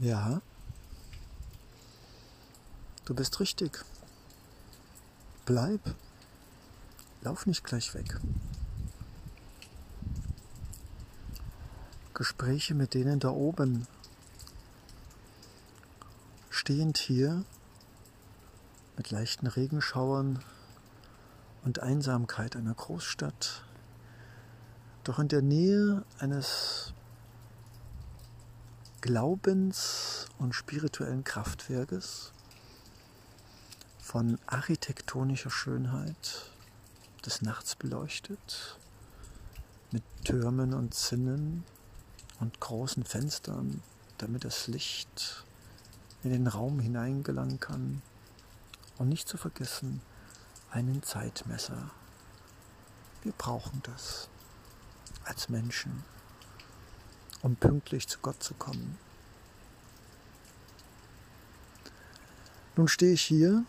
Ja, 0.00 0.40
du 3.04 3.14
bist 3.14 3.38
richtig. 3.38 3.84
Bleib. 5.44 5.94
Lauf 7.20 7.44
nicht 7.44 7.64
gleich 7.64 7.92
weg. 7.92 8.18
Gespräche 12.14 12.74
mit 12.74 12.94
denen 12.94 13.20
da 13.20 13.28
oben. 13.28 13.86
Stehend 16.48 16.96
hier 16.96 17.44
mit 18.96 19.10
leichten 19.10 19.48
Regenschauern 19.48 20.42
und 21.62 21.80
Einsamkeit 21.80 22.56
einer 22.56 22.72
Großstadt, 22.72 23.64
doch 25.04 25.18
in 25.18 25.28
der 25.28 25.42
Nähe 25.42 26.06
eines 26.18 26.94
Glaubens- 29.00 30.26
und 30.38 30.54
spirituellen 30.54 31.24
Kraftwerkes 31.24 32.32
von 33.98 34.38
architektonischer 34.46 35.50
Schönheit, 35.50 36.50
des 37.24 37.40
Nachts 37.40 37.76
beleuchtet, 37.76 38.78
mit 39.90 40.02
Türmen 40.24 40.74
und 40.74 40.94
Zinnen 40.94 41.64
und 42.40 42.60
großen 42.60 43.04
Fenstern, 43.04 43.82
damit 44.18 44.44
das 44.44 44.66
Licht 44.66 45.44
in 46.22 46.30
den 46.30 46.46
Raum 46.46 46.78
hineingelangen 46.78 47.58
kann. 47.58 48.02
Und 48.98 49.08
nicht 49.08 49.28
zu 49.28 49.38
vergessen, 49.38 50.02
einen 50.70 51.02
Zeitmesser. 51.02 51.90
Wir 53.22 53.32
brauchen 53.32 53.82
das 53.82 54.28
als 55.24 55.48
Menschen 55.48 56.04
um 57.42 57.56
pünktlich 57.56 58.08
zu 58.08 58.18
Gott 58.20 58.42
zu 58.42 58.54
kommen. 58.54 58.98
Nun 62.76 62.88
stehe 62.88 63.12
ich 63.12 63.22
hier 63.22 63.64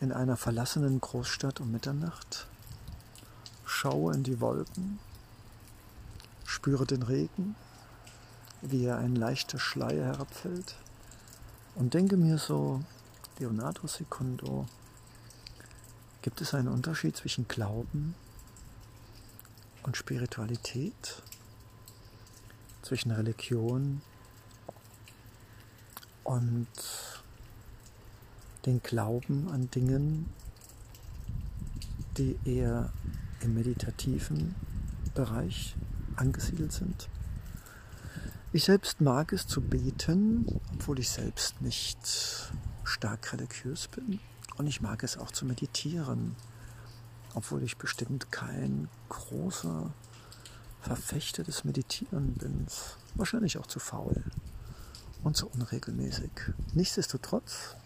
in 0.00 0.12
einer 0.12 0.36
verlassenen 0.36 1.00
Großstadt 1.00 1.60
um 1.60 1.70
Mitternacht, 1.70 2.46
schaue 3.64 4.14
in 4.14 4.22
die 4.22 4.40
Wolken, 4.40 4.98
spüre 6.44 6.86
den 6.86 7.02
Regen, 7.02 7.54
wie 8.62 8.84
er 8.84 8.98
ein 8.98 9.14
leichter 9.14 9.58
Schleier 9.58 10.04
herabfällt 10.04 10.76
und 11.74 11.94
denke 11.94 12.16
mir 12.16 12.38
so, 12.38 12.82
Leonardo 13.38 13.86
Secundo, 13.86 14.66
gibt 16.20 16.40
es 16.40 16.52
einen 16.52 16.68
Unterschied 16.68 17.16
zwischen 17.16 17.48
Glauben 17.48 18.14
und 19.82 19.96
Spiritualität? 19.96 21.22
Zwischen 22.90 23.12
Religion 23.12 24.02
und 26.24 26.66
den 28.66 28.82
Glauben 28.82 29.48
an 29.48 29.70
Dingen, 29.70 30.28
die 32.16 32.36
eher 32.44 32.92
im 33.42 33.54
meditativen 33.54 34.56
Bereich 35.14 35.76
angesiedelt 36.16 36.72
sind. 36.72 37.08
Ich 38.52 38.64
selbst 38.64 39.00
mag 39.00 39.32
es 39.32 39.46
zu 39.46 39.60
beten, 39.60 40.60
obwohl 40.74 40.98
ich 40.98 41.10
selbst 41.10 41.62
nicht 41.62 42.50
stark 42.82 43.32
religiös 43.32 43.86
bin. 43.86 44.18
Und 44.56 44.66
ich 44.66 44.80
mag 44.80 45.04
es 45.04 45.16
auch 45.16 45.30
zu 45.30 45.46
meditieren, 45.46 46.34
obwohl 47.34 47.62
ich 47.62 47.76
bestimmt 47.76 48.32
kein 48.32 48.88
großer 49.10 49.92
Verfechter 50.80 51.44
des 51.44 51.64
Meditieren 51.64 52.34
bin. 52.34 52.66
Wahrscheinlich 53.14 53.58
auch 53.58 53.66
zu 53.66 53.78
faul 53.78 54.22
und 55.22 55.36
zu 55.36 55.48
unregelmäßig. 55.48 56.30
Nichtsdestotrotz, 56.74 57.76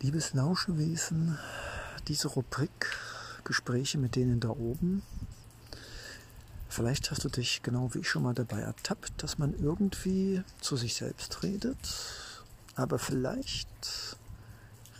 liebes 0.00 0.34
Lauschewesen, 0.34 1.38
diese 2.08 2.28
Rubrik 2.28 2.96
Gespräche 3.44 3.98
mit 3.98 4.16
denen 4.16 4.40
da 4.40 4.50
oben. 4.50 5.02
Vielleicht 6.68 7.10
hast 7.10 7.24
du 7.24 7.28
dich 7.28 7.62
genau 7.62 7.92
wie 7.92 7.98
ich 7.98 8.08
schon 8.08 8.22
mal 8.22 8.34
dabei 8.34 8.60
ertappt, 8.60 9.22
dass 9.22 9.38
man 9.38 9.52
irgendwie 9.52 10.42
zu 10.60 10.76
sich 10.76 10.94
selbst 10.94 11.42
redet, 11.42 11.76
aber 12.76 12.98
vielleicht 12.98 14.16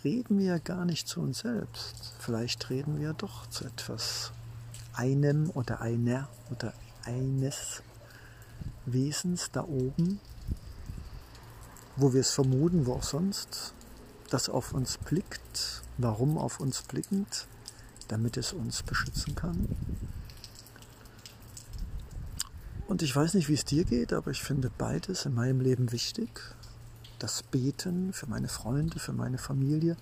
reden 0.03 0.37
wir 0.37 0.59
gar 0.59 0.85
nicht 0.85 1.07
zu 1.07 1.21
uns 1.21 1.39
selbst. 1.39 2.13
Vielleicht 2.19 2.69
reden 2.69 2.99
wir 2.99 3.13
doch 3.13 3.47
zu 3.47 3.65
etwas 3.65 4.31
einem 4.93 5.49
oder 5.51 5.81
einer 5.81 6.29
oder 6.51 6.73
eines 7.05 7.81
Wesens 8.85 9.51
da 9.51 9.63
oben, 9.63 10.19
wo 11.95 12.13
wir 12.13 12.21
es 12.21 12.31
vermuten, 12.31 12.85
wo 12.85 12.93
auch 12.93 13.03
sonst, 13.03 13.73
das 14.29 14.49
auf 14.49 14.73
uns 14.73 14.97
blickt. 14.97 15.83
Warum 15.97 16.37
auf 16.37 16.59
uns 16.59 16.81
blickend? 16.81 17.47
Damit 18.07 18.35
es 18.35 18.51
uns 18.51 18.81
beschützen 18.83 19.35
kann. 19.35 19.67
Und 22.87 23.01
ich 23.01 23.15
weiß 23.15 23.35
nicht, 23.35 23.47
wie 23.47 23.53
es 23.53 23.65
dir 23.65 23.85
geht, 23.85 24.11
aber 24.11 24.31
ich 24.31 24.41
finde 24.43 24.71
beides 24.77 25.25
in 25.25 25.35
meinem 25.35 25.61
Leben 25.61 25.91
wichtig. 25.91 26.41
Das 27.19 27.43
Beten 27.43 28.11
für 28.11 28.27
meine 28.27 28.49
Freunde, 28.49 28.99
für 28.99 29.13
meine 29.13 29.37
Familie, 29.37 29.95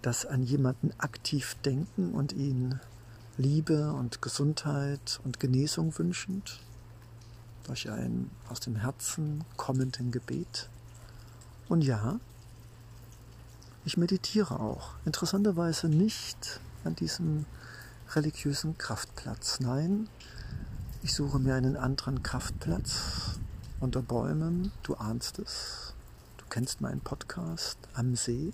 das 0.00 0.24
an 0.24 0.42
jemanden 0.42 0.92
aktiv 0.98 1.56
denken 1.64 2.12
und 2.12 2.32
ihn 2.32 2.80
Liebe 3.38 3.92
und 3.92 4.20
Gesundheit 4.20 5.20
und 5.22 5.38
Genesung 5.38 5.96
wünschend 5.96 6.58
durch 7.62 7.88
ein 7.88 8.32
aus 8.48 8.58
dem 8.58 8.74
Herzen 8.74 9.44
kommenden 9.56 10.10
Gebet. 10.10 10.68
Und 11.68 11.82
ja, 11.82 12.18
ich 13.84 13.96
meditiere 13.96 14.58
auch. 14.58 14.94
Interessanterweise 15.04 15.88
nicht 15.88 16.58
an 16.82 16.96
diesem 16.96 17.44
religiösen 18.10 18.76
Kraftplatz. 18.76 19.60
Nein, 19.60 20.08
ich 21.04 21.14
suche 21.14 21.38
mir 21.38 21.54
einen 21.54 21.76
anderen 21.76 22.24
Kraftplatz 22.24 23.38
unter 23.78 24.02
Bäumen. 24.02 24.72
Du 24.82 24.96
ahnst 24.96 25.38
es. 25.38 25.94
Du 26.38 26.44
kennst 26.50 26.80
meinen 26.80 27.02
Podcast 27.02 27.78
am 27.94 28.16
See. 28.16 28.52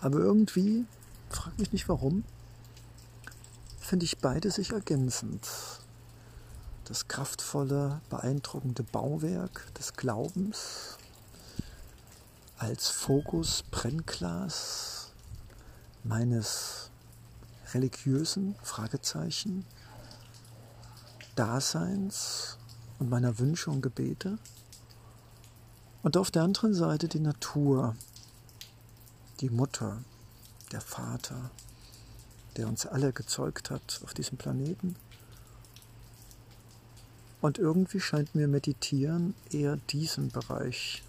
Aber 0.00 0.20
irgendwie, 0.20 0.84
frag 1.28 1.58
mich 1.58 1.72
nicht 1.72 1.88
warum, 1.88 2.22
finde 3.80 4.04
ich 4.04 4.18
beide 4.18 4.50
sich 4.50 4.70
ergänzend. 4.70 5.48
Das 6.84 7.08
kraftvolle, 7.08 8.00
beeindruckende 8.10 8.84
Bauwerk 8.84 9.66
des 9.74 9.94
Glaubens 9.94 10.96
als 12.58 12.88
Fokus, 12.88 13.64
Brennglas 13.70 15.10
meines 16.04 16.90
religiösen 17.72 18.54
Fragezeichen 18.62 19.64
Daseins 21.36 22.58
und 22.98 23.08
meiner 23.08 23.38
Wünsche 23.38 23.70
und 23.70 23.80
Gebete. 23.80 24.38
Und 26.02 26.16
auf 26.16 26.30
der 26.30 26.42
anderen 26.42 26.74
Seite 26.74 27.08
die 27.08 27.20
Natur, 27.20 27.96
die 29.40 29.48
Mutter, 29.48 30.04
der 30.72 30.80
Vater, 30.80 31.50
der 32.60 32.68
uns 32.68 32.84
alle 32.84 33.14
gezeugt 33.14 33.70
hat 33.70 34.02
auf 34.04 34.12
diesem 34.12 34.36
Planeten. 34.36 34.94
Und 37.40 37.56
irgendwie 37.56 38.00
scheint 38.00 38.34
mir 38.34 38.48
Meditieren 38.48 39.32
eher 39.50 39.76
diesem 39.76 40.28
Bereich 40.28 41.02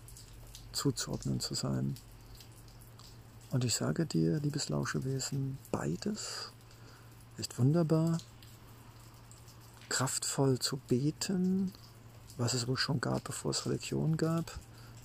zuzuordnen 0.72 1.42
zu 1.42 1.54
sein. 1.54 1.98
Und 3.50 3.66
ich 3.66 3.76
sage 3.76 4.06
dir, 4.06 4.40
liebes 4.40 4.70
Lauschewesen, 4.70 5.58
beides 5.72 6.54
ist 7.36 7.60
wunderbar. 7.60 8.18
Kraftvoll 9.90 10.58
zu 10.58 10.78
beten, 10.78 11.74
was 12.38 12.54
es 12.54 12.66
wohl 12.70 12.78
schon 12.78 13.02
gab, 13.02 13.26
bevor 13.26 13.52
es 13.52 13.66
Religion 13.66 14.16
gab. 14.16 14.58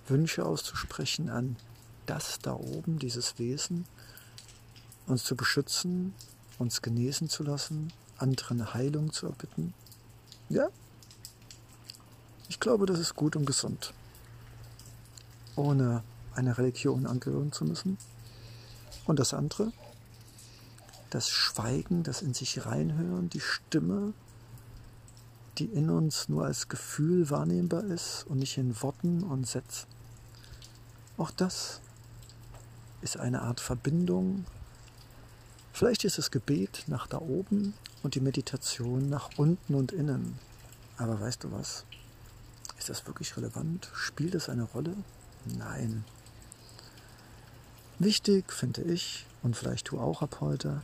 Wünsche 0.07 0.47
auszusprechen 0.47 1.29
an 1.29 1.57
das 2.07 2.39
da 2.39 2.53
oben, 2.53 3.01
dieses 3.01 3.41
Wesen, 3.41 3.85
uns 5.09 5.25
zu 5.25 5.35
beschützen, 5.35 6.15
uns 6.59 6.83
genesen 6.83 7.29
zu 7.29 7.43
lassen, 7.43 7.93
anderen 8.19 8.75
Heilung 8.75 9.13
zu 9.13 9.27
erbitten. 9.27 9.75
Ja, 10.49 10.69
ich 12.49 12.61
glaube, 12.61 12.87
das 12.87 12.99
ist 12.99 13.17
gut 13.17 13.37
und 13.37 13.45
gesund, 13.45 13.93
ohne 15.57 16.03
einer 16.35 16.59
Religion 16.59 17.07
angehören 17.07 17.53
zu 17.53 17.65
müssen. 17.65 17.99
Und 19.07 19.19
das 19.19 19.35
andere, 19.35 19.73
das 21.11 21.29
Schweigen, 21.31 22.03
das 22.03 22.23
in 22.23 22.35
sich 22.35 22.65
reinhören, 22.67 23.29
die 23.31 23.41
Stimme, 23.41 24.13
die 25.59 25.67
in 25.67 25.91
uns 25.91 26.29
nur 26.29 26.45
als 26.45 26.69
Gefühl 26.69 27.31
wahrnehmbar 27.31 27.85
ist 27.85 28.25
und 28.29 28.39
nicht 28.39 28.59
in 28.59 28.81
Worten 28.83 29.23
und 29.23 29.47
Sätzen. 29.47 29.87
Auch 31.17 31.31
das 31.31 31.81
ist 33.01 33.17
eine 33.17 33.43
Art 33.43 33.61
Verbindung 33.61 34.45
Vielleicht 35.77 36.05
ist 36.05 36.17
das 36.17 36.31
Gebet 36.31 36.85
nach 36.87 37.07
da 37.07 37.19
oben 37.19 37.75
und 38.03 38.15
die 38.15 38.21
Meditation 38.21 39.11
nach 39.11 39.29
unten 39.37 39.75
und 39.75 39.93
innen. 39.93 40.39
Aber 40.97 41.21
weißt 41.21 41.45
du 41.45 41.53
was? 41.53 41.85
Ist 42.79 42.89
das 42.89 43.07
wirklich 43.07 43.37
relevant? 43.37 43.91
Spielt 43.93 44.35
es 44.35 44.49
eine 44.49 44.63
Rolle? 44.63 44.97
Nein. 45.45 46.07
Wichtig 47.99 48.55
finde 48.55 48.85
ich, 48.85 49.27
und 49.43 49.55
vielleicht 49.55 49.91
du 49.91 50.01
auch 50.01 50.23
ab 50.23 50.39
heute, 50.41 50.81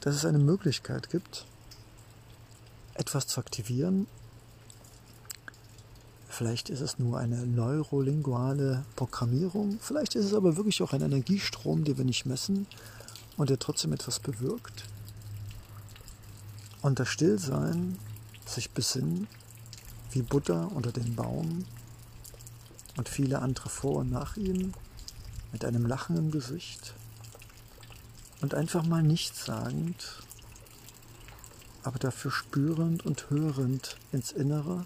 dass 0.00 0.14
es 0.14 0.24
eine 0.24 0.38
Möglichkeit 0.38 1.10
gibt, 1.10 1.44
etwas 2.94 3.26
zu 3.26 3.38
aktivieren. 3.38 4.06
Vielleicht 6.26 6.70
ist 6.70 6.80
es 6.80 6.98
nur 6.98 7.18
eine 7.18 7.46
neurolinguale 7.46 8.86
Programmierung, 8.96 9.78
vielleicht 9.78 10.14
ist 10.14 10.24
es 10.24 10.32
aber 10.32 10.56
wirklich 10.56 10.80
auch 10.80 10.94
ein 10.94 11.02
Energiestrom, 11.02 11.84
den 11.84 11.98
wir 11.98 12.06
nicht 12.06 12.24
messen 12.24 12.66
und 13.36 13.50
der 13.50 13.58
trotzdem 13.58 13.92
etwas 13.92 14.20
bewirkt. 14.20 14.84
Und 16.82 16.98
das 16.98 17.08
Stillsein, 17.08 17.98
sich 18.46 18.70
besinnen, 18.70 19.28
wie 20.10 20.22
Buddha 20.22 20.64
unter 20.64 20.92
den 20.92 21.14
Baum 21.14 21.64
und 22.96 23.08
viele 23.08 23.40
andere 23.40 23.68
vor 23.68 23.96
und 23.96 24.10
nach 24.10 24.36
ihm, 24.36 24.74
mit 25.52 25.64
einem 25.64 25.86
Lachen 25.86 26.16
im 26.16 26.30
Gesicht 26.30 26.94
und 28.40 28.54
einfach 28.54 28.84
mal 28.84 29.02
nichts 29.02 29.44
sagend, 29.44 30.22
aber 31.82 31.98
dafür 31.98 32.30
spürend 32.30 33.04
und 33.04 33.30
hörend 33.30 33.96
ins 34.12 34.32
Innere 34.32 34.84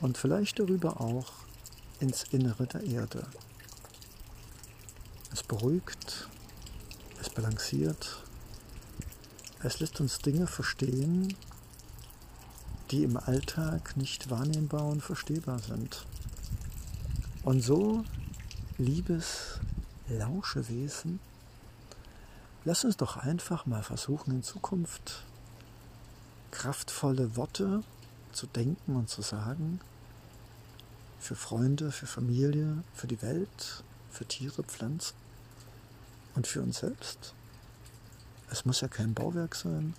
und 0.00 0.18
vielleicht 0.18 0.58
darüber 0.58 1.00
auch 1.00 1.32
ins 2.00 2.24
Innere 2.30 2.66
der 2.66 2.82
Erde. 2.82 3.26
Es 5.32 5.42
beruhigt, 5.42 6.28
balanciert, 7.38 8.24
es 9.62 9.78
lässt 9.78 10.00
uns 10.00 10.18
Dinge 10.18 10.48
verstehen, 10.48 11.36
die 12.90 13.04
im 13.04 13.16
Alltag 13.16 13.96
nicht 13.96 14.28
wahrnehmbar 14.28 14.84
und 14.86 15.04
verstehbar 15.04 15.60
sind. 15.60 16.04
Und 17.44 17.60
so, 17.60 18.02
liebes 18.76 19.60
Lauschewesen, 20.08 21.20
lass 22.64 22.84
uns 22.84 22.96
doch 22.96 23.16
einfach 23.18 23.66
mal 23.66 23.84
versuchen, 23.84 24.32
in 24.32 24.42
Zukunft 24.42 25.22
kraftvolle 26.50 27.36
Worte 27.36 27.84
zu 28.32 28.48
denken 28.48 28.96
und 28.96 29.08
zu 29.08 29.22
sagen. 29.22 29.80
Für 31.20 31.36
Freunde, 31.36 31.92
für 31.92 32.06
Familie, 32.06 32.82
für 32.94 33.06
die 33.06 33.22
Welt, 33.22 33.84
für 34.10 34.26
Tiere, 34.26 34.64
Pflanzen 34.64 35.27
und 36.38 36.46
für 36.46 36.62
uns 36.62 36.78
selbst. 36.78 37.34
Es 38.48 38.64
muss 38.64 38.80
ja 38.80 38.86
kein 38.86 39.12
Bauwerk 39.12 39.56
sein. 39.56 39.94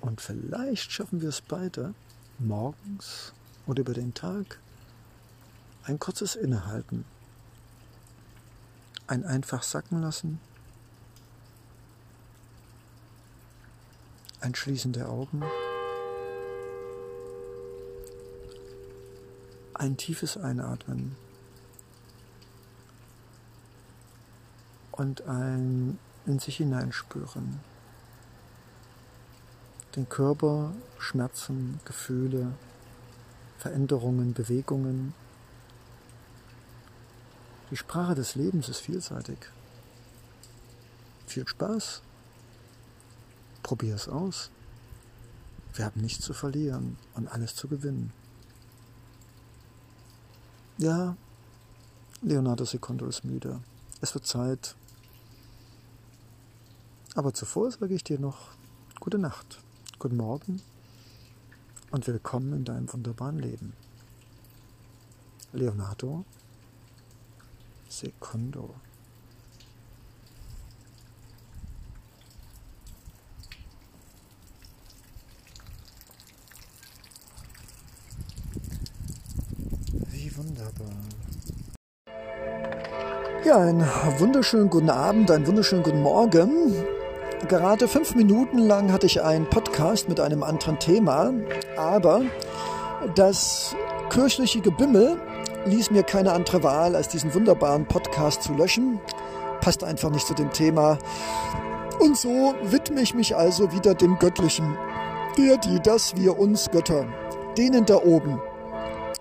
Und 0.00 0.22
vielleicht 0.22 0.90
schaffen 0.90 1.20
wir 1.20 1.28
es 1.28 1.42
beide, 1.42 1.92
morgens 2.38 3.34
oder 3.66 3.82
über 3.82 3.92
den 3.92 4.14
Tag, 4.14 4.58
ein 5.84 5.98
kurzes 5.98 6.36
Innehalten, 6.36 7.04
ein 9.08 9.26
einfach 9.26 9.62
sacken 9.62 10.00
lassen, 10.00 10.40
ein 14.40 14.54
Schließen 14.54 14.94
der 14.94 15.10
Augen, 15.10 15.42
ein 19.74 19.98
tiefes 19.98 20.38
Einatmen 20.38 21.14
und 24.92 25.22
ein 25.22 25.98
in 26.26 26.38
sich 26.38 26.58
hineinspüren. 26.58 27.60
Den 29.96 30.08
Körper, 30.08 30.72
Schmerzen, 30.98 31.80
Gefühle, 31.84 32.52
Veränderungen, 33.58 34.32
Bewegungen. 34.32 35.14
Die 37.70 37.76
Sprache 37.76 38.14
des 38.14 38.34
Lebens 38.34 38.68
ist 38.68 38.80
vielseitig. 38.80 39.38
Viel 41.26 41.46
Spaß. 41.46 42.02
Probier 43.62 43.94
es 43.94 44.08
aus. 44.08 44.50
Wir 45.74 45.84
haben 45.86 46.00
nichts 46.00 46.24
zu 46.24 46.34
verlieren 46.34 46.98
und 47.14 47.28
alles 47.28 47.54
zu 47.54 47.68
gewinnen. 47.68 48.12
Ja, 50.78 51.16
Leonardo 52.22 52.64
Secondo 52.64 53.06
ist 53.06 53.24
müde. 53.24 53.60
Es 54.00 54.14
wird 54.14 54.26
Zeit, 54.26 54.74
aber 57.14 57.34
zuvor 57.34 57.70
sage 57.70 57.94
ich 57.94 58.04
dir 58.04 58.18
noch 58.18 58.50
gute 59.00 59.18
Nacht, 59.18 59.60
guten 59.98 60.16
Morgen 60.16 60.62
und 61.90 62.06
willkommen 62.06 62.52
in 62.54 62.64
deinem 62.64 62.92
wunderbaren 62.92 63.38
Leben. 63.38 63.74
Leonardo 65.52 66.24
Secondo. 67.88 68.74
Wie 80.08 80.34
wunderbar. 80.34 80.88
Ja, 83.44 83.58
einen 83.58 83.80
wunderschönen 84.18 84.70
guten 84.70 84.88
Abend, 84.88 85.30
einen 85.30 85.46
wunderschönen 85.46 85.82
guten 85.82 86.00
Morgen. 86.00 86.86
Gerade 87.52 87.86
fünf 87.86 88.14
Minuten 88.14 88.56
lang 88.56 88.90
hatte 88.90 89.04
ich 89.04 89.20
einen 89.20 89.44
Podcast 89.44 90.08
mit 90.08 90.18
einem 90.20 90.42
anderen 90.42 90.78
Thema, 90.78 91.34
aber 91.76 92.22
das 93.14 93.76
kirchliche 94.08 94.62
Gebimmel 94.62 95.20
ließ 95.66 95.90
mir 95.90 96.02
keine 96.02 96.32
andere 96.32 96.62
Wahl, 96.62 96.96
als 96.96 97.08
diesen 97.08 97.34
wunderbaren 97.34 97.84
Podcast 97.84 98.42
zu 98.42 98.54
löschen. 98.54 99.00
Passt 99.60 99.84
einfach 99.84 100.08
nicht 100.08 100.26
zu 100.26 100.32
dem 100.32 100.50
Thema. 100.50 100.96
Und 102.00 102.16
so 102.16 102.54
widme 102.62 103.02
ich 103.02 103.12
mich 103.12 103.36
also 103.36 103.70
wieder 103.70 103.94
dem 103.94 104.18
Göttlichen. 104.18 104.74
Der, 105.36 105.58
die, 105.58 105.78
das, 105.78 106.16
wir, 106.16 106.38
uns 106.38 106.70
Götter. 106.70 107.04
Denen 107.58 107.84
da 107.84 107.96
oben. 107.96 108.40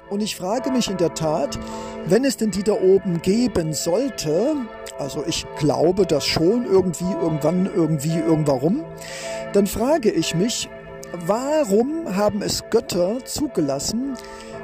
Und 0.10 0.22
ich 0.22 0.38
frage 0.38 0.72
mich 0.72 0.89
in 0.89 0.95
der 0.95 1.13
Tat, 1.16 1.60
wenn 2.06 2.24
es 2.24 2.38
denn 2.38 2.51
die 2.51 2.63
da 2.63 2.75
oben 2.75 3.22
geben 3.22 3.74
sollte, 3.74 4.56
also 5.01 5.24
ich 5.25 5.45
glaube 5.57 6.06
das 6.06 6.25
schon 6.25 6.65
irgendwie, 6.65 7.12
irgendwann, 7.21 7.69
irgendwie, 7.75 8.18
irgendwarum, 8.18 8.83
dann 9.53 9.68
frage 9.68 10.12
ich 10.12 10.36
mich, 10.36 10.69
warum 11.25 12.15
haben 12.15 12.41
es 12.41 12.63
Götter 12.70 13.25
zugelassen, 13.25 14.15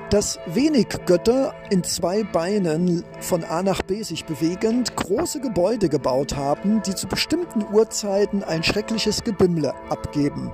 dass 0.10 0.40
wenig 0.46 0.88
Götter 1.06 1.54
in 1.70 1.84
zwei 1.84 2.24
Beinen 2.24 3.04
von 3.20 3.44
A 3.44 3.62
nach 3.62 3.82
B 3.82 4.04
sich 4.04 4.26
bewegend 4.26 4.96
große 4.96 5.42
Gebäude 5.42 5.90
gebaut 5.90 6.36
haben, 6.36 6.82
die 6.84 6.96
zu 6.96 7.08
bestimmten 7.08 7.66
Uhrzeiten 7.74 8.44
ein 8.44 8.64
schreckliches 8.64 9.24
Gebimmle 9.24 9.74
abgeben. 9.90 10.52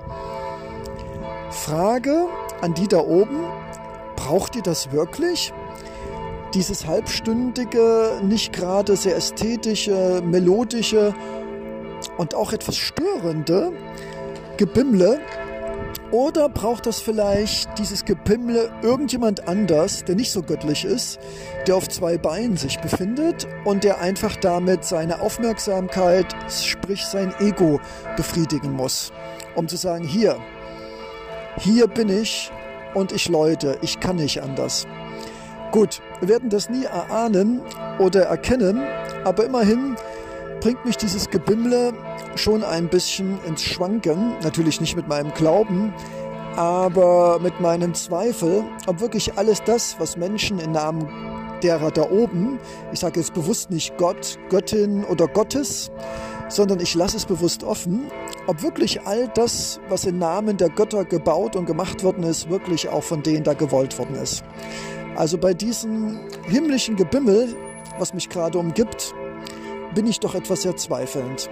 Frage 1.50 2.26
an 2.62 2.74
die 2.74 2.88
da 2.88 2.98
oben, 2.98 3.44
braucht 4.16 4.56
ihr 4.56 4.62
das 4.62 4.90
wirklich? 4.90 5.52
Dieses 6.54 6.86
halbstündige, 6.86 8.20
nicht 8.22 8.52
gerade 8.52 8.96
sehr 8.96 9.16
ästhetische, 9.16 10.22
melodische 10.24 11.14
und 12.16 12.34
auch 12.34 12.52
etwas 12.52 12.76
störende 12.76 13.72
Gebimmle? 14.56 15.20
Oder 16.10 16.48
braucht 16.48 16.86
das 16.86 17.00
vielleicht 17.00 17.76
dieses 17.78 18.04
Gebimmle 18.04 18.70
irgendjemand 18.82 19.48
anders, 19.48 20.04
der 20.04 20.14
nicht 20.14 20.30
so 20.30 20.42
göttlich 20.42 20.84
ist, 20.84 21.18
der 21.66 21.74
auf 21.74 21.88
zwei 21.88 22.18
Beinen 22.18 22.56
sich 22.56 22.78
befindet 22.78 23.48
und 23.64 23.82
der 23.82 24.00
einfach 24.00 24.36
damit 24.36 24.84
seine 24.84 25.20
Aufmerksamkeit, 25.20 26.26
sprich 26.48 27.04
sein 27.04 27.34
Ego, 27.40 27.80
befriedigen 28.16 28.72
muss? 28.72 29.12
Um 29.56 29.66
zu 29.66 29.76
sagen, 29.76 30.04
hier, 30.04 30.36
hier 31.58 31.88
bin 31.88 32.08
ich 32.08 32.52
und 32.94 33.10
ich 33.10 33.28
läute, 33.28 33.78
ich 33.82 33.98
kann 33.98 34.16
nicht 34.16 34.40
anders. 34.40 34.86
Gut, 35.74 36.00
wir 36.20 36.28
werden 36.28 36.50
das 36.50 36.70
nie 36.70 36.84
erahnen 36.84 37.60
oder 37.98 38.26
erkennen, 38.26 38.80
aber 39.24 39.44
immerhin 39.44 39.96
bringt 40.60 40.84
mich 40.84 40.96
dieses 40.96 41.30
Gebimmle 41.30 41.92
schon 42.36 42.62
ein 42.62 42.86
bisschen 42.86 43.40
ins 43.44 43.64
Schwanken. 43.64 44.36
Natürlich 44.44 44.80
nicht 44.80 44.94
mit 44.94 45.08
meinem 45.08 45.34
Glauben, 45.34 45.92
aber 46.54 47.40
mit 47.40 47.60
meinem 47.60 47.92
Zweifel, 47.92 48.62
ob 48.86 49.00
wirklich 49.00 49.36
alles 49.36 49.64
das, 49.64 49.96
was 49.98 50.16
Menschen 50.16 50.60
im 50.60 50.70
Namen 50.70 51.08
derer 51.60 51.90
da 51.90 52.08
oben, 52.08 52.60
ich 52.92 53.00
sage 53.00 53.18
jetzt 53.18 53.34
bewusst 53.34 53.72
nicht 53.72 53.96
Gott, 53.96 54.38
Göttin 54.50 55.02
oder 55.02 55.26
Gottes, 55.26 55.90
sondern 56.48 56.78
ich 56.78 56.94
lasse 56.94 57.16
es 57.16 57.24
bewusst 57.24 57.64
offen, 57.64 58.04
ob 58.46 58.62
wirklich 58.62 59.08
all 59.08 59.26
das, 59.34 59.80
was 59.88 60.04
im 60.04 60.18
Namen 60.18 60.56
der 60.56 60.68
Götter 60.68 61.04
gebaut 61.04 61.56
und 61.56 61.66
gemacht 61.66 62.04
worden 62.04 62.22
ist, 62.22 62.48
wirklich 62.48 62.88
auch 62.88 63.02
von 63.02 63.24
denen 63.24 63.42
da 63.42 63.54
gewollt 63.54 63.98
worden 63.98 64.14
ist. 64.14 64.44
Also 65.16 65.38
bei 65.38 65.54
diesem 65.54 66.18
himmlischen 66.46 66.96
Gebimmel, 66.96 67.54
was 67.98 68.14
mich 68.14 68.28
gerade 68.28 68.58
umgibt, 68.58 69.14
bin 69.94 70.06
ich 70.06 70.20
doch 70.20 70.34
etwas 70.34 70.62
sehr 70.62 70.76
zweifelnd. 70.76 71.48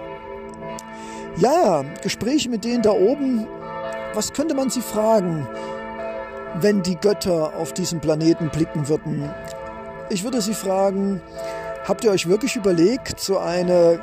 Ja, 1.37 1.83
Gespräche 2.01 2.49
mit 2.49 2.63
denen 2.63 2.83
da 2.83 2.91
oben, 2.91 3.47
was 4.13 4.33
könnte 4.33 4.53
man 4.53 4.69
sie 4.69 4.81
fragen? 4.81 5.47
wenn 6.55 6.83
die 6.83 6.95
Götter 6.95 7.55
auf 7.55 7.73
diesen 7.73 7.99
Planeten 7.99 8.49
blicken 8.49 8.87
würden? 8.87 9.29
Ich 10.09 10.23
würde 10.23 10.41
Sie 10.41 10.53
fragen, 10.53 11.21
habt 11.87 12.03
ihr 12.03 12.11
euch 12.11 12.27
wirklich 12.27 12.55
überlegt, 12.55 13.19
so 13.19 13.39
eine 13.39 13.99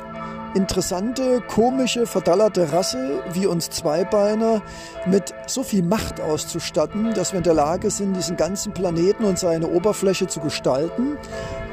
interessante, 0.53 1.41
komische, 1.47 2.05
verdallerte 2.05 2.71
Rasse 2.71 3.23
wie 3.33 3.47
uns 3.47 3.69
Zweibeiner 3.69 4.61
mit 5.05 5.33
so 5.47 5.63
viel 5.63 5.83
Macht 5.83 6.19
auszustatten, 6.19 7.13
dass 7.13 7.31
wir 7.31 7.37
in 7.37 7.43
der 7.43 7.53
Lage 7.53 7.89
sind, 7.89 8.15
diesen 8.15 8.37
ganzen 8.37 8.73
Planeten 8.73 9.23
und 9.23 9.39
seine 9.39 9.67
Oberfläche 9.67 10.27
zu 10.27 10.39
gestalten 10.39 11.17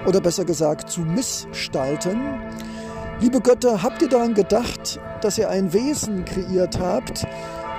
oder 0.07 0.21
besser 0.21 0.45
gesagt 0.45 0.91
zu 0.91 1.01
missgestalten. 1.01 2.21
Liebe 3.21 3.41
Götter, 3.41 3.83
habt 3.83 4.01
ihr 4.01 4.09
daran 4.09 4.35
gedacht, 4.35 5.01
dass 5.23 5.39
ihr 5.39 5.51
ein 5.51 5.73
Wesen 5.73 6.25
kreiert 6.25 6.79
habt, 6.79 7.27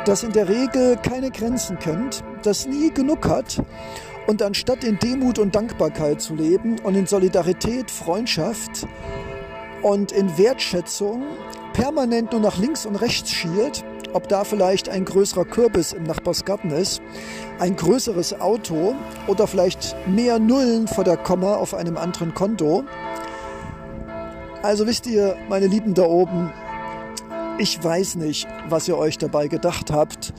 das 0.06 0.24
in 0.24 0.34
der 0.34 0.50
Regel 0.50 0.98
keine 0.98 1.32
Grenzen 1.32 1.80
kennt, 1.80 2.24
das 2.44 2.66
nie 2.66 2.92
genug 2.92 3.28
hat 3.28 3.62
und 4.28 4.42
anstatt 4.42 4.84
in 4.84 5.00
Demut 5.00 5.40
und 5.40 5.56
Dankbarkeit 5.56 6.22
zu 6.22 6.36
leben 6.36 6.78
und 6.80 6.96
in 6.96 7.08
Solidarität, 7.08 7.90
Freundschaft 7.90 8.86
und 9.82 10.12
in 10.12 10.38
Wertschätzung 10.38 11.24
permanent 11.74 12.32
nur 12.32 12.42
nach 12.42 12.58
links 12.58 12.86
und 12.86 12.96
rechts 12.96 13.32
schielt, 13.32 13.84
ob 14.14 14.28
da 14.28 14.44
vielleicht 14.44 14.90
ein 14.90 15.06
größerer 15.06 15.46
Kürbis 15.46 15.94
im 15.94 16.04
Nachbarsgarten 16.04 16.72
ist, 16.72 17.02
ein 17.60 17.76
größeres 17.76 18.40
Auto 18.40 18.96
oder 19.28 19.48
vielleicht 19.48 19.96
mehr 20.08 20.40
Nullen 20.40 20.88
vor 20.88 21.04
der 21.04 21.18
Komma 21.18 21.56
auf 21.56 21.74
einem 21.74 21.98
anderen 21.98 22.34
Konto. 22.34 22.84
Also 24.64 24.88
wisst 24.88 25.08
ihr, 25.08 25.38
meine 25.48 25.68
Lieben 25.68 25.94
da 25.94 26.04
oben, 26.04 26.52
ich 27.60 27.82
weiß 27.84 28.16
nicht, 28.16 28.48
was 28.68 28.88
ihr 28.88 28.98
euch 28.98 29.18
dabei 29.18 29.48
gedacht 29.48 29.92
habt, 29.92 30.34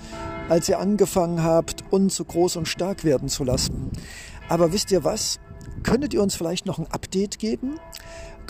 als 0.49 0.69
ihr 0.69 0.79
angefangen 0.79 1.43
habt, 1.43 1.85
uns 1.91 2.17
so 2.17 2.25
groß 2.25 2.57
und 2.57 2.67
stark 2.67 3.05
werden 3.05 3.29
zu 3.29 3.45
lassen. 3.45 3.91
Aber 4.49 4.73
wisst 4.73 4.91
ihr 4.91 5.05
was? 5.05 5.39
Könntet 5.83 6.13
ihr 6.13 6.23
uns 6.23 6.35
vielleicht 6.35 6.67
noch 6.67 6.79
ein 6.79 6.87
Update 6.91 7.39
geben? 7.39 7.79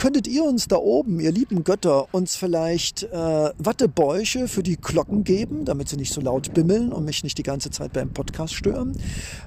Könntet 0.01 0.27
ihr 0.27 0.45
uns 0.45 0.67
da 0.67 0.77
oben, 0.77 1.21
ihr 1.21 1.31
lieben 1.31 1.63
Götter, 1.63 2.07
uns 2.15 2.35
vielleicht 2.35 3.03
äh, 3.03 3.51
Wattebäuche 3.59 4.49
für 4.49 4.63
die 4.63 4.79
Glocken 4.79 5.25
geben, 5.25 5.67
damit 5.67 5.91
sie 5.91 5.99
nicht 5.99 6.15
so 6.15 6.23
laut 6.23 6.55
bimmeln 6.55 6.91
und 6.91 7.05
mich 7.05 7.23
nicht 7.23 7.37
die 7.37 7.43
ganze 7.43 7.71
Zeit 7.71 7.93
beim 7.93 8.11
Podcast 8.11 8.55
stören? 8.55 8.99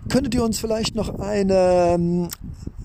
Könntet 0.10 0.36
ihr 0.36 0.43
uns 0.43 0.60
vielleicht 0.60 0.93
noch 0.93 1.17
eine, 1.17 1.95
ähm, 1.95 2.29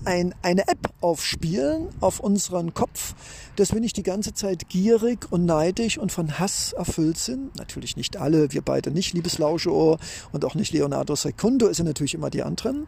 ein, 0.03 0.33
eine 0.41 0.67
App 0.67 0.89
aufspielen 0.99 1.89
auf 2.01 2.19
unseren 2.19 2.73
Kopf, 2.73 3.13
dass 3.55 3.71
wir 3.71 3.81
nicht 3.81 3.97
die 3.97 4.03
ganze 4.03 4.33
Zeit 4.33 4.67
gierig 4.69 5.31
und 5.31 5.45
neidisch 5.45 5.99
und 5.99 6.11
von 6.11 6.39
Hass 6.39 6.73
erfüllt 6.73 7.19
sind? 7.19 7.55
Natürlich 7.55 7.95
nicht 7.95 8.17
alle, 8.17 8.51
wir 8.51 8.63
beide 8.63 8.89
nicht, 8.89 9.13
liebes 9.13 9.37
Lauscheohr 9.37 9.99
und 10.31 10.43
auch 10.43 10.55
nicht 10.55 10.73
Leonardo 10.73 11.15
Secundo, 11.15 11.67
ist 11.67 11.77
ja 11.77 11.83
natürlich 11.83 12.15
immer 12.15 12.31
die 12.31 12.41
anderen. 12.41 12.87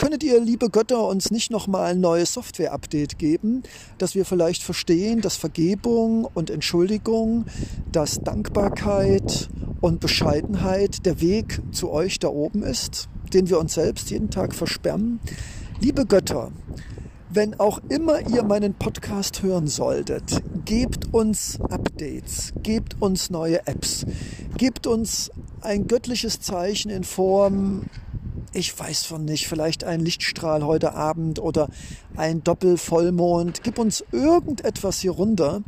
Könntet 0.00 0.22
ihr, 0.22 0.40
liebe 0.40 0.70
Götter, 0.70 1.06
uns 1.06 1.30
nicht 1.30 1.50
nochmal 1.50 1.90
ein 1.90 2.00
neues 2.00 2.32
Software-Update 2.32 3.18
geben, 3.18 3.64
dass 3.98 4.14
wir 4.14 4.24
vielleicht 4.24 4.62
verstehen, 4.62 5.20
dass 5.20 5.36
Vergebung 5.36 6.24
und 6.24 6.48
Entschuldigung, 6.48 7.44
dass 7.92 8.18
Dankbarkeit 8.18 9.50
und 9.82 10.00
Bescheidenheit 10.00 11.04
der 11.04 11.20
Weg 11.20 11.60
zu 11.72 11.90
euch 11.90 12.18
da 12.18 12.28
oben 12.28 12.62
ist, 12.62 13.10
den 13.34 13.50
wir 13.50 13.60
uns 13.60 13.74
selbst 13.74 14.10
jeden 14.10 14.30
Tag 14.30 14.54
versperren? 14.54 15.20
Liebe 15.80 16.06
Götter, 16.06 16.50
wenn 17.28 17.60
auch 17.60 17.78
immer 17.90 18.26
ihr 18.26 18.42
meinen 18.42 18.72
Podcast 18.72 19.42
hören 19.42 19.66
solltet, 19.66 20.42
gebt 20.64 21.12
uns 21.12 21.60
Updates, 21.60 22.54
gebt 22.62 22.96
uns 23.02 23.28
neue 23.28 23.66
Apps, 23.66 24.06
gebt 24.56 24.86
uns 24.86 25.30
ein 25.60 25.88
göttliches 25.88 26.40
Zeichen 26.40 26.88
in 26.88 27.04
Form 27.04 27.82
ich 28.52 28.76
weiß 28.76 29.04
von 29.04 29.24
nicht, 29.24 29.46
vielleicht 29.46 29.84
ein 29.84 30.00
Lichtstrahl 30.00 30.64
heute 30.64 30.94
Abend 30.94 31.38
oder 31.38 31.68
ein 32.16 32.42
Doppelvollmond. 32.42 33.62
Gib 33.62 33.78
uns 33.78 34.04
irgendetwas 34.10 35.00
hier 35.00 35.12
runter, 35.12 35.62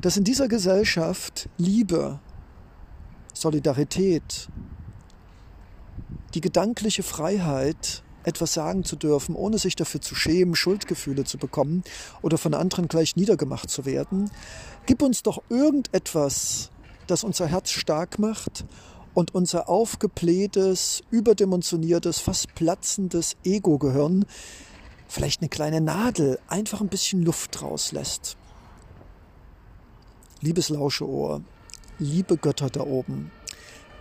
das 0.00 0.16
in 0.16 0.24
dieser 0.24 0.46
Gesellschaft 0.46 1.48
Liebe, 1.58 2.20
Solidarität, 3.34 4.48
die 6.34 6.40
gedankliche 6.40 7.02
Freiheit, 7.02 8.04
etwas 8.22 8.52
sagen 8.52 8.84
zu 8.84 8.96
dürfen, 8.96 9.34
ohne 9.34 9.58
sich 9.58 9.74
dafür 9.74 10.00
zu 10.00 10.14
schämen, 10.14 10.54
Schuldgefühle 10.54 11.24
zu 11.24 11.38
bekommen 11.38 11.82
oder 12.22 12.38
von 12.38 12.54
anderen 12.54 12.86
gleich 12.86 13.16
niedergemacht 13.16 13.70
zu 13.70 13.86
werden. 13.86 14.30
Gib 14.86 15.02
uns 15.02 15.22
doch 15.22 15.42
irgendetwas, 15.48 16.70
das 17.06 17.24
unser 17.24 17.46
Herz 17.46 17.70
stark 17.70 18.18
macht 18.18 18.64
und 19.20 19.34
unser 19.34 19.68
aufgeblähtes, 19.68 21.02
überdimensioniertes, 21.10 22.20
fast 22.20 22.54
platzendes 22.54 23.36
Ego-Gehirn 23.44 24.24
vielleicht 25.08 25.42
eine 25.42 25.50
kleine 25.50 25.82
Nadel 25.82 26.38
einfach 26.48 26.80
ein 26.80 26.88
bisschen 26.88 27.22
Luft 27.22 27.60
rauslässt. 27.60 28.38
Liebes 30.40 30.70
Lauscheohr, 30.70 31.42
liebe 31.98 32.38
Götter 32.38 32.70
da 32.70 32.80
oben, 32.80 33.30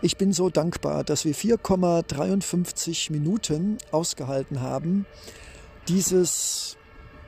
ich 0.01 0.15
bin 0.15 0.31
so 0.31 0.49
dankbar, 0.49 1.03
dass 1.03 1.25
wir 1.25 1.35
4,53 1.35 3.11
Minuten 3.11 3.77
ausgehalten 3.91 4.61
haben, 4.61 5.05
dieses 5.89 6.77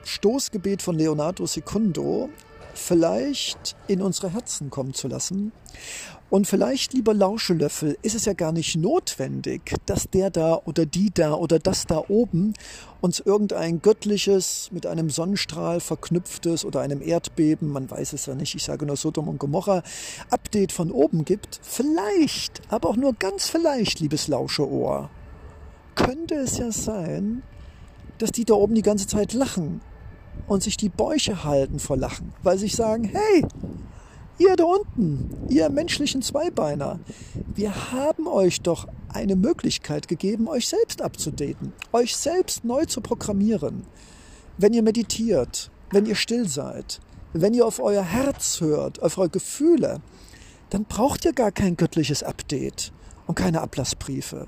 Stoßgebet 0.06 0.82
von 0.82 0.96
Leonardo 0.96 1.46
Secundo 1.46 2.30
vielleicht 2.74 3.76
in 3.88 4.02
unsere 4.02 4.34
Herzen 4.34 4.70
kommen 4.70 4.94
zu 4.94 5.08
lassen 5.08 5.52
und 6.32 6.48
vielleicht, 6.48 6.94
lieber 6.94 7.14
Lauschelöffel, 7.14 7.98
ist 8.04 8.16
es 8.16 8.24
ja 8.24 8.32
gar 8.32 8.54
nicht 8.54 8.78
notwendig, 8.78 9.76
dass 9.86 10.10
der 10.10 10.30
da 10.30 10.62
oder 10.64 10.86
die 10.86 11.12
da 11.14 11.34
oder 11.34 11.60
das 11.60 11.88
da 11.88 12.06
oben 12.08 12.54
uns 13.02 13.20
irgendein 13.20 13.82
göttliches, 13.82 14.70
mit 14.72 14.86
einem 14.86 15.10
Sonnenstrahl 15.10 15.82
verknüpftes 15.82 16.64
oder 16.64 16.80
einem 16.80 17.02
Erdbeben, 17.02 17.68
man 17.68 17.92
weiß 17.92 18.14
es 18.14 18.28
ja 18.28 18.36
nicht, 18.36 18.56
ich 18.56 18.64
sage 18.64 18.86
nur 18.86 18.96
Sodom 18.96 19.28
und 19.28 19.40
Gomorra, 19.40 19.84
Update 20.30 20.72
von 20.72 20.90
oben 20.90 21.26
gibt. 21.26 21.60
Vielleicht, 21.62 22.62
aber 22.70 22.92
auch 22.92 22.96
nur 22.96 23.14
ganz 23.14 23.50
vielleicht, 23.50 24.00
liebes 24.00 24.30
Lauscheohr, 24.30 25.10
könnte 25.96 26.36
es 26.36 26.58
ja 26.58 26.72
sein, 26.72 27.44
dass 28.20 28.32
die 28.32 28.46
da 28.46 28.54
oben 28.54 28.76
die 28.76 28.84
ganze 28.84 29.06
Zeit 29.06 29.34
lachen 29.34 29.82
und 30.52 30.62
sich 30.62 30.76
die 30.76 30.90
Bäuche 30.90 31.46
halten 31.46 31.80
vor 31.80 31.96
Lachen, 31.96 32.34
weil 32.44 32.58
sie 32.58 32.66
sich 32.66 32.76
sagen, 32.76 33.06
hey, 33.06 33.46
Ihr 34.38 34.56
da 34.56 34.64
unten, 34.64 35.30
ihr 35.50 35.70
menschlichen 35.70 36.24
Zweibeiner, 36.24 37.00
wir 37.54 37.92
haben 37.92 38.26
euch 38.26 38.62
doch 38.62 38.88
eine 39.10 39.36
Möglichkeit 39.36 40.08
gegeben, 40.08 40.48
euch 40.48 40.68
selbst 40.68 41.04
abzudaten, 41.04 41.74
euch 41.92 42.16
selbst 42.16 42.66
neu 42.66 42.86
zu 42.86 43.02
programmieren. 43.02 43.84
Wenn 44.58 44.74
ihr 44.74 44.82
meditiert, 44.82 45.70
wenn 45.92 46.08
ihr 46.08 46.16
still 46.16 46.48
seid, 46.48 47.02
wenn 47.34 47.54
ihr 47.54 47.68
auf 47.68 47.80
euer 47.80 48.02
Herz 48.04 48.62
hört, 48.62 49.00
auf 49.04 49.20
eure 49.20 49.30
Gefühle, 49.30 50.02
dann 50.72 50.86
braucht 50.86 51.24
ihr 51.24 51.34
gar 51.34 51.52
kein 51.52 51.78
göttliches 51.78 52.24
Update 52.24 52.92
und 53.28 53.36
keine 53.36 53.62
Ablassbriefe 53.62 54.48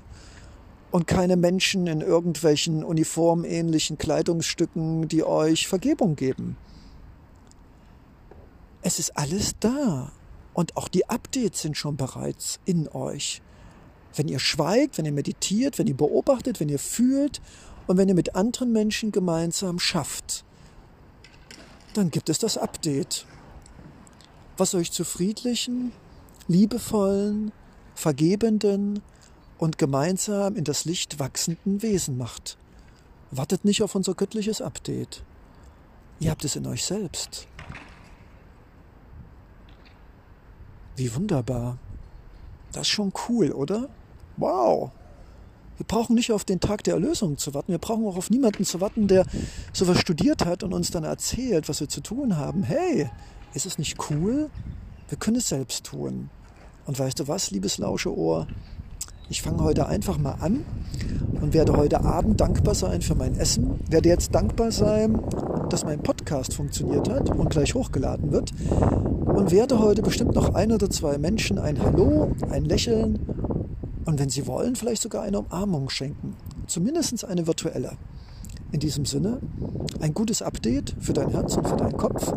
und 0.94 1.08
keine 1.08 1.36
Menschen 1.36 1.88
in 1.88 2.02
irgendwelchen 2.02 2.84
uniformähnlichen 2.84 3.98
Kleidungsstücken, 3.98 5.08
die 5.08 5.24
euch 5.24 5.66
Vergebung 5.66 6.14
geben. 6.14 6.56
Es 8.80 9.00
ist 9.00 9.18
alles 9.18 9.56
da. 9.58 10.12
Und 10.52 10.76
auch 10.76 10.86
die 10.86 11.10
Updates 11.10 11.62
sind 11.62 11.76
schon 11.76 11.96
bereits 11.96 12.60
in 12.64 12.86
euch. 12.86 13.42
Wenn 14.14 14.28
ihr 14.28 14.38
schweigt, 14.38 14.96
wenn 14.96 15.04
ihr 15.04 15.10
meditiert, 15.10 15.80
wenn 15.80 15.88
ihr 15.88 15.96
beobachtet, 15.96 16.60
wenn 16.60 16.68
ihr 16.68 16.78
fühlt 16.78 17.42
und 17.88 17.96
wenn 17.96 18.08
ihr 18.08 18.14
mit 18.14 18.36
anderen 18.36 18.70
Menschen 18.70 19.10
gemeinsam 19.10 19.80
schafft, 19.80 20.44
dann 21.94 22.12
gibt 22.12 22.28
es 22.28 22.38
das 22.38 22.56
Update, 22.56 23.26
was 24.56 24.76
euch 24.76 24.92
zu 24.92 25.02
friedlichen, 25.02 25.90
liebevollen, 26.46 27.50
vergebenden 27.96 29.02
und 29.58 29.78
gemeinsam 29.78 30.56
in 30.56 30.64
das 30.64 30.84
Licht 30.84 31.18
wachsenden 31.18 31.82
Wesen 31.82 32.18
macht. 32.18 32.56
Wartet 33.30 33.64
nicht 33.64 33.82
auf 33.82 33.94
unser 33.94 34.14
göttliches 34.14 34.60
Update. 34.60 35.22
Ihr 36.20 36.30
habt 36.30 36.44
es 36.44 36.56
in 36.56 36.66
euch 36.66 36.84
selbst. 36.84 37.46
Wie 40.96 41.14
wunderbar. 41.14 41.78
Das 42.72 42.82
ist 42.82 42.88
schon 42.88 43.12
cool, 43.28 43.52
oder? 43.52 43.88
Wow. 44.36 44.90
Wir 45.76 45.86
brauchen 45.86 46.14
nicht 46.14 46.30
auf 46.30 46.44
den 46.44 46.60
Tag 46.60 46.84
der 46.84 46.94
Erlösung 46.94 47.36
zu 47.36 47.52
warten. 47.52 47.72
Wir 47.72 47.78
brauchen 47.78 48.06
auch 48.06 48.16
auf 48.16 48.30
niemanden 48.30 48.64
zu 48.64 48.80
warten, 48.80 49.08
der 49.08 49.26
sowas 49.72 49.98
studiert 49.98 50.44
hat 50.44 50.62
und 50.62 50.72
uns 50.72 50.90
dann 50.90 51.02
erzählt, 51.02 51.68
was 51.68 51.80
wir 51.80 51.88
zu 51.88 52.00
tun 52.00 52.36
haben. 52.36 52.62
Hey, 52.62 53.10
ist 53.54 53.66
es 53.66 53.78
nicht 53.78 53.98
cool? 54.10 54.50
Wir 55.08 55.18
können 55.18 55.38
es 55.38 55.48
selbst 55.48 55.84
tun. 55.84 56.30
Und 56.86 56.98
weißt 56.98 57.18
du 57.18 57.28
was, 57.28 57.50
liebes 57.50 57.78
Lauscheohr? 57.78 58.46
Ich 59.30 59.40
fange 59.40 59.62
heute 59.64 59.86
einfach 59.86 60.18
mal 60.18 60.36
an 60.40 60.64
und 61.40 61.54
werde 61.54 61.74
heute 61.74 62.04
Abend 62.04 62.40
dankbar 62.40 62.74
sein 62.74 63.00
für 63.00 63.14
mein 63.14 63.34
Essen. 63.36 63.80
Werde 63.88 64.10
jetzt 64.10 64.34
dankbar 64.34 64.70
sein, 64.70 65.18
dass 65.70 65.84
mein 65.84 66.02
Podcast 66.02 66.52
funktioniert 66.52 67.08
hat 67.08 67.30
und 67.30 67.48
gleich 67.48 67.74
hochgeladen 67.74 68.32
wird. 68.32 68.52
Und 69.24 69.50
werde 69.50 69.78
heute 69.78 70.02
bestimmt 70.02 70.34
noch 70.34 70.54
ein 70.54 70.72
oder 70.72 70.90
zwei 70.90 71.16
Menschen 71.16 71.58
ein 71.58 71.82
Hallo, 71.82 72.32
ein 72.50 72.66
Lächeln 72.66 73.18
Und 74.04 74.18
wenn 74.18 74.28
Sie 74.28 74.46
wollen, 74.46 74.76
vielleicht 74.76 75.00
sogar 75.00 75.22
eine 75.22 75.38
Umarmung 75.38 75.88
schenken. 75.88 76.36
Zumindest 76.66 77.24
eine 77.24 77.46
virtuelle. 77.46 77.92
In 78.72 78.80
diesem 78.80 79.06
Sinne, 79.06 79.38
ein 80.00 80.12
gutes 80.12 80.42
Update 80.42 80.94
für 81.00 81.14
dein 81.14 81.30
Herz 81.30 81.56
und 81.56 81.66
für 81.66 81.76
deinen 81.76 81.96
Kopf. 81.96 82.30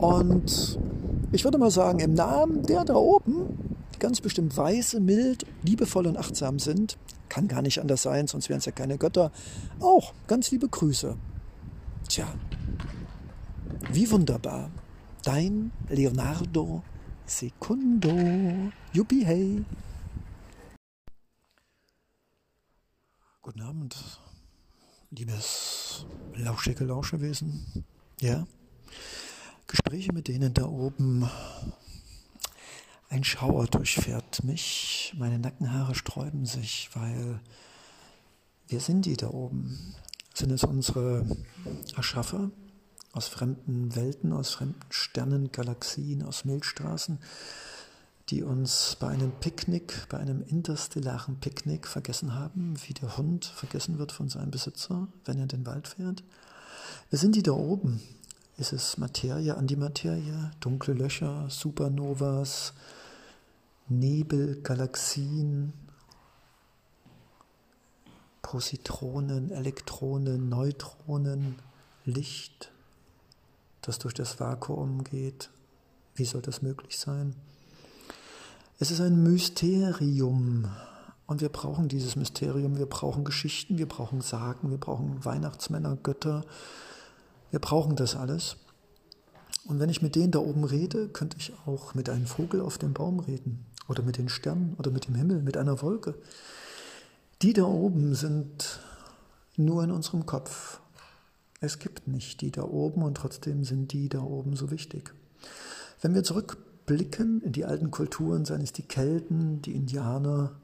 Und 0.00 0.78
ich 1.30 1.44
würde 1.44 1.58
mal 1.58 1.70
sagen, 1.70 1.98
im 1.98 2.14
Namen 2.14 2.62
der 2.62 2.84
da 2.84 2.94
oben, 2.94 3.71
ganz 4.02 4.20
bestimmt 4.20 4.56
weise, 4.56 4.98
mild, 4.98 5.46
liebevoll 5.62 6.08
und 6.08 6.16
achtsam 6.16 6.58
sind, 6.58 6.98
kann 7.28 7.46
gar 7.46 7.62
nicht 7.62 7.78
anders 7.78 8.02
sein, 8.02 8.26
sonst 8.26 8.48
wären 8.48 8.58
es 8.58 8.64
ja 8.64 8.72
keine 8.72 8.98
Götter, 8.98 9.30
auch 9.78 10.12
ganz 10.26 10.50
liebe 10.50 10.68
Grüße. 10.68 11.16
Tja, 12.08 12.26
wie 13.92 14.10
wunderbar. 14.10 14.72
Dein 15.22 15.70
Leonardo 15.88 16.82
Secundo. 17.26 18.12
Juppie, 18.92 19.24
hey. 19.24 19.64
Guten 23.40 23.60
Abend, 23.60 23.94
liebes 25.10 26.06
lauschige 26.34 26.84
Lauschewesen. 26.86 27.84
Ja, 28.20 28.48
Gespräche 29.68 30.12
mit 30.12 30.26
denen 30.26 30.52
da 30.52 30.66
oben. 30.66 31.30
Ein 33.12 33.24
Schauer 33.24 33.66
durchfährt 33.66 34.42
mich, 34.42 35.12
meine 35.18 35.38
Nackenhaare 35.38 35.94
sträuben 35.94 36.46
sich, 36.46 36.88
weil 36.94 37.40
wir 38.68 38.80
sind 38.80 39.04
die 39.04 39.18
da 39.18 39.28
oben. 39.28 39.94
Sind 40.32 40.50
es 40.50 40.64
unsere 40.64 41.26
Erschaffer 41.94 42.50
aus 43.12 43.28
fremden 43.28 43.94
Welten, 43.94 44.32
aus 44.32 44.52
fremden 44.52 44.80
Sternen, 44.88 45.52
Galaxien, 45.52 46.22
aus 46.22 46.46
Milchstraßen, 46.46 47.18
die 48.30 48.42
uns 48.42 48.96
bei 48.98 49.08
einem 49.08 49.32
Picknick, 49.40 50.08
bei 50.08 50.16
einem 50.16 50.42
interstellaren 50.46 51.38
Picknick 51.38 51.86
vergessen 51.86 52.34
haben, 52.34 52.76
wie 52.86 52.94
der 52.94 53.18
Hund 53.18 53.44
vergessen 53.44 53.98
wird 53.98 54.12
von 54.12 54.30
seinem 54.30 54.50
Besitzer, 54.50 55.06
wenn 55.26 55.36
er 55.36 55.42
in 55.42 55.48
den 55.48 55.66
Wald 55.66 55.88
fährt. 55.88 56.24
Wir 57.10 57.18
sind 57.18 57.36
die 57.36 57.42
da 57.42 57.52
oben, 57.52 58.00
ist 58.56 58.72
es 58.72 58.96
Materie, 58.96 59.54
Antimaterie, 59.54 60.50
dunkle 60.60 60.94
Löcher, 60.94 61.44
Supernovas, 61.50 62.72
Nebel, 63.88 64.60
Galaxien, 64.62 65.72
Positronen, 68.40 69.50
Elektronen, 69.50 70.48
Neutronen, 70.48 71.56
Licht, 72.04 72.72
das 73.80 73.98
durch 73.98 74.14
das 74.14 74.40
Vakuum 74.40 75.04
geht. 75.04 75.50
Wie 76.14 76.24
soll 76.24 76.42
das 76.42 76.62
möglich 76.62 76.98
sein? 76.98 77.34
Es 78.78 78.90
ist 78.90 79.00
ein 79.00 79.22
Mysterium 79.22 80.70
und 81.26 81.40
wir 81.40 81.48
brauchen 81.48 81.88
dieses 81.88 82.16
Mysterium. 82.16 82.78
Wir 82.78 82.86
brauchen 82.86 83.24
Geschichten, 83.24 83.78
wir 83.78 83.88
brauchen 83.88 84.20
Sagen, 84.20 84.70
wir 84.70 84.78
brauchen 84.78 85.24
Weihnachtsmänner, 85.24 85.96
Götter, 85.96 86.44
wir 87.50 87.60
brauchen 87.60 87.96
das 87.96 88.16
alles. 88.16 88.56
Und 89.64 89.78
wenn 89.78 89.88
ich 89.90 90.02
mit 90.02 90.16
denen 90.16 90.32
da 90.32 90.40
oben 90.40 90.64
rede, 90.64 91.08
könnte 91.08 91.36
ich 91.38 91.52
auch 91.66 91.94
mit 91.94 92.10
einem 92.10 92.26
Vogel 92.26 92.60
auf 92.60 92.78
dem 92.78 92.92
Baum 92.92 93.20
reden 93.20 93.64
oder 93.92 94.02
mit 94.02 94.18
den 94.18 94.28
Sternen 94.28 94.74
oder 94.78 94.90
mit 94.90 95.06
dem 95.06 95.14
Himmel, 95.14 95.42
mit 95.42 95.56
einer 95.56 95.80
Wolke. 95.82 96.14
Die 97.42 97.52
da 97.52 97.64
oben 97.64 98.14
sind 98.14 98.80
nur 99.56 99.84
in 99.84 99.90
unserem 99.90 100.26
Kopf. 100.26 100.80
Es 101.60 101.78
gibt 101.78 102.08
nicht 102.08 102.40
die 102.40 102.50
da 102.50 102.62
oben 102.62 103.02
und 103.02 103.16
trotzdem 103.16 103.64
sind 103.64 103.92
die 103.92 104.08
da 104.08 104.20
oben 104.22 104.56
so 104.56 104.70
wichtig. 104.70 105.14
Wenn 106.00 106.14
wir 106.14 106.24
zurückblicken 106.24 107.40
in 107.42 107.52
die 107.52 107.64
alten 107.64 107.90
Kulturen, 107.90 108.44
seien 108.44 108.62
es 108.62 108.72
die 108.72 108.82
Kelten, 108.82 109.62
die 109.62 109.76
Indianer, 109.76 110.56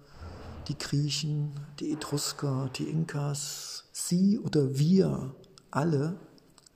die 0.67 0.77
Griechen, 0.77 1.53
die 1.79 1.93
Etrusker, 1.93 2.71
die 2.77 2.85
Inkas, 2.85 3.85
sie 3.93 4.41
oder 4.41 4.79
wir 4.79 5.35
alle 5.71 6.19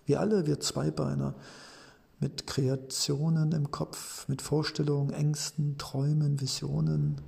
wir 0.06 0.20
alle, 0.20 0.46
wir 0.46 0.60
Zweibeiner, 0.60 1.34
mit 2.22 2.46
Kreationen 2.46 3.50
im 3.50 3.72
Kopf, 3.72 4.28
mit 4.28 4.40
Vorstellungen, 4.42 5.12
Ängsten, 5.12 5.76
Träumen, 5.76 6.40
Visionen, 6.40 7.20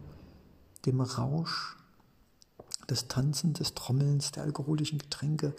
dem 0.86 1.00
Rausch 1.00 1.76
des 2.88 3.08
Tanzens, 3.08 3.58
des 3.58 3.74
Trommelns, 3.74 4.30
der 4.30 4.44
alkoholischen 4.44 4.98
Getränke, 4.98 5.54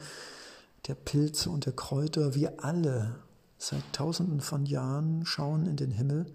der 0.88 0.96
Pilze 0.96 1.50
und 1.50 1.66
der 1.66 1.74
Kräuter. 1.74 2.34
Wir 2.34 2.64
alle 2.64 3.20
seit 3.58 3.84
tausenden 3.92 4.40
von 4.40 4.66
Jahren 4.66 5.26
schauen 5.26 5.66
in 5.66 5.76
den 5.76 5.92
Himmel 5.92 6.32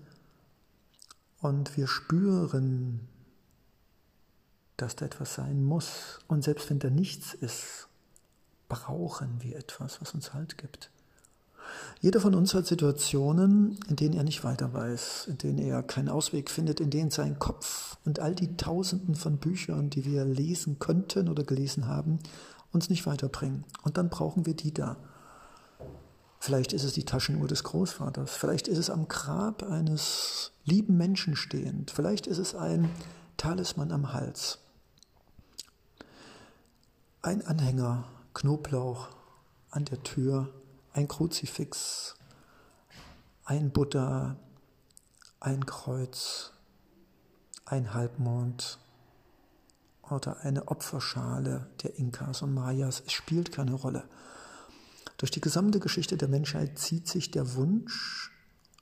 und 1.41 1.79
wir 1.79 1.87
spüren, 1.87 3.09
dass 4.77 4.95
da 4.97 5.07
etwas 5.07 5.35
sein 5.35 5.65
muss. 5.65 6.21
Und 6.29 6.45
selbst 6.45 6.69
wenn 6.69 6.81
da 6.81 6.91
nichts 6.91 7.33
ist, 7.33 7.89
brauchen 8.69 9.41
wir 9.41 9.57
etwas, 9.57 10.03
was 10.03 10.13
uns 10.13 10.35
Halt 10.35 10.59
gibt. 10.59 10.91
Jeder 12.03 12.21
von 12.21 12.35
uns 12.35 12.55
hat 12.55 12.67
Situationen, 12.67 13.79
in 13.89 13.97
denen 13.97 14.15
er 14.15 14.25
nicht 14.25 14.43
weiter 14.43 14.73
weiß, 14.73 15.27
in 15.29 15.37
denen 15.37 15.59
er 15.59 15.83
keinen 15.83 16.09
Ausweg 16.09 16.49
findet, 16.49 16.81
in 16.81 16.89
denen 16.89 17.11
sein 17.11 17.39
Kopf 17.39 17.99
und 18.07 18.21
all 18.21 18.35
die 18.35 18.57
Tausenden 18.57 19.15
von 19.15 19.37
Büchern, 19.37 19.91
die 19.91 20.07
wir 20.07 20.25
lesen 20.25 20.79
könnten 20.79 21.29
oder 21.29 21.45
gelesen 21.45 21.87
haben, 21.87 22.19
uns 22.73 22.89
nicht 22.89 23.05
weiterbringen. 23.05 23.65
Und 23.83 23.99
dann 23.99 24.09
brauchen 24.09 24.47
wir 24.47 24.55
die 24.55 24.73
da. 24.73 24.97
Vielleicht 26.39 26.73
ist 26.73 26.85
es 26.85 26.95
die 26.95 27.05
Taschenuhr 27.05 27.47
des 27.47 27.65
Großvaters, 27.65 28.35
vielleicht 28.35 28.67
ist 28.67 28.79
es 28.79 28.89
am 28.89 29.09
Grab 29.09 29.63
eines 29.63 30.53
lieben 30.65 30.97
Menschen 30.97 31.37
stehend, 31.37 31.91
vielleicht 31.91 32.27
ist 32.27 32.39
es 32.39 32.55
ein 32.55 32.89
Talisman 33.37 33.93
am 33.93 34.15
Hals, 34.15 34.59
ein 37.21 37.47
Anhänger 37.47 38.05
Knoblauch 38.33 39.09
an 39.71 39.85
der 39.85 40.03
Tür, 40.03 40.49
ein 40.93 41.09
Kruzifix, 41.09 42.17
ein 43.45 43.71
Buddha, 43.71 44.37
ein 45.39 45.65
Kreuz, 45.65 46.53
ein 47.65 47.95
Halbmond 47.95 48.79
oder 50.11 50.41
eine 50.41 50.69
Opferschale 50.69 51.69
der 51.83 51.97
Inkas 51.97 52.43
und 52.43 52.55
Mayas. 52.55 53.03
Es 53.07 53.13
spielt 53.13 53.53
keine 53.53 53.75
Rolle. 53.75 54.05
Durch 55.19 55.31
die 55.31 55.41
gesamte 55.41 55.79
Geschichte 55.79 56.17
der 56.17 56.29
Menschheit 56.29 56.79
zieht 56.79 57.07
sich 57.07 57.31
der 57.31 57.55
Wunsch, 57.55 58.33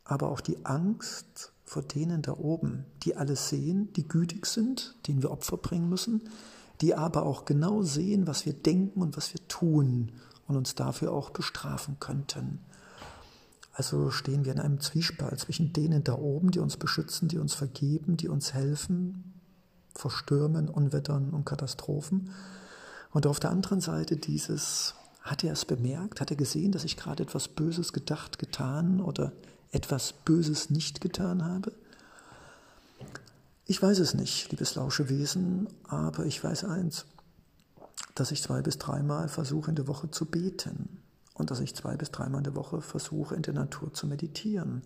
aber 0.05 0.29
auch 0.29 0.41
die 0.41 0.65
Angst 0.65 1.53
vor 1.65 1.83
denen 1.83 2.23
da 2.23 2.33
oben, 2.33 2.87
die 3.03 3.17
alles 3.17 3.51
sehen, 3.51 3.93
die 3.93 4.09
gütig 4.09 4.47
sind, 4.47 4.97
denen 5.07 5.23
wir 5.23 5.31
Opfer 5.31 5.59
bringen 5.59 5.91
müssen, 5.91 6.31
die 6.81 6.95
aber 6.95 7.27
auch 7.27 7.45
genau 7.45 7.83
sehen, 7.83 8.27
was 8.27 8.47
wir 8.47 8.55
denken 8.55 9.03
und 9.03 9.17
was 9.17 9.35
wir 9.35 9.47
tun 9.49 10.13
und 10.49 10.57
uns 10.57 10.75
dafür 10.75 11.13
auch 11.13 11.31
bestrafen 11.31 11.99
könnten. 12.01 12.59
Also 13.73 14.11
stehen 14.11 14.45
wir 14.45 14.53
in 14.53 14.59
einem 14.59 14.81
Zwiespalt 14.81 15.39
zwischen 15.39 15.73
denen 15.73 16.03
da 16.03 16.15
oben, 16.15 16.51
die 16.51 16.59
uns 16.59 16.77
beschützen, 16.77 17.29
die 17.29 17.39
uns 17.39 17.55
vergeben, 17.55 18.17
die 18.17 18.29
uns 18.29 18.53
helfen 18.53 19.35
vor 19.95 20.11
Stürmen, 20.11 20.69
Unwettern 20.69 21.31
und 21.31 21.45
Katastrophen. 21.45 22.31
Und 23.13 23.27
auf 23.27 23.39
der 23.39 23.51
anderen 23.51 23.81
Seite 23.81 24.17
dieses, 24.17 24.95
hat 25.23 25.45
er 25.45 25.53
es 25.53 25.65
bemerkt, 25.65 26.21
hat 26.21 26.31
er 26.31 26.37
gesehen, 26.37 26.73
dass 26.73 26.85
ich 26.85 26.97
gerade 26.97 27.23
etwas 27.23 27.49
Böses 27.49 27.93
gedacht, 27.93 28.39
getan 28.39 29.01
oder 29.01 29.33
etwas 29.71 30.13
Böses 30.13 30.71
nicht 30.71 31.01
getan 31.01 31.45
habe? 31.45 31.73
Ich 33.67 33.83
weiß 33.83 33.99
es 33.99 34.15
nicht, 34.15 34.51
liebes 34.51 34.75
Lauschewesen, 34.77 35.69
aber 35.87 36.25
ich 36.25 36.43
weiß 36.43 36.65
eins, 36.65 37.05
dass 38.15 38.31
ich 38.31 38.43
zwei 38.43 38.63
bis 38.63 38.79
dreimal 38.79 39.29
versuche 39.29 39.71
in 39.71 39.77
der 39.77 39.89
Woche 39.89 40.11
zu 40.11 40.27
beten 40.27 41.03
und 41.35 41.51
dass 41.51 41.61
ich 41.61 41.75
zwei 41.75 41.97
bis 41.97 42.11
dreimal 42.11 42.41
in 42.41 42.45
der 42.45 42.57
Woche 42.57 42.81
versuche 42.81 43.35
in 43.35 43.43
der 43.43 43.55
Natur 43.55 43.93
zu 43.93 44.07
meditieren. 44.07 44.83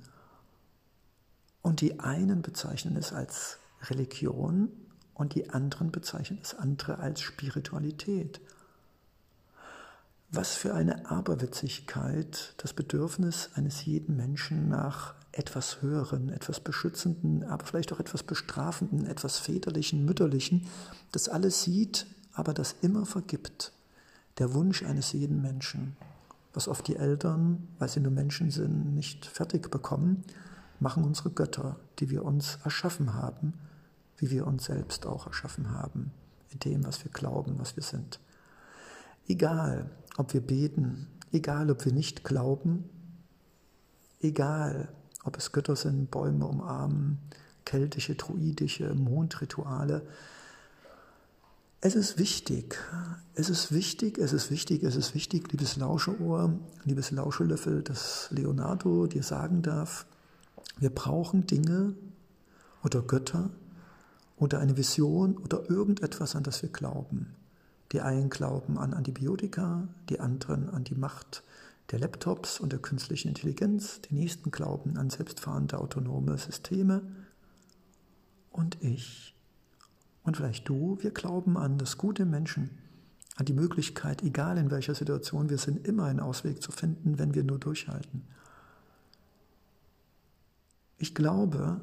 Und 1.62 1.80
die 1.80 2.00
einen 2.00 2.42
bezeichnen 2.42 2.96
es 2.96 3.12
als 3.12 3.58
Religion 3.84 4.68
und 5.14 5.34
die 5.34 5.50
anderen 5.50 5.90
bezeichnen 5.90 6.38
das 6.40 6.54
andere 6.54 6.98
als 6.98 7.20
Spiritualität. 7.20 8.40
Was 10.30 10.54
für 10.54 10.74
eine 10.74 11.10
Aberwitzigkeit 11.10 12.54
das 12.56 12.72
Bedürfnis 12.72 13.50
eines 13.54 13.84
jeden 13.84 14.16
Menschen 14.16 14.68
nach 14.68 15.14
etwas 15.30 15.82
Höheren, 15.82 16.28
etwas 16.30 16.60
Beschützenden, 16.60 17.44
aber 17.44 17.64
vielleicht 17.64 17.92
auch 17.92 18.00
etwas 18.00 18.22
Bestrafenden, 18.22 19.06
etwas 19.06 19.38
Väterlichen, 19.38 20.04
Mütterlichen, 20.04 20.66
das 21.12 21.28
alles 21.28 21.62
sieht, 21.62 22.06
aber 22.34 22.54
das 22.54 22.76
immer 22.82 23.06
vergibt. 23.06 23.72
Der 24.38 24.54
Wunsch 24.54 24.82
eines 24.82 25.12
jeden 25.12 25.42
Menschen, 25.42 25.96
was 26.54 26.68
oft 26.68 26.86
die 26.88 26.96
Eltern, 26.96 27.68
weil 27.78 27.88
sie 27.88 28.00
nur 28.00 28.12
Menschen 28.12 28.50
sind, 28.50 28.94
nicht 28.94 29.26
fertig 29.26 29.70
bekommen, 29.70 30.24
machen 30.80 31.04
unsere 31.04 31.30
Götter, 31.30 31.76
die 31.98 32.10
wir 32.10 32.24
uns 32.24 32.58
erschaffen 32.64 33.14
haben, 33.14 33.54
wie 34.16 34.30
wir 34.30 34.46
uns 34.46 34.64
selbst 34.64 35.06
auch 35.06 35.26
erschaffen 35.26 35.70
haben, 35.70 36.12
in 36.50 36.58
dem, 36.60 36.84
was 36.84 37.04
wir 37.04 37.12
glauben, 37.12 37.58
was 37.58 37.76
wir 37.76 37.82
sind. 37.82 38.20
Egal, 39.28 39.90
ob 40.16 40.34
wir 40.34 40.40
beten, 40.40 41.08
egal, 41.32 41.70
ob 41.70 41.84
wir 41.84 41.92
nicht 41.92 42.24
glauben, 42.24 42.84
egal, 44.20 44.88
ob 45.24 45.36
es 45.36 45.52
Götter 45.52 45.76
sind, 45.76 46.10
Bäume 46.10 46.46
umarmen, 46.46 47.18
keltische, 47.64 48.14
druidische 48.14 48.94
Mondrituale. 48.94 50.06
Es 51.84 51.96
ist 51.96 52.16
wichtig, 52.16 52.78
es 53.34 53.50
ist 53.50 53.72
wichtig, 53.72 54.16
es 54.16 54.32
ist 54.32 54.52
wichtig, 54.52 54.84
es 54.84 54.94
ist 54.94 55.16
wichtig, 55.16 55.50
liebes 55.50 55.76
Lauscheohr, 55.76 56.56
liebes 56.84 57.10
Lauschelöffel, 57.10 57.82
dass 57.82 58.28
Leonardo 58.30 59.08
dir 59.08 59.24
sagen 59.24 59.62
darf, 59.62 60.06
wir 60.78 60.90
brauchen 60.90 61.44
Dinge 61.48 61.96
oder 62.84 63.02
Götter 63.02 63.50
oder 64.36 64.60
eine 64.60 64.76
Vision 64.76 65.36
oder 65.38 65.68
irgendetwas, 65.68 66.36
an 66.36 66.44
das 66.44 66.62
wir 66.62 66.68
glauben. 66.68 67.34
Die 67.90 68.00
einen 68.00 68.30
glauben 68.30 68.78
an 68.78 68.94
Antibiotika, 68.94 69.88
die 70.08 70.20
anderen 70.20 70.70
an 70.70 70.84
die 70.84 70.94
Macht 70.94 71.42
der 71.90 71.98
Laptops 71.98 72.60
und 72.60 72.70
der 72.70 72.78
künstlichen 72.78 73.26
Intelligenz, 73.26 74.00
die 74.02 74.14
nächsten 74.14 74.52
glauben 74.52 74.96
an 74.98 75.10
selbstfahrende 75.10 75.78
autonome 75.78 76.38
Systeme. 76.38 77.02
Und 78.52 78.80
ich 78.80 79.34
und 80.24 80.36
vielleicht 80.36 80.68
du, 80.68 80.98
wir 81.00 81.10
glauben 81.10 81.56
an 81.56 81.78
das 81.78 81.98
gute 81.98 82.24
Menschen, 82.24 82.70
an 83.36 83.46
die 83.46 83.54
Möglichkeit, 83.54 84.22
egal 84.22 84.58
in 84.58 84.70
welcher 84.70 84.94
Situation 84.94 85.50
wir 85.50 85.58
sind, 85.58 85.86
immer 85.86 86.04
einen 86.04 86.20
Ausweg 86.20 86.62
zu 86.62 86.70
finden, 86.70 87.18
wenn 87.18 87.34
wir 87.34 87.44
nur 87.44 87.58
durchhalten. 87.58 88.22
Ich 90.98 91.14
glaube, 91.14 91.80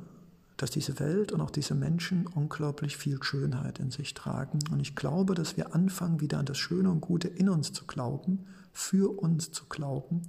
dass 0.55 0.71
diese 0.71 0.99
Welt 0.99 1.31
und 1.31 1.41
auch 1.41 1.51
diese 1.51 1.73
Menschen 1.73 2.27
unglaublich 2.27 2.97
viel 2.97 3.21
Schönheit 3.23 3.79
in 3.79 3.91
sich 3.91 4.13
tragen. 4.13 4.59
Und 4.71 4.81
ich 4.81 4.95
glaube, 4.95 5.33
dass 5.33 5.55
wir 5.55 5.73
anfangen, 5.73 6.19
wieder 6.19 6.37
an 6.37 6.45
das 6.45 6.57
Schöne 6.57 6.91
und 6.91 7.01
Gute 7.01 7.29
in 7.29 7.49
uns 7.49 7.71
zu 7.71 7.85
glauben, 7.85 8.45
für 8.73 9.09
uns 9.19 9.51
zu 9.51 9.65
glauben. 9.65 10.23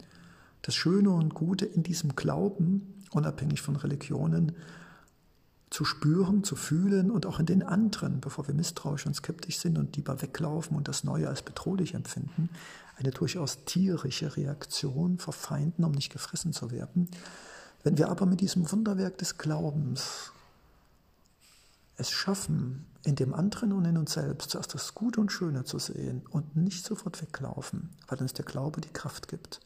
Das 0.63 0.77
Schöne 0.77 1.11
und 1.11 1.35
Gute 1.35 1.67
in 1.67 1.83
diesem 1.83 2.15
Glauben, 2.15 2.95
unabhängig 3.11 3.61
von 3.61 3.75
Religionen, 3.75 4.53
zu 5.71 5.85
spüren, 5.85 6.43
zu 6.43 6.57
fühlen 6.57 7.11
und 7.11 7.27
auch 7.27 7.39
in 7.39 7.47
den 7.47 7.63
anderen, 7.63 8.21
bevor 8.21 8.47
wir 8.49 8.55
misstrauisch 8.55 9.07
und 9.07 9.15
skeptisch 9.15 9.59
sind 9.59 9.79
und 9.79 9.97
lieber 9.97 10.21
weglaufen 10.21 10.77
und 10.77 10.89
das 10.89 11.05
Neue 11.05 11.29
als 11.29 11.43
bedrohlich 11.43 11.95
empfinden, 11.95 12.51
eine 12.97 13.13
durchaus 13.13 13.65
tierische 13.65 14.37
Reaktion 14.37 15.19
vor 15.19 15.33
Feinden, 15.33 15.85
um 15.85 15.93
nicht 15.93 16.13
gefressen 16.13 16.53
zu 16.53 16.71
werden. 16.71 17.09
Wenn 17.83 17.97
wir 17.97 18.11
aber 18.11 18.27
mit 18.27 18.41
diesem 18.41 18.71
Wunderwerk 18.71 19.17
des 19.19 19.39
Glaubens 19.39 20.33
es 21.97 22.11
schaffen, 22.11 22.87
in 23.05 23.15
dem 23.15 23.33
anderen 23.33 23.73
und 23.73 23.85
in 23.85 23.97
uns 23.97 24.13
selbst 24.15 24.51
zuerst 24.51 24.75
das 24.75 24.95
Gute 24.95 25.21
und 25.21 25.31
Schöne 25.33 25.65
zu 25.65 25.79
sehen 25.79 26.23
und 26.31 26.57
nicht 26.57 26.85
sofort 26.85 27.23
weglaufen, 27.23 27.91
weil 28.09 28.19
uns 28.19 28.33
der 28.33 28.45
Glaube 28.45 28.81
die 28.81 28.93
Kraft 28.93 29.29
gibt, 29.29 29.61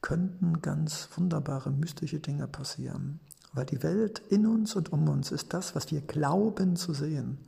könnten 0.00 0.60
ganz 0.60 1.08
wunderbare, 1.16 1.70
mystische 1.70 2.18
Dinge 2.18 2.46
passieren. 2.46 3.20
Weil 3.54 3.66
die 3.66 3.82
Welt 3.82 4.20
in 4.28 4.46
uns 4.46 4.74
und 4.74 4.92
um 4.92 5.08
uns 5.08 5.30
ist 5.30 5.54
das, 5.54 5.74
was 5.74 5.90
wir 5.90 6.00
glauben 6.00 6.76
zu 6.76 6.92
sehen. 6.92 7.38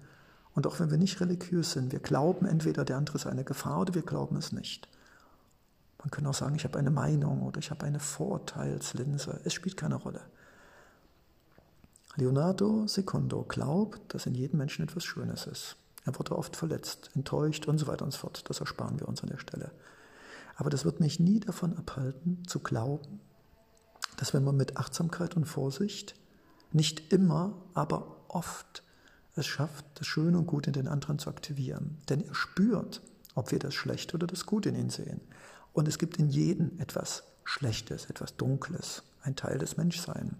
Und 0.55 0.67
auch 0.67 0.81
wenn 0.81 0.91
wir 0.91 0.99
nicht 0.99 1.21
religiös 1.21 1.73
sind, 1.73 1.93
wir 1.93 1.99
glauben 1.99 2.47
entweder 2.47 2.85
der 2.85 2.97
andere 2.97 3.17
ist 3.17 3.27
eine 3.27 3.45
Gefahr 3.45 3.81
oder 3.81 3.95
wir 3.95 4.03
glauben 4.03 4.37
es 4.37 4.53
nicht. 4.53 4.89
Man 5.99 6.11
kann 6.11 6.27
auch 6.27 6.35
sagen, 6.35 6.55
ich 6.55 6.65
habe 6.65 6.79
eine 6.79 6.91
Meinung 6.91 7.43
oder 7.43 7.59
ich 7.59 7.71
habe 7.71 7.85
eine 7.85 7.99
Vorteilslinse. 7.99 9.41
Es 9.45 9.53
spielt 9.53 9.77
keine 9.77 9.97
Rolle. 9.97 10.21
Leonardo 12.15 12.87
Secundo 12.87 13.43
glaubt, 13.43 14.15
dass 14.15 14.27
in 14.27 14.35
jedem 14.35 14.59
Menschen 14.59 14.85
etwas 14.85 15.05
Schönes 15.05 15.47
ist. 15.47 15.77
Er 16.07 16.17
wurde 16.17 16.39
oft 16.39 16.57
verletzt, 16.57 17.11
enttäuscht 17.15 17.67
und 17.67 17.79
so 17.79 17.89
weiter 17.89 18.05
und 18.05 18.13
so 18.13 18.21
fort. 18.21 18.49
Das 18.49 18.61
ersparen 18.61 19.01
wir 19.01 19.09
uns 19.09 19.23
an 19.23 19.29
der 19.29 19.39
Stelle. 19.39 19.73
Aber 20.55 20.71
das 20.71 20.85
wird 20.85 21.01
mich 21.01 21.21
nie 21.21 21.41
davon 21.41 21.77
abhalten, 21.77 22.45
zu 22.47 22.61
glauben, 22.61 23.21
dass 24.17 24.35
wenn 24.35 24.45
man 24.45 24.57
mit 24.57 24.77
Achtsamkeit 24.77 25.37
und 25.37 25.45
Vorsicht 25.45 26.15
nicht 26.73 27.13
immer, 27.13 27.55
aber 27.75 28.17
oft 28.29 28.83
es 29.35 29.47
schafft, 29.47 29.85
das 29.95 30.07
Schöne 30.07 30.39
und 30.39 30.47
Gute 30.47 30.71
in 30.71 30.75
den 30.75 30.89
anderen 30.89 31.19
zu 31.19 31.29
aktivieren. 31.29 31.99
Denn 32.09 32.23
er 32.27 32.35
spürt, 32.35 33.03
ob 33.35 33.53
wir 33.53 33.59
das 33.59 33.75
Schlechte 33.75 34.17
oder 34.17 34.27
das 34.27 34.47
Gute 34.47 34.71
in 34.71 34.77
ihn 34.77 34.91
sehen. 34.91 35.21
Und 35.73 35.89
es 35.89 35.99
gibt 35.99 36.17
in 36.17 36.29
jedem 36.31 36.79
etwas 36.79 37.25
Schlechtes, 37.45 38.07
etwas 38.07 38.37
Dunkles, 38.37 39.03
ein 39.23 39.37
Teil 39.37 39.59
des 39.59 39.77
Menschseins. 39.77 40.33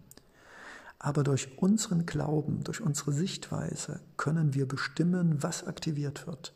Aber 0.99 1.23
durch 1.23 1.59
unseren 1.59 2.07
Glauben, 2.07 2.65
durch 2.65 2.81
unsere 2.81 3.13
Sichtweise 3.13 4.01
können 4.17 4.55
wir 4.55 4.67
bestimmen, 4.67 5.43
was 5.43 5.67
aktiviert 5.67 6.27
wird. 6.27 6.55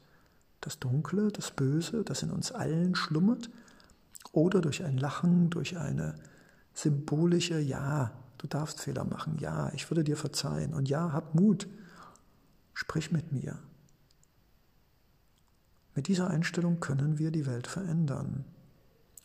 Das 0.63 0.79
Dunkle, 0.79 1.31
das 1.31 1.51
Böse, 1.51 2.05
das 2.05 2.23
in 2.23 2.31
uns 2.31 2.53
allen 2.53 2.95
schlummert, 2.95 3.51
oder 4.33 4.61
durch 4.61 4.83
ein 4.83 4.97
Lachen, 4.97 5.51
durch 5.51 5.77
eine 5.77 6.15
symbolische 6.81 7.59
Ja, 7.59 8.13
du 8.39 8.47
darfst 8.47 8.81
Fehler 8.81 9.05
machen, 9.05 9.39
ja, 9.39 9.73
ich 9.75 9.91
würde 9.91 10.05
dir 10.05 10.17
verzeihen 10.17 10.75
und 10.75 10.89
ja, 10.89 11.13
hab 11.13 11.35
Mut, 11.35 11.69
sprich 12.75 13.13
mit 13.13 13.33
mir. 13.33 13.59
Mit 15.95 16.09
dieser 16.09 16.31
Einstellung 16.31 16.81
können 16.81 17.19
wir 17.19 17.31
die 17.31 17.47
Welt 17.47 17.67
verändern. 17.67 18.45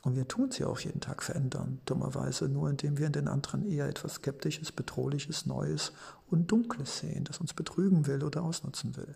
Und 0.02 0.15
wir 0.15 0.28
tun 0.28 0.52
sie 0.52 0.65
auch 0.65 0.80
jeden 0.80 1.00
Tag 1.00 1.24
verändern, 1.24 1.80
dummerweise 1.86 2.48
nur 2.48 2.70
indem 2.70 2.98
wir 3.00 3.08
in 3.08 3.13
den 3.13 3.28
anderen 3.28 3.65
eher 3.65 3.88
etwas 3.88 4.15
Skeptisches, 4.15 4.72
Bedrohliches, 4.72 5.48
Neues 5.48 5.94
und 6.30 6.52
Dunkles 6.52 7.00
sehen, 7.00 7.24
das 7.24 7.39
uns 7.39 7.54
betrügen 7.54 8.06
will 8.06 8.24
oder 8.24 8.44
ausnutzen 8.44 8.96
will. 8.98 9.15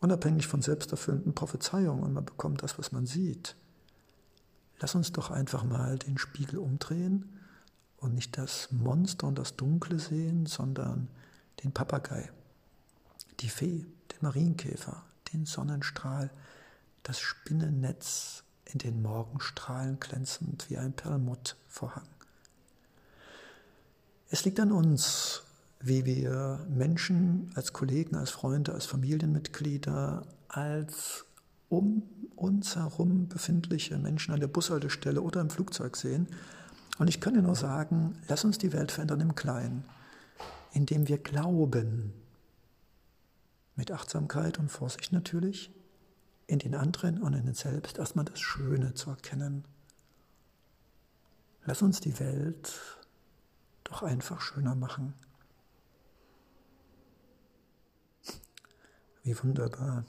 Unabhängig 0.00 0.46
von 0.46 0.62
selbsterfüllenden 0.62 1.34
Prophezeiungen 1.34 2.04
und 2.04 2.14
man 2.14 2.24
bekommt 2.24 2.62
das, 2.62 2.78
was 2.78 2.92
man 2.92 3.04
sieht. 3.04 3.56
Lass 4.80 4.94
uns 4.94 5.12
doch 5.12 5.30
einfach 5.30 5.64
mal 5.64 5.98
den 5.98 6.18
Spiegel 6.18 6.58
umdrehen 6.58 7.40
und 7.98 8.14
nicht 8.14 8.36
das 8.36 8.70
Monster 8.70 9.26
und 9.26 9.38
das 9.38 9.56
Dunkle 9.56 9.98
sehen, 9.98 10.46
sondern 10.46 11.08
den 11.64 11.72
Papagei, 11.72 12.30
die 13.40 13.48
Fee, 13.48 13.86
den 14.12 14.18
Marienkäfer, 14.20 15.02
den 15.32 15.46
Sonnenstrahl, 15.46 16.30
das 17.02 17.20
Spinnennetz 17.20 18.44
in 18.66 18.78
den 18.78 19.00
Morgenstrahlen 19.00 19.98
glänzend 20.00 20.68
wie 20.68 20.76
ein 20.76 20.92
Perlmuttvorhang. 20.92 22.06
Es 24.28 24.44
liegt 24.44 24.58
an 24.58 24.72
uns, 24.72 25.42
wie 25.80 26.04
wir 26.04 26.66
Menschen 26.68 27.52
als 27.54 27.72
Kollegen, 27.72 28.16
als 28.16 28.30
Freunde, 28.30 28.72
als 28.72 28.86
Familienmitglieder, 28.86 30.26
als 30.48 31.24
um 31.68 32.02
uns 32.36 32.76
herum 32.76 33.28
befindliche 33.28 33.98
Menschen 33.98 34.32
an 34.32 34.40
der 34.40 34.46
Bushaltestelle 34.46 35.22
oder 35.22 35.40
im 35.40 35.50
Flugzeug 35.50 35.96
sehen. 35.96 36.28
Und 36.98 37.08
ich 37.08 37.20
kann 37.20 37.34
dir 37.34 37.42
nur 37.42 37.56
sagen, 37.56 38.16
lass 38.28 38.44
uns 38.44 38.58
die 38.58 38.72
Welt 38.72 38.92
verändern 38.92 39.20
im 39.20 39.34
Kleinen, 39.34 39.84
indem 40.72 41.08
wir 41.08 41.18
glauben, 41.18 42.12
mit 43.74 43.90
Achtsamkeit 43.90 44.58
und 44.58 44.70
Vorsicht 44.70 45.12
natürlich, 45.12 45.70
in 46.46 46.58
den 46.58 46.74
anderen 46.74 47.22
und 47.22 47.34
in 47.34 47.48
uns 47.48 47.60
selbst 47.60 47.98
erstmal 47.98 48.24
das 48.24 48.40
Schöne 48.40 48.94
zu 48.94 49.10
erkennen. 49.10 49.64
Lass 51.64 51.82
uns 51.82 52.00
die 52.00 52.18
Welt 52.20 52.72
doch 53.84 54.02
einfach 54.02 54.40
schöner 54.40 54.74
machen. 54.74 55.14
Wie 59.24 59.36
wunderbar. 59.42 60.04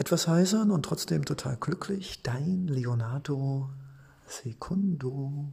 Etwas 0.00 0.26
heisern 0.28 0.70
und 0.70 0.82
trotzdem 0.86 1.26
total 1.26 1.58
glücklich, 1.60 2.22
dein 2.22 2.66
Leonardo 2.66 3.68
Secundo. 4.26 5.44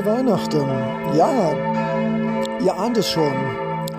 Fröhliche 0.00 0.06
Weihnachten. 0.06 0.68
Ja, 1.14 1.52
ihr 2.64 2.74
ahnt 2.74 2.96
es 2.96 3.08
schon. 3.08 3.32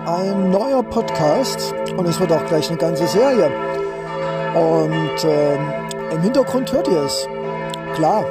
Ein 0.06 0.50
neuer 0.50 0.82
Podcast 0.82 1.74
und 1.96 2.08
es 2.08 2.18
wird 2.18 2.32
auch 2.32 2.44
gleich 2.46 2.68
eine 2.68 2.78
ganze 2.78 3.06
Serie. 3.06 3.50
Und 4.54 5.24
äh, 5.24 5.54
im 6.14 6.22
Hintergrund 6.22 6.72
hört 6.72 6.88
ihr 6.88 7.02
es. 7.02 7.28
Klar, 7.94 8.24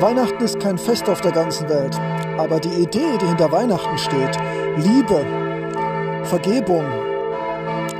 Weihnachten 0.00 0.42
ist 0.42 0.60
kein 0.60 0.78
Fest 0.78 1.08
auf 1.08 1.20
der 1.20 1.32
ganzen 1.32 1.68
Welt. 1.68 1.98
Aber 2.38 2.60
die 2.60 2.82
Idee, 2.82 3.18
die 3.20 3.26
hinter 3.26 3.50
Weihnachten 3.50 3.98
steht, 3.98 4.36
Liebe, 4.76 5.24
Vergebung, 6.24 6.84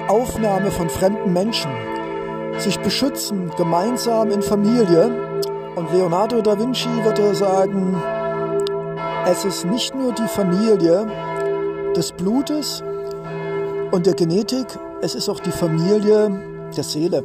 Aufnahme 0.09 0.71
von 0.71 0.89
fremden 0.89 1.33
Menschen, 1.33 1.71
sich 2.59 2.79
beschützen, 2.81 3.51
gemeinsam 3.57 4.31
in 4.31 4.43
Familie. 4.43 5.11
Und 5.75 5.93
Leonardo 5.93 6.41
da 6.43 6.59
Vinci 6.59 6.89
würde 7.05 7.35
sagen, 7.35 8.01
es 9.27 9.45
ist 9.45 9.65
nicht 9.65 9.93
nur 9.93 10.13
die 10.13 10.29
Familie 10.29 11.05
des 11.97 12.13
Blutes 12.13 12.83
und 13.91 14.07
der 14.07 14.15
Genetik, 14.15 14.67
es 15.03 15.17
ist 15.17 15.29
auch 15.29 15.41
die 15.41 15.51
Familie 15.51 16.71
der 16.77 16.85
Seele. 16.85 17.25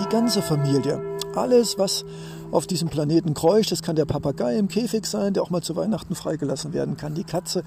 Die 0.00 0.08
ganze 0.08 0.40
Familie. 0.40 1.02
Alles, 1.34 1.78
was 1.78 2.04
auf 2.50 2.66
diesem 2.66 2.88
Planeten 2.88 3.34
kreucht. 3.34 3.72
Das 3.72 3.82
kann 3.82 3.96
der 3.96 4.06
Papagei 4.06 4.56
im 4.56 4.68
Käfig 4.68 5.04
sein, 5.04 5.34
der 5.34 5.42
auch 5.42 5.50
mal 5.50 5.62
zu 5.62 5.76
Weihnachten 5.76 6.14
freigelassen 6.14 6.72
werden 6.72 6.96
kann. 6.96 7.14
Die 7.14 7.24
Katze, 7.24 7.62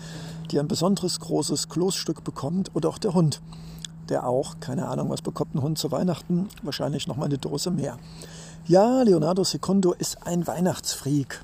die 0.49 0.59
ein 0.59 0.67
besonderes 0.67 1.19
großes 1.19 1.69
Kloßstück 1.69 2.23
bekommt. 2.23 2.71
Oder 2.73 2.89
auch 2.89 2.97
der 2.97 3.13
Hund, 3.13 3.41
der 4.09 4.27
auch, 4.27 4.59
keine 4.59 4.87
Ahnung, 4.87 5.09
was 5.09 5.21
bekommt 5.21 5.53
ein 5.53 5.61
Hund 5.61 5.77
zu 5.77 5.91
Weihnachten? 5.91 6.49
Wahrscheinlich 6.63 7.07
noch 7.07 7.17
mal 7.17 7.25
eine 7.25 7.37
Dose 7.37 7.69
mehr. 7.69 7.97
Ja, 8.65 9.03
Leonardo 9.03 9.43
Secundo 9.43 9.93
ist 9.93 10.25
ein 10.25 10.47
Weihnachtsfreak. 10.47 11.41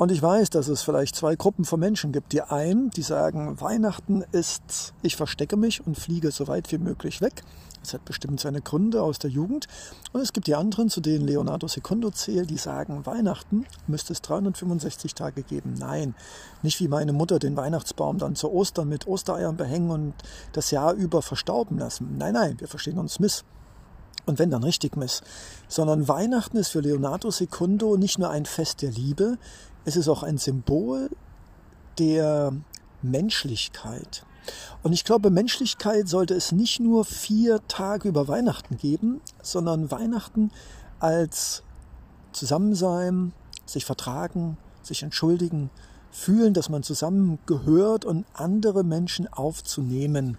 Und 0.00 0.10
ich 0.10 0.22
weiß, 0.22 0.48
dass 0.48 0.68
es 0.68 0.80
vielleicht 0.80 1.14
zwei 1.14 1.36
Gruppen 1.36 1.66
von 1.66 1.78
Menschen 1.78 2.10
gibt. 2.10 2.32
Die 2.32 2.40
einen, 2.40 2.88
die 2.88 3.02
sagen, 3.02 3.60
Weihnachten 3.60 4.24
ist, 4.32 4.94
ich 5.02 5.14
verstecke 5.14 5.58
mich 5.58 5.86
und 5.86 5.98
fliege 5.98 6.30
so 6.30 6.48
weit 6.48 6.72
wie 6.72 6.78
möglich 6.78 7.20
weg. 7.20 7.42
Das 7.82 7.92
hat 7.92 8.06
bestimmt 8.06 8.40
seine 8.40 8.62
Gründe 8.62 9.02
aus 9.02 9.18
der 9.18 9.28
Jugend. 9.28 9.66
Und 10.14 10.22
es 10.22 10.32
gibt 10.32 10.46
die 10.46 10.54
anderen, 10.54 10.88
zu 10.88 11.02
denen 11.02 11.26
Leonardo 11.26 11.68
Secundo 11.68 12.10
zählt, 12.12 12.48
die 12.48 12.56
sagen, 12.56 13.04
Weihnachten 13.04 13.66
müsste 13.88 14.14
es 14.14 14.22
365 14.22 15.14
Tage 15.14 15.42
geben. 15.42 15.74
Nein, 15.78 16.14
nicht 16.62 16.80
wie 16.80 16.88
meine 16.88 17.12
Mutter 17.12 17.38
den 17.38 17.58
Weihnachtsbaum 17.58 18.16
dann 18.16 18.36
zu 18.36 18.50
Ostern 18.50 18.88
mit 18.88 19.06
Ostereiern 19.06 19.58
behängen 19.58 19.90
und 19.90 20.14
das 20.54 20.70
Jahr 20.70 20.94
über 20.94 21.20
verstauben 21.20 21.76
lassen. 21.76 22.16
Nein, 22.16 22.32
nein, 22.32 22.58
wir 22.58 22.68
verstehen 22.68 22.96
uns 22.96 23.20
miss. 23.20 23.44
Und 24.26 24.38
wenn 24.38 24.50
dann 24.50 24.62
richtig 24.62 24.96
miss. 24.96 25.22
Sondern 25.68 26.08
Weihnachten 26.08 26.56
ist 26.56 26.68
für 26.68 26.80
Leonardo 26.80 27.30
Secundo 27.30 27.96
nicht 27.96 28.18
nur 28.18 28.30
ein 28.30 28.46
Fest 28.46 28.80
der 28.80 28.90
Liebe, 28.90 29.38
es 29.84 29.96
ist 29.96 30.08
auch 30.08 30.22
ein 30.22 30.38
Symbol 30.38 31.10
der 31.98 32.52
Menschlichkeit. 33.02 34.24
Und 34.82 34.92
ich 34.92 35.04
glaube, 35.04 35.30
Menschlichkeit 35.30 36.08
sollte 36.08 36.34
es 36.34 36.52
nicht 36.52 36.80
nur 36.80 37.04
vier 37.04 37.60
Tage 37.68 38.08
über 38.08 38.28
Weihnachten 38.28 38.76
geben, 38.76 39.20
sondern 39.42 39.90
Weihnachten 39.90 40.50
als 40.98 41.62
Zusammensein, 42.32 43.32
sich 43.66 43.84
vertragen, 43.84 44.56
sich 44.82 45.02
entschuldigen, 45.02 45.70
fühlen, 46.10 46.54
dass 46.54 46.68
man 46.68 46.82
zusammengehört 46.82 48.04
und 48.04 48.26
andere 48.34 48.82
Menschen 48.82 49.28
aufzunehmen. 49.28 50.36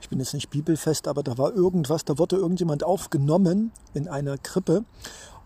Ich 0.00 0.08
bin 0.08 0.20
jetzt 0.20 0.34
nicht 0.34 0.50
bibelfest, 0.50 1.08
aber 1.08 1.22
da 1.22 1.38
war 1.38 1.52
irgendwas, 1.52 2.04
da 2.04 2.18
wurde 2.18 2.36
irgendjemand 2.36 2.84
aufgenommen 2.84 3.72
in 3.94 4.08
einer 4.08 4.38
Krippe. 4.38 4.84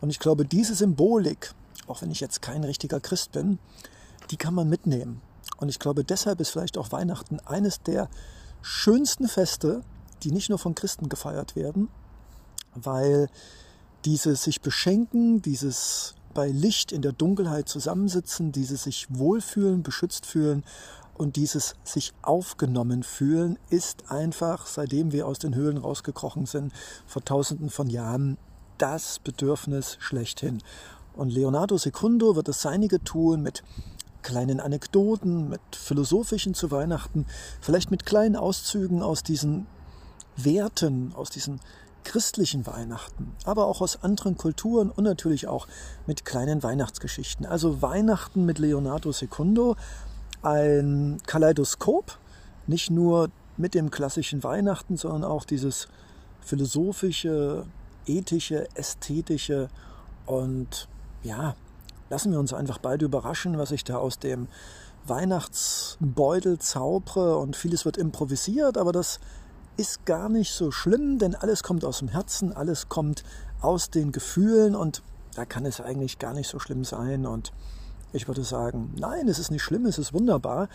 Und 0.01 0.11
ich 0.11 0.18
glaube, 0.18 0.45
diese 0.45 0.75
Symbolik, 0.75 1.55
auch 1.93 2.01
wenn 2.01 2.11
ich 2.11 2.21
jetzt 2.21 2.41
kein 2.41 2.65
richtiger 2.65 3.01
Christ 3.01 3.33
bin, 3.33 3.59
die 4.31 4.39
kann 4.39 4.55
man 4.55 4.69
mitnehmen. 4.69 5.21
Und 5.59 5.69
ich 5.69 5.79
glaube, 5.79 6.05
deshalb 6.05 6.41
ist 6.41 6.49
vielleicht 6.49 6.79
auch 6.79 6.91
Weihnachten 6.91 7.39
eines 7.41 7.83
der 7.83 8.09
schönsten 8.63 9.29
Feste, 9.29 9.83
die 10.23 10.33
nicht 10.33 10.49
nur 10.49 10.59
von 10.59 10.75
Christen 10.75 11.11
gefeiert 11.11 11.55
werden, 11.55 11.89
weil 12.75 13.29
dieses 14.07 14.43
sich 14.43 14.63
beschenken, 14.63 15.43
dieses 15.43 16.15
bei 16.33 16.49
Licht 16.49 16.93
in 16.93 17.03
der 17.03 17.13
Dunkelheit 17.13 17.69
zusammensitzen, 17.69 18.53
dieses 18.53 18.85
sich 18.85 19.07
wohlfühlen, 19.11 19.83
beschützt 19.83 20.25
fühlen 20.25 20.65
und 21.15 21.37
dieses 21.37 21.75
sich 21.85 22.15
aufgenommen 22.23 23.03
fühlen, 23.03 23.59
ist 23.69 24.11
einfach, 24.11 24.67
seitdem 24.67 25.13
wir 25.13 25.27
aus 25.27 25.39
den 25.39 25.55
Höhlen 25.55 25.77
rausgekrochen 25.77 26.47
sind, 26.47 26.73
vor 27.07 27.23
tausenden 27.23 27.69
von 27.69 27.91
Jahren, 27.91 28.39
das 28.79 29.19
Bedürfnis 29.19 29.99
schlechthin. 30.01 30.63
Und 31.14 31.31
Leonardo 31.31 31.77
Secundo 31.77 32.37
wird 32.37 32.48
das 32.48 32.62
Seinige 32.62 33.03
tun 33.03 33.42
mit 33.42 33.62
kleinen 34.22 34.61
Anekdoten, 34.61 35.48
mit 35.48 35.61
philosophischen 35.72 36.55
zu 36.55 36.70
Weihnachten, 36.70 37.27
vielleicht 37.61 37.90
mit 37.90 38.07
kleinen 38.07 38.37
Auszügen 38.37 39.03
aus 39.03 39.22
diesen 39.22 39.66
Werten, 40.37 41.12
aus 41.14 41.31
diesen 41.31 41.61
christlichen 42.05 42.66
Weihnachten, 42.66 43.33
aber 43.44 43.66
auch 43.66 43.81
aus 43.81 44.03
anderen 44.03 44.37
Kulturen 44.37 44.90
und 44.90 45.05
natürlich 45.05 45.46
auch 45.46 45.68
mit 46.07 46.25
kleinen 46.25 46.62
Weihnachtsgeschichten. 46.62 47.46
Also 47.46 47.83
Weihnachten 47.83 48.44
mit 48.44 48.59
Leonardo 48.59 49.12
Secundo, 49.12 49.77
ein 50.42 51.18
Kaleidoskop, 51.27 52.18
nicht 52.66 52.90
nur 52.90 53.31
mit 53.57 53.75
dem 53.75 53.90
klassischen 53.90 54.42
Weihnachten, 54.42 54.96
sondern 54.96 55.25
auch 55.25 55.44
dieses 55.44 55.88
philosophische, 56.40 57.66
ethische, 58.07 58.66
ästhetische 58.75 59.68
und 60.27 60.88
ja, 61.23 61.55
lassen 62.11 62.33
wir 62.33 62.39
uns 62.39 62.53
einfach 62.53 62.79
beide 62.79 63.05
überraschen, 63.05 63.59
was 63.59 63.71
ich 63.71 63.85
da 63.85 63.97
aus 63.97 64.19
dem 64.19 64.49
Weihnachtsbeutel 65.07 66.59
zaubere 66.59 67.37
und 67.39 67.57
vieles 67.57 67.85
wird 67.85 67.97
improvisiert, 67.97 68.79
aber 68.79 68.93
das 68.93 69.19
ist 69.77 70.05
gar 70.05 70.29
nicht 70.29 70.53
so 70.53 70.71
schlimm, 70.71 71.19
denn 71.19 71.35
alles 71.35 71.63
kommt 71.63 71.85
aus 71.85 71.99
dem 71.99 72.09
Herzen, 72.09 72.53
alles 72.53 72.89
kommt 72.89 73.25
aus 73.61 73.91
den 73.91 74.13
Gefühlen 74.13 74.77
und 74.77 75.03
da 75.35 75.45
kann 75.45 75.65
es 75.65 75.81
eigentlich 75.81 76.19
gar 76.19 76.35
nicht 76.35 76.49
so 76.49 76.59
schlimm 76.59 76.85
sein 76.85 77.27
und 77.27 77.53
ich 78.13 78.29
würde 78.29 78.45
sagen, 78.45 78.93
nein, 78.99 79.29
es 79.29 79.39
ist 79.39 79.51
nicht 79.51 79.63
schlimm, 79.63 79.87
es 79.87 79.99
ist 79.99 80.13
wunderbar. 80.13 80.69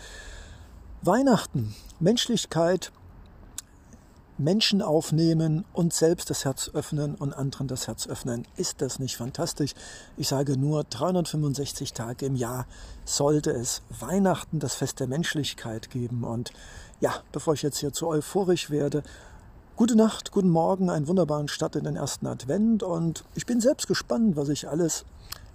Weihnachten, 1.02 1.74
Menschlichkeit, 2.00 2.90
Menschen 4.38 4.82
aufnehmen 4.82 5.64
und 5.72 5.92
selbst 5.92 6.30
das 6.30 6.44
Herz 6.44 6.70
öffnen 6.72 7.16
und 7.16 7.32
anderen 7.32 7.66
das 7.66 7.88
Herz 7.88 8.06
öffnen. 8.06 8.46
Ist 8.56 8.80
das 8.80 9.00
nicht 9.00 9.16
fantastisch? 9.16 9.74
Ich 10.16 10.28
sage 10.28 10.56
nur, 10.56 10.84
365 10.84 11.92
Tage 11.92 12.26
im 12.26 12.36
Jahr 12.36 12.66
sollte 13.04 13.50
es 13.50 13.82
Weihnachten, 14.00 14.60
das 14.60 14.74
Fest 14.74 15.00
der 15.00 15.08
Menschlichkeit 15.08 15.90
geben. 15.90 16.22
Und 16.22 16.52
ja, 17.00 17.14
bevor 17.32 17.54
ich 17.54 17.62
jetzt 17.62 17.78
hier 17.78 17.92
zu 17.92 18.06
euphorisch 18.06 18.70
werde, 18.70 19.02
gute 19.74 19.96
Nacht, 19.96 20.30
guten 20.30 20.50
Morgen, 20.50 20.88
einen 20.88 21.08
wunderbaren 21.08 21.48
Start 21.48 21.74
in 21.74 21.84
den 21.84 21.96
ersten 21.96 22.26
Advent. 22.26 22.84
Und 22.84 23.24
ich 23.34 23.44
bin 23.44 23.60
selbst 23.60 23.88
gespannt, 23.88 24.36
was 24.36 24.48
ich 24.50 24.68
alles 24.68 25.04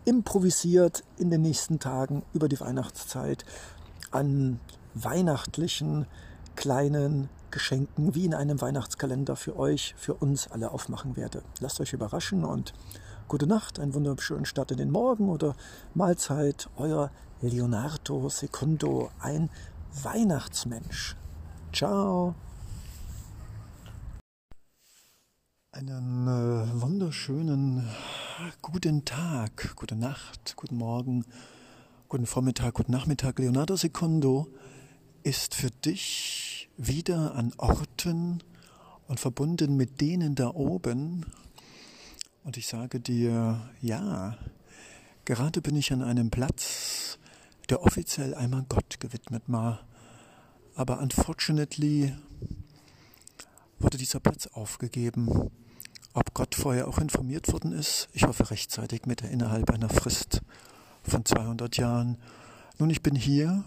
improvisiert 0.05 1.03
in 1.17 1.31
den 1.31 1.41
nächsten 1.41 1.79
Tagen 1.79 2.23
über 2.33 2.49
die 2.49 2.59
Weihnachtszeit 2.59 3.45
an 4.11 4.59
weihnachtlichen 4.93 6.05
kleinen 6.55 7.29
Geschenken 7.53 8.15
wie 8.15 8.25
in 8.25 8.33
einem 8.33 8.59
Weihnachtskalender 8.59 9.35
für 9.35 9.55
euch, 9.57 9.93
für 9.95 10.15
uns 10.15 10.49
alle 10.49 10.71
aufmachen 10.71 11.15
werde. 11.15 11.43
Lasst 11.59 11.79
euch 11.79 11.93
überraschen 11.93 12.43
und 12.43 12.73
gute 13.27 13.45
Nacht, 13.45 13.79
einen 13.79 13.93
wunderschönen 13.93 14.45
Start 14.45 14.71
in 14.71 14.77
den 14.77 14.89
Morgen 14.89 15.29
oder 15.29 15.55
Mahlzeit, 15.93 16.67
euer 16.77 17.11
Leonardo 17.41 18.27
Secundo, 18.29 19.11
ein 19.19 19.51
Weihnachtsmensch. 20.01 21.15
Ciao. 21.71 22.33
Einen 25.71 26.27
äh, 26.27 26.81
wunderschönen 26.81 27.87
guten 28.63 29.05
Tag, 29.05 29.75
gute 29.75 29.95
Nacht, 29.95 30.55
guten 30.55 30.77
Morgen, 30.77 31.23
guten 32.09 32.25
Vormittag, 32.25 32.73
guten 32.73 32.91
Nachmittag. 32.91 33.37
Leonardo 33.37 33.75
Secundo 33.75 34.47
ist 35.21 35.53
für 35.53 35.69
dich 35.69 36.52
wieder 36.77 37.36
an 37.36 37.53
Orten 37.57 38.41
und 39.07 39.19
verbunden 39.19 39.77
mit 39.77 40.01
denen 40.01 40.36
da 40.36 40.49
oben. 40.49 41.25
Und 42.43 42.57
ich 42.57 42.67
sage 42.67 42.99
dir, 42.99 43.69
ja, 43.81 44.38
gerade 45.25 45.62
bin 45.62 45.75
ich 45.75 45.93
an 45.93 46.01
einem 46.01 46.29
Platz, 46.29 47.19
der 47.69 47.83
offiziell 47.83 48.33
einmal 48.36 48.65
Gott 48.67 48.99
gewidmet 48.99 49.43
war. 49.47 49.86
Aber 50.75 50.99
unfortunately 50.99 52.13
wurde 53.79 53.97
dieser 53.97 54.19
Platz 54.19 54.47
aufgegeben. 54.47 55.51
Ob 56.13 56.33
Gott 56.33 56.55
vorher 56.55 56.88
auch 56.88 56.99
informiert 56.99 57.51
worden 57.51 57.71
ist, 57.71 58.09
ich 58.13 58.23
hoffe 58.23 58.49
rechtzeitig 58.51 59.05
mit 59.05 59.21
innerhalb 59.21 59.69
einer 59.71 59.89
Frist 59.89 60.41
von 61.03 61.25
200 61.25 61.77
Jahren. 61.77 62.17
Nun, 62.77 62.89
ich 62.89 63.01
bin 63.01 63.15
hier 63.15 63.63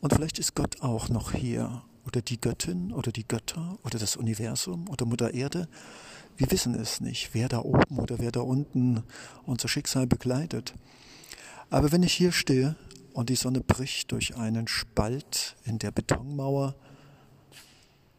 und 0.00 0.12
vielleicht 0.12 0.38
ist 0.38 0.54
Gott 0.54 0.82
auch 0.82 1.08
noch 1.08 1.32
hier 1.32 1.82
oder 2.06 2.22
die 2.22 2.40
Göttin 2.40 2.92
oder 2.92 3.12
die 3.12 3.26
Götter 3.26 3.78
oder 3.84 3.98
das 3.98 4.16
Universum 4.16 4.88
oder 4.88 5.04
Mutter 5.04 5.34
Erde. 5.34 5.68
Wir 6.36 6.50
wissen 6.50 6.74
es 6.74 7.00
nicht, 7.00 7.30
wer 7.32 7.48
da 7.48 7.58
oben 7.60 7.98
oder 7.98 8.18
wer 8.18 8.30
da 8.30 8.40
unten 8.40 9.02
unser 9.44 9.68
Schicksal 9.68 10.06
begleitet. 10.06 10.74
Aber 11.70 11.92
wenn 11.92 12.02
ich 12.02 12.12
hier 12.12 12.32
stehe 12.32 12.76
und 13.12 13.28
die 13.28 13.36
Sonne 13.36 13.60
bricht 13.60 14.12
durch 14.12 14.36
einen 14.36 14.68
Spalt 14.68 15.56
in 15.64 15.78
der 15.78 15.90
Betonmauer 15.90 16.76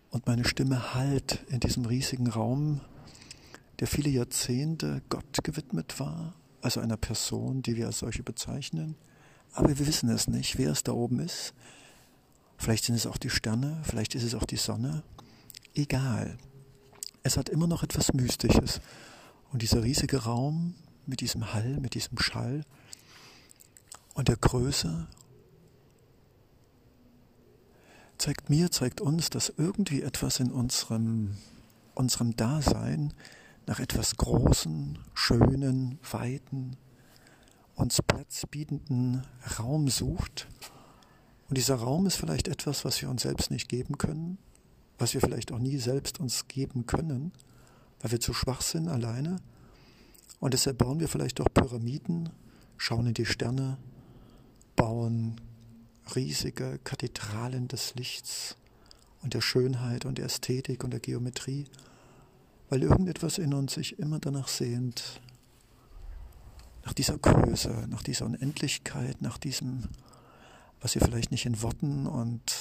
und 0.09 0.25
meine 0.27 0.45
Stimme 0.45 0.93
hallt 0.93 1.45
in 1.49 1.59
diesem 1.59 1.85
riesigen 1.85 2.27
Raum, 2.27 2.81
der 3.79 3.87
viele 3.87 4.09
Jahrzehnte 4.09 5.01
Gott 5.09 5.43
gewidmet 5.43 5.99
war, 5.99 6.33
also 6.61 6.79
einer 6.79 6.97
Person, 6.97 7.61
die 7.61 7.77
wir 7.77 7.85
als 7.85 7.99
solche 7.99 8.23
bezeichnen, 8.23 8.95
aber 9.53 9.69
wir 9.69 9.87
wissen 9.87 10.09
es 10.09 10.27
nicht, 10.27 10.57
wer 10.57 10.71
es 10.71 10.83
da 10.83 10.91
oben 10.91 11.19
ist, 11.19 11.53
Vielleicht 12.57 12.85
sind 12.85 12.95
es 12.95 13.05
auch 13.05 13.17
die 13.17 13.29
Sterne, 13.29 13.81
vielleicht 13.83 14.15
ist 14.15 14.23
es 14.23 14.35
auch 14.35 14.45
die 14.45 14.57
Sonne. 14.57 15.03
Egal. 15.75 16.37
es 17.23 17.37
hat 17.37 17.49
immer 17.49 17.67
noch 17.67 17.83
etwas 17.83 18.13
Mystisches. 18.13 18.81
Und 19.51 19.61
dieser 19.61 19.83
riesige 19.83 20.23
Raum 20.23 20.75
mit 21.05 21.21
diesem 21.21 21.53
Hall, 21.53 21.79
mit 21.79 21.93
diesem 21.93 22.17
Schall 22.17 22.63
und 24.13 24.27
der 24.27 24.37
Größe 24.37 25.07
zeigt 28.17 28.49
mir, 28.49 28.71
zeigt 28.71 29.01
uns, 29.01 29.29
dass 29.29 29.53
irgendwie 29.57 30.01
etwas 30.01 30.39
in 30.39 30.51
unserem, 30.51 31.37
unserem 31.93 32.35
Dasein 32.35 33.13
nach 33.67 33.79
etwas 33.79 34.17
Großen, 34.17 34.97
Schönen, 35.13 35.99
Weiten, 36.11 36.77
uns 37.75 38.01
Platz 38.01 38.45
bietenden 38.49 39.25
Raum 39.59 39.87
sucht. 39.87 40.47
Und 41.49 41.57
dieser 41.57 41.75
Raum 41.75 42.05
ist 42.05 42.17
vielleicht 42.17 42.47
etwas, 42.47 42.83
was 42.83 43.01
wir 43.01 43.09
uns 43.09 43.21
selbst 43.21 43.51
nicht 43.51 43.69
geben 43.69 43.97
können, 43.97 44.37
was 44.97 45.13
wir 45.13 45.21
vielleicht 45.21 45.51
auch 45.51 45.59
nie 45.59 45.77
selbst 45.77 46.19
uns 46.19 46.47
geben 46.47 46.85
können, 46.85 47.31
weil 48.01 48.11
wir 48.11 48.19
zu 48.19 48.33
schwach 48.33 48.61
sind 48.61 48.87
alleine. 48.87 49.37
Und 50.39 50.53
deshalb 50.53 50.77
bauen 50.77 50.99
wir 50.99 51.07
vielleicht 51.07 51.39
auch 51.41 51.47
Pyramiden, 51.53 52.29
schauen 52.77 53.07
in 53.07 53.13
die 53.13 53.25
Sterne, 53.25 53.77
bauen 54.75 55.39
riesige 56.15 56.79
Kathedralen 56.83 57.67
des 57.67 57.95
Lichts 57.95 58.55
und 59.23 59.33
der 59.33 59.41
Schönheit 59.41 60.05
und 60.05 60.17
der 60.17 60.25
Ästhetik 60.25 60.83
und 60.83 60.91
der 60.91 60.99
Geometrie, 60.99 61.65
weil 62.69 62.83
irgendetwas 62.83 63.37
in 63.37 63.53
uns 63.53 63.73
sich 63.73 63.99
immer 63.99 64.19
danach 64.19 64.47
sehnt, 64.47 65.21
nach 66.85 66.93
dieser 66.93 67.17
Größe, 67.17 67.87
nach 67.89 68.03
dieser 68.03 68.25
Unendlichkeit, 68.25 69.21
nach 69.21 69.37
diesem, 69.37 69.83
was 70.81 70.95
wir 70.95 71.01
vielleicht 71.01 71.31
nicht 71.31 71.45
in 71.45 71.61
Worten 71.61 72.07
und 72.07 72.55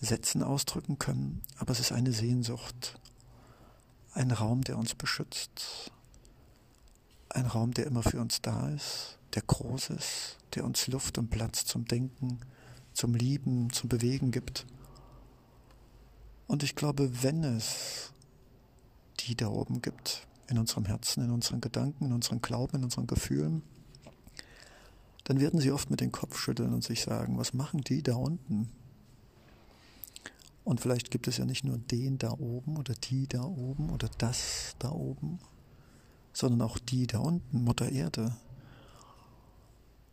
Sätzen 0.00 0.42
ausdrücken 0.42 0.98
können, 0.98 1.42
aber 1.58 1.72
es 1.72 1.80
ist 1.80 1.92
eine 1.92 2.12
Sehnsucht, 2.12 2.98
ein 4.12 4.30
Raum, 4.30 4.62
der 4.62 4.78
uns 4.78 4.94
beschützt, 4.94 5.92
ein 7.30 7.46
Raum, 7.46 7.74
der 7.74 7.86
immer 7.86 8.02
für 8.02 8.20
uns 8.20 8.40
da 8.40 8.68
ist, 8.70 9.18
der 9.34 9.42
groß 9.42 9.90
ist, 9.90 10.38
der 10.54 10.64
uns 10.64 10.86
Luft 10.86 11.18
und 11.18 11.30
Platz 11.30 11.64
zum 11.64 11.84
Denken, 11.84 12.40
zum 12.92 13.14
Lieben, 13.14 13.70
zum 13.72 13.88
Bewegen 13.88 14.30
gibt. 14.30 14.66
Und 16.46 16.62
ich 16.62 16.74
glaube, 16.74 17.22
wenn 17.22 17.44
es 17.44 18.12
die 19.20 19.36
da 19.36 19.48
oben 19.48 19.82
gibt, 19.82 20.26
in 20.48 20.58
unserem 20.58 20.86
Herzen, 20.86 21.24
in 21.24 21.30
unseren 21.30 21.60
Gedanken, 21.60 22.06
in 22.06 22.12
unseren 22.12 22.40
Glauben, 22.40 22.78
in 22.78 22.84
unseren 22.84 23.06
Gefühlen, 23.06 23.62
dann 25.28 25.38
werden 25.38 25.60
sie 25.60 25.70
oft 25.70 25.90
mit 25.90 26.00
dem 26.00 26.10
Kopf 26.10 26.38
schütteln 26.38 26.74
und 26.74 26.82
sich 26.82 27.02
sagen, 27.02 27.38
was 27.38 27.54
machen 27.54 27.82
die 27.82 28.02
da 28.02 28.16
unten? 28.16 28.68
Und 30.64 30.80
vielleicht 30.80 31.10
gibt 31.10 31.28
es 31.28 31.36
ja 31.36 31.44
nicht 31.44 31.64
nur 31.64 31.78
den 31.78 32.18
da 32.18 32.32
oben 32.32 32.76
oder 32.76 32.94
die 32.94 33.28
da 33.28 33.42
oben 33.42 33.90
oder 33.90 34.10
das 34.18 34.74
da 34.80 34.90
oben, 34.90 35.38
sondern 36.32 36.62
auch 36.62 36.78
die 36.78 37.06
da 37.06 37.20
unten, 37.20 37.62
Mutter 37.62 37.90
Erde, 37.90 38.36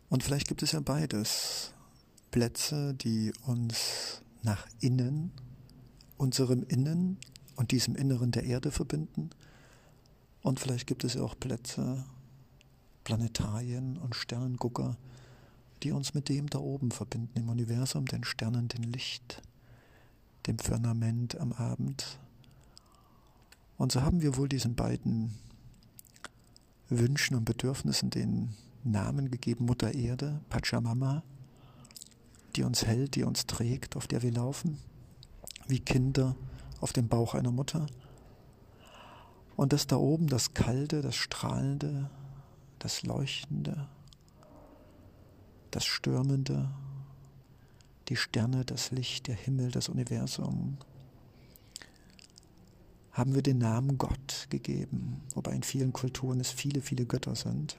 und 0.08 0.22
vielleicht 0.22 0.48
gibt 0.48 0.62
es 0.62 0.72
ja 0.72 0.80
beides. 0.80 1.72
Plätze, 2.30 2.94
die 2.94 3.32
uns 3.46 4.20
nach 4.42 4.66
innen, 4.80 5.32
unserem 6.16 6.64
Innen 6.64 7.18
und 7.56 7.70
diesem 7.70 7.96
Inneren 7.96 8.30
der 8.30 8.44
Erde 8.44 8.70
verbinden. 8.70 9.30
Und 10.42 10.60
vielleicht 10.60 10.86
gibt 10.86 11.04
es 11.04 11.14
ja 11.14 11.22
auch 11.22 11.38
Plätze, 11.38 12.04
Planetarien 13.06 13.98
und 13.98 14.16
Sternengucker, 14.16 14.96
die 15.84 15.92
uns 15.92 16.12
mit 16.14 16.28
dem 16.28 16.50
da 16.50 16.58
oben 16.58 16.90
verbinden, 16.90 17.38
im 17.38 17.48
Universum, 17.48 18.04
den 18.06 18.24
Sternen, 18.24 18.66
dem 18.66 18.82
Licht, 18.82 19.42
dem 20.48 20.58
Firmament 20.58 21.38
am 21.38 21.52
Abend. 21.52 22.18
Und 23.78 23.92
so 23.92 24.02
haben 24.02 24.22
wir 24.22 24.36
wohl 24.36 24.48
diesen 24.48 24.74
beiden 24.74 25.38
Wünschen 26.88 27.36
und 27.36 27.44
Bedürfnissen, 27.44 28.10
den 28.10 28.56
Namen 28.82 29.30
gegeben, 29.30 29.66
Mutter 29.66 29.94
Erde, 29.94 30.40
Pachamama, 30.48 31.22
die 32.56 32.64
uns 32.64 32.86
hält, 32.86 33.14
die 33.14 33.22
uns 33.22 33.46
trägt, 33.46 33.94
auf 33.94 34.08
der 34.08 34.22
wir 34.22 34.32
laufen, 34.32 34.78
wie 35.68 35.78
Kinder 35.78 36.34
auf 36.80 36.92
dem 36.92 37.06
Bauch 37.06 37.36
einer 37.36 37.52
Mutter. 37.52 37.86
Und 39.54 39.72
das 39.72 39.86
da 39.86 39.94
oben, 39.94 40.26
das 40.26 40.54
Kalte, 40.54 41.02
das 41.02 41.14
Strahlende, 41.14 42.10
das 42.86 43.02
Leuchtende, 43.02 43.88
das 45.72 45.84
Stürmende, 45.84 46.68
die 48.06 48.14
Sterne, 48.14 48.64
das 48.64 48.92
Licht, 48.92 49.26
der 49.26 49.34
Himmel, 49.34 49.72
das 49.72 49.88
Universum, 49.88 50.78
haben 53.10 53.34
wir 53.34 53.42
den 53.42 53.58
Namen 53.58 53.98
Gott 53.98 54.46
gegeben, 54.50 55.20
wobei 55.34 55.50
in 55.50 55.64
vielen 55.64 55.92
Kulturen 55.92 56.38
es 56.38 56.52
viele, 56.52 56.80
viele 56.80 57.06
Götter 57.06 57.34
sind. 57.34 57.76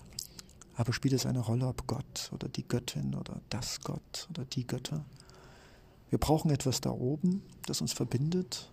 Aber 0.75 0.91
spielt 0.91 1.13
es 1.13 1.25
eine 1.25 1.39
Rolle, 1.39 1.67
ob 1.67 1.87
Gott 1.87 2.29
oder 2.33 2.49
die 2.49 2.67
Göttin 2.67 3.15
oder 3.15 3.39
das 3.47 3.79
Gott 3.79 4.27
oder 4.29 4.43
die 4.43 4.67
Götter? 4.67 5.05
Wir 6.09 6.19
brauchen 6.19 6.51
etwas 6.51 6.81
da 6.81 6.89
oben, 6.89 7.43
das 7.65 7.79
uns 7.79 7.93
verbindet, 7.93 8.69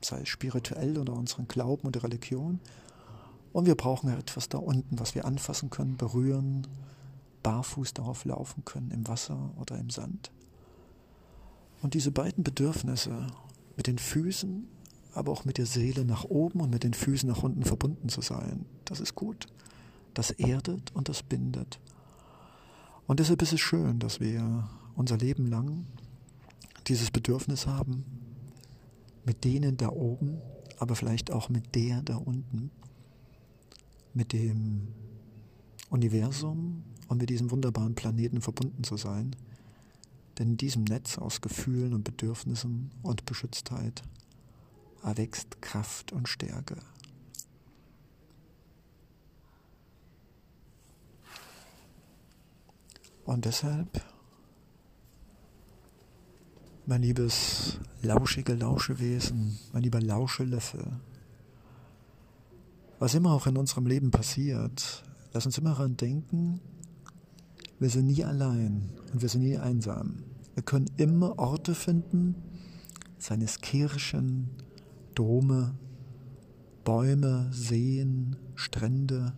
sei 0.00 0.22
es 0.22 0.28
spirituell 0.28 0.98
oder 0.98 1.12
unseren 1.12 1.46
Glauben 1.46 1.86
oder 1.86 2.02
Religion. 2.02 2.58
Und 3.52 3.66
wir 3.66 3.74
brauchen 3.74 4.10
etwas 4.10 4.48
da 4.48 4.58
unten, 4.58 4.98
was 4.98 5.14
wir 5.14 5.24
anfassen 5.24 5.70
können, 5.70 5.96
berühren, 5.96 6.66
barfuß 7.42 7.94
darauf 7.94 8.24
laufen 8.24 8.64
können, 8.64 8.90
im 8.90 9.06
Wasser 9.08 9.50
oder 9.60 9.78
im 9.78 9.90
Sand. 9.90 10.30
Und 11.82 11.94
diese 11.94 12.12
beiden 12.12 12.44
Bedürfnisse, 12.44 13.26
mit 13.76 13.86
den 13.86 13.98
Füßen, 13.98 14.68
aber 15.14 15.32
auch 15.32 15.44
mit 15.44 15.58
der 15.58 15.66
Seele 15.66 16.04
nach 16.04 16.24
oben 16.24 16.60
und 16.60 16.70
mit 16.70 16.84
den 16.84 16.94
Füßen 16.94 17.28
nach 17.28 17.42
unten 17.42 17.64
verbunden 17.64 18.08
zu 18.08 18.20
sein, 18.20 18.66
das 18.84 19.00
ist 19.00 19.14
gut 19.14 19.48
das 20.14 20.30
erdet 20.30 20.94
und 20.94 21.08
das 21.08 21.22
bindet. 21.22 21.80
Und 23.06 23.20
deshalb 23.20 23.42
ist 23.42 23.52
es 23.52 23.60
schön, 23.60 23.98
dass 23.98 24.20
wir 24.20 24.68
unser 24.94 25.18
Leben 25.18 25.46
lang 25.46 25.86
dieses 26.86 27.10
Bedürfnis 27.10 27.66
haben, 27.66 28.04
mit 29.24 29.44
denen 29.44 29.76
da 29.76 29.88
oben, 29.88 30.38
aber 30.78 30.96
vielleicht 30.96 31.30
auch 31.30 31.48
mit 31.48 31.74
der 31.74 32.02
da 32.02 32.16
unten, 32.16 32.70
mit 34.14 34.32
dem 34.32 34.88
Universum 35.90 36.84
und 37.08 37.18
mit 37.18 37.30
diesem 37.30 37.50
wunderbaren 37.50 37.94
Planeten 37.94 38.40
verbunden 38.40 38.84
zu 38.84 38.96
sein. 38.96 39.36
Denn 40.38 40.52
in 40.52 40.56
diesem 40.56 40.84
Netz 40.84 41.18
aus 41.18 41.40
Gefühlen 41.40 41.92
und 41.92 42.04
Bedürfnissen 42.04 42.90
und 43.02 43.26
Beschütztheit 43.26 44.02
erwächst 45.02 45.60
Kraft 45.60 46.12
und 46.12 46.28
Stärke. 46.28 46.76
Und 53.24 53.44
deshalb, 53.44 54.02
mein 56.86 57.02
liebes 57.02 57.78
lauschige 58.02 58.54
Lauschewesen, 58.54 59.58
mein 59.72 59.82
lieber 59.82 60.00
Lauschelöffel, 60.00 61.00
was 63.02 63.16
immer 63.16 63.32
auch 63.32 63.48
in 63.48 63.56
unserem 63.56 63.86
Leben 63.86 64.12
passiert, 64.12 65.02
lass 65.32 65.44
uns 65.44 65.58
immer 65.58 65.70
daran 65.70 65.96
denken, 65.96 66.60
wir 67.80 67.90
sind 67.90 68.06
nie 68.06 68.22
allein 68.22 68.90
und 69.12 69.22
wir 69.22 69.28
sind 69.28 69.42
nie 69.42 69.58
einsam. 69.58 70.22
Wir 70.54 70.62
können 70.62 70.88
immer 70.98 71.36
Orte 71.36 71.74
finden, 71.74 72.36
seines 73.18 73.60
Kirchen, 73.60 74.50
Dome, 75.16 75.74
Bäume, 76.84 77.48
Seen, 77.50 78.36
Strände, 78.54 79.32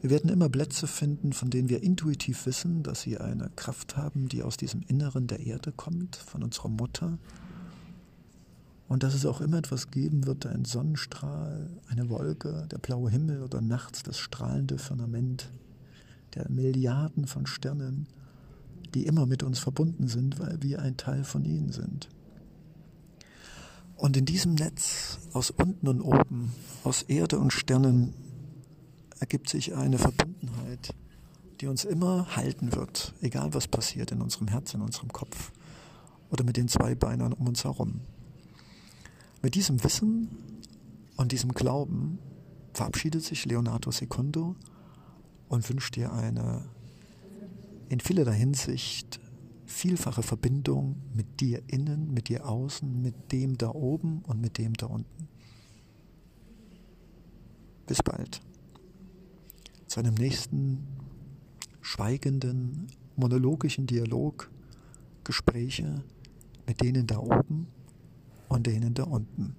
wir 0.00 0.08
werden 0.08 0.30
immer 0.30 0.48
Plätze 0.48 0.86
finden, 0.86 1.34
von 1.34 1.50
denen 1.50 1.68
wir 1.68 1.82
intuitiv 1.82 2.46
wissen, 2.46 2.82
dass 2.82 3.02
sie 3.02 3.18
eine 3.18 3.50
Kraft 3.54 3.98
haben, 3.98 4.30
die 4.30 4.42
aus 4.42 4.56
diesem 4.56 4.80
Inneren 4.80 5.26
der 5.26 5.40
Erde 5.40 5.72
kommt, 5.72 6.16
von 6.16 6.42
unserer 6.42 6.70
Mutter. 6.70 7.18
Und 8.88 9.02
dass 9.02 9.14
es 9.14 9.26
auch 9.26 9.42
immer 9.42 9.58
etwas 9.58 9.90
geben 9.90 10.26
wird, 10.26 10.46
ein 10.46 10.64
Sonnenstrahl, 10.64 11.68
eine 11.88 12.08
Wolke, 12.08 12.66
der 12.70 12.78
blaue 12.78 13.10
Himmel 13.10 13.42
oder 13.42 13.60
nachts 13.60 14.02
das 14.02 14.18
strahlende 14.18 14.78
Firmament 14.78 15.50
der 16.34 16.50
Milliarden 16.50 17.26
von 17.26 17.46
Sternen, 17.46 18.06
die 18.94 19.06
immer 19.06 19.26
mit 19.26 19.42
uns 19.42 19.58
verbunden 19.58 20.08
sind, 20.08 20.38
weil 20.38 20.62
wir 20.62 20.80
ein 20.80 20.96
Teil 20.96 21.24
von 21.24 21.44
ihnen 21.44 21.70
sind. 21.70 22.08
Und 23.96 24.16
in 24.16 24.24
diesem 24.24 24.54
Netz 24.54 25.18
aus 25.32 25.50
unten 25.50 25.88
und 25.88 26.00
oben, 26.00 26.52
aus 26.84 27.02
Erde 27.02 27.38
und 27.38 27.52
Sternen, 27.52 28.14
ergibt 29.20 29.48
sich 29.48 29.74
eine 29.74 29.98
Verbundenheit, 29.98 30.94
die 31.60 31.66
uns 31.66 31.84
immer 31.84 32.36
halten 32.36 32.72
wird, 32.74 33.12
egal 33.20 33.52
was 33.52 33.66
passiert 33.66 34.12
in 34.12 34.22
unserem 34.22 34.48
Herz, 34.48 34.72
in 34.72 34.80
unserem 34.80 35.12
Kopf 35.12 35.50
oder 36.30 36.44
mit 36.44 36.56
den 36.56 36.68
zwei 36.68 36.94
Beinern 36.94 37.32
um 37.32 37.48
uns 37.48 37.64
herum. 37.64 38.00
Mit 39.40 39.54
diesem 39.54 39.82
Wissen 39.84 40.28
und 41.16 41.30
diesem 41.30 41.52
Glauben 41.52 42.18
verabschiedet 42.72 43.22
sich 43.22 43.46
Leonardo 43.46 43.92
Secundo 43.92 44.56
und 45.48 45.68
wünscht 45.68 45.94
dir 45.94 46.12
eine 46.12 46.64
in 47.88 48.00
vielerlei 48.00 48.34
Hinsicht 48.34 49.20
vielfache 49.64 50.22
Verbindung 50.22 50.96
mit 51.14 51.40
dir 51.40 51.62
innen, 51.68 52.12
mit 52.12 52.28
dir 52.28 52.48
außen, 52.48 53.00
mit 53.00 53.30
dem 53.30 53.56
da 53.56 53.70
oben 53.70 54.22
und 54.26 54.40
mit 54.40 54.58
dem 54.58 54.74
da 54.74 54.86
unten. 54.86 55.28
Bis 57.86 58.02
bald. 58.02 58.40
Zu 59.86 60.00
einem 60.00 60.14
nächsten 60.14 60.86
schweigenden, 61.80 62.88
monologischen 63.14 63.86
Dialog, 63.86 64.50
Gespräche 65.22 66.02
mit 66.66 66.82
denen 66.82 67.06
da 67.06 67.18
oben 67.18 67.68
und 68.48 68.66
denen 68.66 68.94
da 68.94 69.04
unten. 69.04 69.54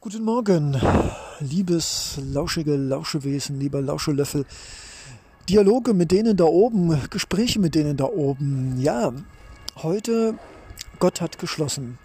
Guten 0.00 0.24
Morgen, 0.24 0.80
liebes 1.40 2.18
lauschige 2.22 2.76
Lauschewesen, 2.76 3.58
lieber 3.58 3.82
Lauschelöffel. 3.82 4.46
Dialoge 5.48 5.92
mit 5.92 6.12
denen 6.12 6.36
da 6.36 6.44
oben, 6.44 6.98
Gespräche 7.10 7.58
mit 7.58 7.74
denen 7.74 7.96
da 7.96 8.04
oben. 8.04 8.80
Ja, 8.80 9.12
heute 9.76 10.38
Gott 10.98 11.20
hat 11.20 11.38
geschlossen. 11.38 11.98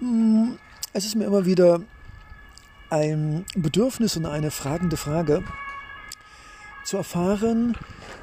Hm, 0.00 0.58
es 0.92 1.04
ist 1.04 1.14
mir 1.14 1.24
immer 1.24 1.46
wieder 1.46 1.80
ein 2.90 3.44
Bedürfnis 3.54 4.16
und 4.16 4.26
eine 4.26 4.50
fragende 4.50 4.96
Frage 4.96 5.42
zu 6.84 6.96
erfahren, 6.96 7.76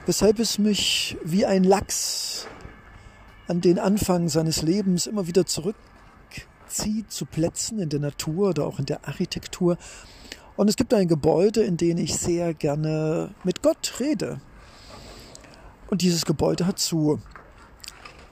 weshalb 0.05 0.39
es 0.39 0.57
mich 0.57 1.17
wie 1.23 1.45
ein 1.45 1.63
Lachs 1.63 2.47
an 3.47 3.61
den 3.61 3.79
Anfang 3.79 4.29
seines 4.29 4.61
Lebens 4.61 5.07
immer 5.07 5.27
wieder 5.27 5.45
zurückzieht 5.45 7.11
zu 7.11 7.25
Plätzen 7.25 7.79
in 7.79 7.89
der 7.89 7.99
Natur 7.99 8.49
oder 8.49 8.65
auch 8.65 8.79
in 8.79 8.85
der 8.85 9.07
Architektur. 9.07 9.77
Und 10.55 10.67
es 10.69 10.75
gibt 10.75 10.93
ein 10.93 11.07
Gebäude, 11.07 11.63
in 11.63 11.77
dem 11.77 11.97
ich 11.97 12.17
sehr 12.17 12.53
gerne 12.53 13.33
mit 13.43 13.63
Gott 13.63 13.93
rede. 13.99 14.41
Und 15.89 16.01
dieses 16.01 16.25
Gebäude 16.25 16.67
hat 16.67 16.79
zu. 16.79 17.19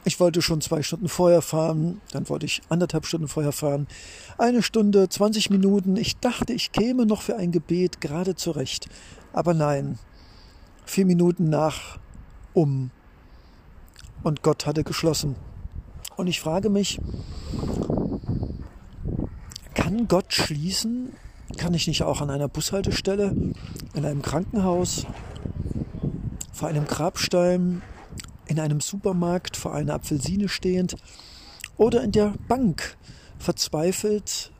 Ich 0.03 0.19
wollte 0.19 0.41
schon 0.41 0.61
zwei 0.61 0.83
Stunden 0.83 1.09
vorher 1.09 1.41
fahren, 1.41 1.99
dann 2.11 2.29
wollte 2.29 2.45
ich 2.45 2.61
anderthalb 2.69 3.05
Stunden 3.05 3.27
vorher 3.27 3.51
fahren, 3.51 3.87
eine 4.37 4.63
Stunde, 4.63 5.09
20 5.09 5.49
Minuten. 5.49 5.97
Ich 5.97 6.17
dachte, 6.17 6.53
ich 6.53 6.71
käme 6.71 7.05
noch 7.05 7.21
für 7.21 7.35
ein 7.35 7.51
Gebet 7.51 7.99
gerade 7.99 8.35
zurecht. 8.35 8.87
Aber 9.33 9.53
nein, 9.53 9.99
vier 10.87 11.05
Minuten 11.05 11.49
nach 11.49 11.99
um 12.53 12.91
und 14.23 14.41
Gott 14.41 14.65
hatte 14.65 14.83
geschlossen. 14.83 15.35
Und 16.15 16.27
ich 16.27 16.39
frage 16.39 16.69
mich, 16.69 16.99
kann 19.73 20.07
Gott 20.07 20.33
schließen? 20.33 21.13
Kann 21.57 21.73
ich 21.73 21.87
nicht 21.87 22.03
auch 22.03 22.21
an 22.21 22.29
einer 22.29 22.47
Bushaltestelle, 22.47 23.35
in 23.93 24.05
einem 24.05 24.21
Krankenhaus, 24.21 25.05
vor 26.51 26.67
einem 26.67 26.85
Grabstein, 26.85 27.81
in 28.47 28.59
einem 28.59 28.81
Supermarkt 28.81 29.55
vor 29.55 29.73
einer 29.73 29.93
Apfelsine 29.93 30.49
stehend 30.49 30.95
oder 31.77 32.03
in 32.03 32.11
der 32.11 32.33
Bank 32.47 32.97
verzweifelt 33.37 34.51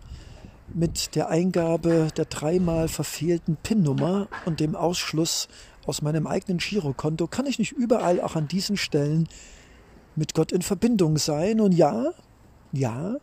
mit 0.73 1.15
der 1.15 1.29
Eingabe 1.29 2.09
der 2.15 2.25
dreimal 2.25 2.87
verfehlten 2.87 3.57
PIN-Nummer 3.61 4.27
und 4.45 4.59
dem 4.59 4.75
Ausschluss 4.75 5.47
aus 5.87 6.01
meinem 6.01 6.27
eigenen 6.27 6.59
Girokonto, 6.59 7.27
kann 7.27 7.45
ich 7.45 7.59
nicht 7.59 7.71
überall 7.71 8.21
auch 8.21 8.35
an 8.35 8.47
diesen 8.47 8.77
Stellen 8.77 9.27
mit 10.15 10.33
Gott 10.33 10.51
in 10.51 10.61
Verbindung 10.61 11.17
sein. 11.17 11.61
Und 11.61 11.71
ja, 11.71 12.11
ja, 12.71 13.15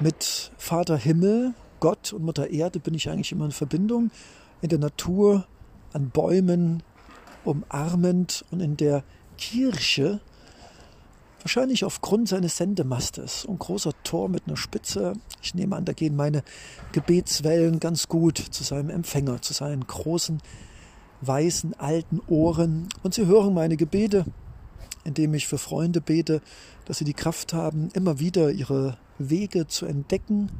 mit 0.00 0.52
Vater 0.56 0.96
Himmel, 0.96 1.54
Gott 1.80 2.12
und 2.12 2.24
Mutter 2.24 2.50
Erde 2.50 2.80
bin 2.80 2.94
ich 2.94 3.10
eigentlich 3.10 3.32
immer 3.32 3.46
in 3.46 3.52
Verbindung. 3.52 4.10
In 4.62 4.68
der 4.68 4.78
Natur, 4.78 5.46
an 5.92 6.10
Bäumen, 6.10 6.82
umarmend 7.44 8.44
und 8.50 8.60
in 8.60 8.76
der 8.76 9.04
Kirche 9.36 10.20
Wahrscheinlich 11.44 11.84
aufgrund 11.84 12.30
seines 12.30 12.56
Sendemastes. 12.56 13.44
Ein 13.46 13.58
großer 13.58 13.92
Tor 14.02 14.30
mit 14.30 14.44
einer 14.46 14.56
Spitze. 14.56 15.12
Ich 15.42 15.54
nehme 15.54 15.76
an, 15.76 15.84
da 15.84 15.92
gehen 15.92 16.16
meine 16.16 16.42
Gebetswellen 16.92 17.80
ganz 17.80 18.08
gut 18.08 18.38
zu 18.38 18.64
seinem 18.64 18.88
Empfänger, 18.88 19.42
zu 19.42 19.52
seinen 19.52 19.86
großen, 19.86 20.40
weißen, 21.20 21.74
alten 21.74 22.22
Ohren. 22.28 22.88
Und 23.02 23.12
sie 23.12 23.26
hören 23.26 23.52
meine 23.52 23.76
Gebete, 23.76 24.24
indem 25.04 25.34
ich 25.34 25.46
für 25.46 25.58
Freunde 25.58 26.00
bete, 26.00 26.40
dass 26.86 26.96
sie 26.96 27.04
die 27.04 27.12
Kraft 27.12 27.52
haben, 27.52 27.90
immer 27.92 28.18
wieder 28.20 28.50
ihre 28.50 28.96
Wege 29.18 29.66
zu 29.66 29.84
entdecken. 29.84 30.50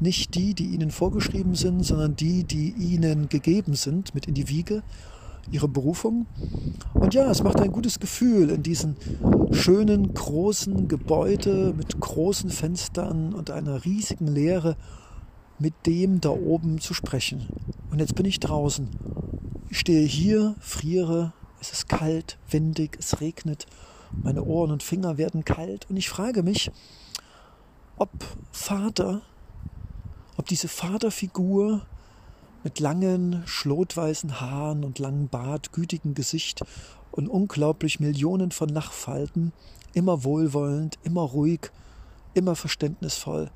Nicht 0.00 0.34
die, 0.34 0.52
die 0.52 0.74
ihnen 0.74 0.90
vorgeschrieben 0.90 1.54
sind, 1.54 1.84
sondern 1.84 2.16
die, 2.16 2.42
die 2.42 2.70
ihnen 2.70 3.28
gegeben 3.28 3.74
sind, 3.74 4.16
mit 4.16 4.26
in 4.26 4.34
die 4.34 4.48
Wiege 4.48 4.82
ihre 5.50 5.68
Berufung. 5.68 6.26
Und 6.94 7.14
ja, 7.14 7.30
es 7.30 7.42
macht 7.42 7.60
ein 7.60 7.72
gutes 7.72 8.00
Gefühl, 8.00 8.50
in 8.50 8.62
diesen 8.62 8.96
schönen, 9.50 10.14
großen 10.14 10.88
Gebäude 10.88 11.74
mit 11.76 12.00
großen 12.00 12.50
Fenstern 12.50 13.32
und 13.34 13.50
einer 13.50 13.84
riesigen 13.84 14.26
Leere 14.26 14.76
mit 15.58 15.74
dem 15.86 16.20
da 16.20 16.30
oben 16.30 16.80
zu 16.80 16.94
sprechen. 16.94 17.48
Und 17.90 17.98
jetzt 17.98 18.14
bin 18.14 18.26
ich 18.26 18.40
draußen. 18.40 18.88
Ich 19.70 19.78
stehe 19.80 20.06
hier, 20.06 20.54
friere, 20.60 21.32
es 21.60 21.72
ist 21.72 21.88
kalt, 21.88 22.38
windig, 22.48 22.96
es 22.98 23.20
regnet, 23.20 23.66
meine 24.10 24.44
Ohren 24.44 24.70
und 24.70 24.82
Finger 24.82 25.18
werden 25.18 25.44
kalt 25.44 25.86
und 25.90 25.96
ich 25.96 26.08
frage 26.08 26.42
mich, 26.42 26.70
ob 27.96 28.10
Vater, 28.52 29.22
ob 30.36 30.46
diese 30.46 30.68
Vaterfigur 30.68 31.82
mit 32.64 32.80
langen, 32.80 33.42
schlotweißen 33.46 34.40
Haaren 34.40 34.84
und 34.84 34.98
langem 34.98 35.28
Bart, 35.28 35.72
gütigem 35.72 36.14
Gesicht 36.14 36.62
und 37.10 37.28
unglaublich 37.28 38.00
Millionen 38.00 38.50
von 38.50 38.68
Lachfalten, 38.68 39.52
immer 39.94 40.24
wohlwollend, 40.24 40.98
immer 41.02 41.22
ruhig, 41.22 41.70
immer 42.34 42.56
verständnisvoll, 42.56 43.50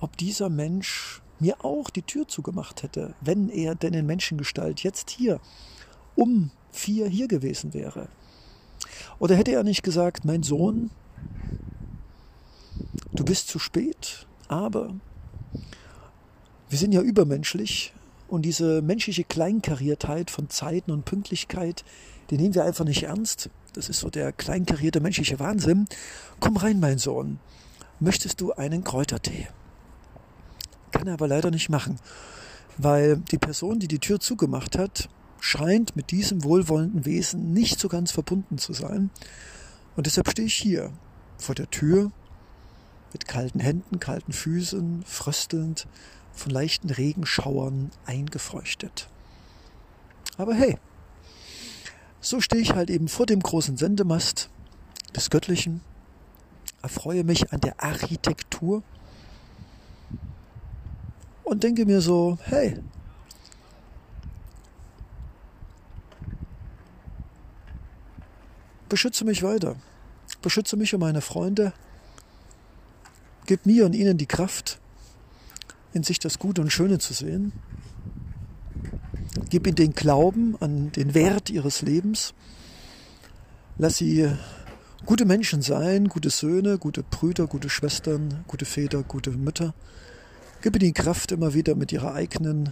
ob 0.00 0.16
dieser 0.16 0.48
Mensch 0.48 1.22
mir 1.38 1.64
auch 1.64 1.90
die 1.90 2.02
Tür 2.02 2.28
zugemacht 2.28 2.82
hätte, 2.82 3.14
wenn 3.20 3.48
er 3.48 3.74
denn 3.74 3.94
in 3.94 4.06
Menschengestalt 4.06 4.82
jetzt 4.82 5.10
hier 5.10 5.40
um 6.14 6.50
vier 6.70 7.08
hier 7.08 7.28
gewesen 7.28 7.74
wäre. 7.74 8.08
Oder 9.18 9.36
hätte 9.36 9.52
er 9.52 9.64
nicht 9.64 9.82
gesagt, 9.82 10.24
mein 10.24 10.42
Sohn, 10.42 10.90
du 13.12 13.24
bist 13.24 13.48
zu 13.48 13.58
spät, 13.58 14.26
aber 14.48 14.94
wir 16.68 16.78
sind 16.78 16.92
ja 16.92 17.00
übermenschlich, 17.02 17.92
und 18.32 18.46
diese 18.46 18.80
menschliche 18.80 19.24
Kleinkariertheit 19.24 20.30
von 20.30 20.48
Zeiten 20.48 20.90
und 20.90 21.04
Pünktlichkeit, 21.04 21.84
die 22.30 22.38
nehmen 22.38 22.54
wir 22.54 22.64
einfach 22.64 22.86
nicht 22.86 23.02
ernst. 23.02 23.50
Das 23.74 23.90
ist 23.90 24.00
so 24.00 24.08
der 24.08 24.32
kleinkarierte 24.32 25.00
menschliche 25.00 25.38
Wahnsinn. 25.38 25.84
Komm 26.40 26.56
rein, 26.56 26.80
mein 26.80 26.96
Sohn. 26.96 27.40
Möchtest 28.00 28.40
du 28.40 28.52
einen 28.54 28.84
Kräutertee? 28.84 29.48
Kann 30.92 31.08
er 31.08 31.12
aber 31.12 31.28
leider 31.28 31.50
nicht 31.50 31.68
machen, 31.68 31.98
weil 32.78 33.18
die 33.18 33.36
Person, 33.36 33.80
die 33.80 33.88
die 33.88 33.98
Tür 33.98 34.18
zugemacht 34.18 34.78
hat, 34.78 35.10
scheint 35.38 35.94
mit 35.94 36.10
diesem 36.10 36.42
wohlwollenden 36.42 37.04
Wesen 37.04 37.52
nicht 37.52 37.78
so 37.78 37.88
ganz 37.88 38.12
verbunden 38.12 38.56
zu 38.56 38.72
sein. 38.72 39.10
Und 39.94 40.06
deshalb 40.06 40.30
stehe 40.30 40.46
ich 40.46 40.54
hier 40.54 40.90
vor 41.36 41.54
der 41.54 41.68
Tür 41.68 42.10
mit 43.12 43.28
kalten 43.28 43.60
Händen, 43.60 44.00
kalten 44.00 44.32
Füßen, 44.32 45.02
fröstelnd 45.04 45.86
von 46.32 46.50
leichten 46.50 46.90
Regenschauern 46.90 47.90
eingefeuchtet. 48.06 49.08
Aber 50.38 50.54
hey, 50.54 50.78
so 52.20 52.40
stehe 52.40 52.62
ich 52.62 52.72
halt 52.74 52.90
eben 52.90 53.08
vor 53.08 53.26
dem 53.26 53.40
großen 53.40 53.76
Sendemast 53.76 54.48
des 55.14 55.30
Göttlichen, 55.30 55.82
erfreue 56.82 57.24
mich 57.24 57.52
an 57.52 57.60
der 57.60 57.82
Architektur 57.82 58.82
und 61.44 61.62
denke 61.62 61.84
mir 61.84 62.00
so, 62.00 62.38
hey, 62.44 62.78
beschütze 68.88 69.24
mich 69.24 69.42
weiter, 69.42 69.76
beschütze 70.42 70.76
mich 70.76 70.94
und 70.94 71.00
meine 71.00 71.20
Freunde, 71.20 71.72
gib 73.46 73.66
mir 73.66 73.86
und 73.86 73.94
ihnen 73.94 74.18
die 74.18 74.26
Kraft, 74.26 74.81
in 75.92 76.02
sich 76.02 76.18
das 76.18 76.38
Gute 76.38 76.60
und 76.62 76.70
Schöne 76.70 76.98
zu 76.98 77.12
sehen. 77.12 77.52
Gib 79.50 79.66
ihnen 79.66 79.76
den 79.76 79.92
Glauben 79.92 80.56
an 80.60 80.92
den 80.92 81.14
Wert 81.14 81.50
ihres 81.50 81.82
Lebens. 81.82 82.34
Lass 83.78 83.96
sie 83.96 84.30
gute 85.06 85.24
Menschen 85.24 85.62
sein, 85.62 86.08
gute 86.08 86.30
Söhne, 86.30 86.78
gute 86.78 87.02
Brüder, 87.02 87.46
gute 87.46 87.68
Schwestern, 87.68 88.44
gute 88.46 88.64
Väter, 88.64 89.02
gute 89.02 89.30
Mütter. 89.30 89.74
Gib 90.62 90.76
ihnen 90.76 90.86
die 90.86 90.92
Kraft, 90.92 91.32
immer 91.32 91.54
wieder 91.54 91.74
mit 91.74 91.92
ihrer 91.92 92.14
eigenen, 92.14 92.70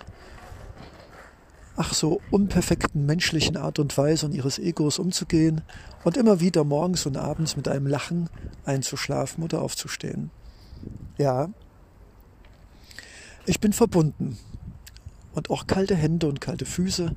ach 1.77 1.93
so 1.93 2.21
unperfekten 2.31 3.05
menschlichen 3.05 3.57
Art 3.57 3.79
und 3.79 3.97
Weise 3.99 4.27
und 4.27 4.33
ihres 4.33 4.59
Egos 4.59 4.99
umzugehen 4.99 5.63
und 6.05 6.17
immer 6.17 6.41
wieder 6.41 6.65
morgens 6.65 7.07
und 7.07 7.17
abends 7.17 7.57
mit 7.57 7.69
einem 7.69 7.87
Lachen 7.87 8.31
einzuschlafen 8.65 9.43
oder 9.43 9.63
aufzustehen. 9.63 10.31
Ja, 11.19 11.51
ich 13.51 13.59
bin 13.59 13.73
verbunden. 13.73 14.39
Und 15.33 15.51
auch 15.51 15.67
kalte 15.67 15.97
Hände 15.97 16.29
und 16.29 16.41
kalte 16.41 16.65
Füße 16.65 17.17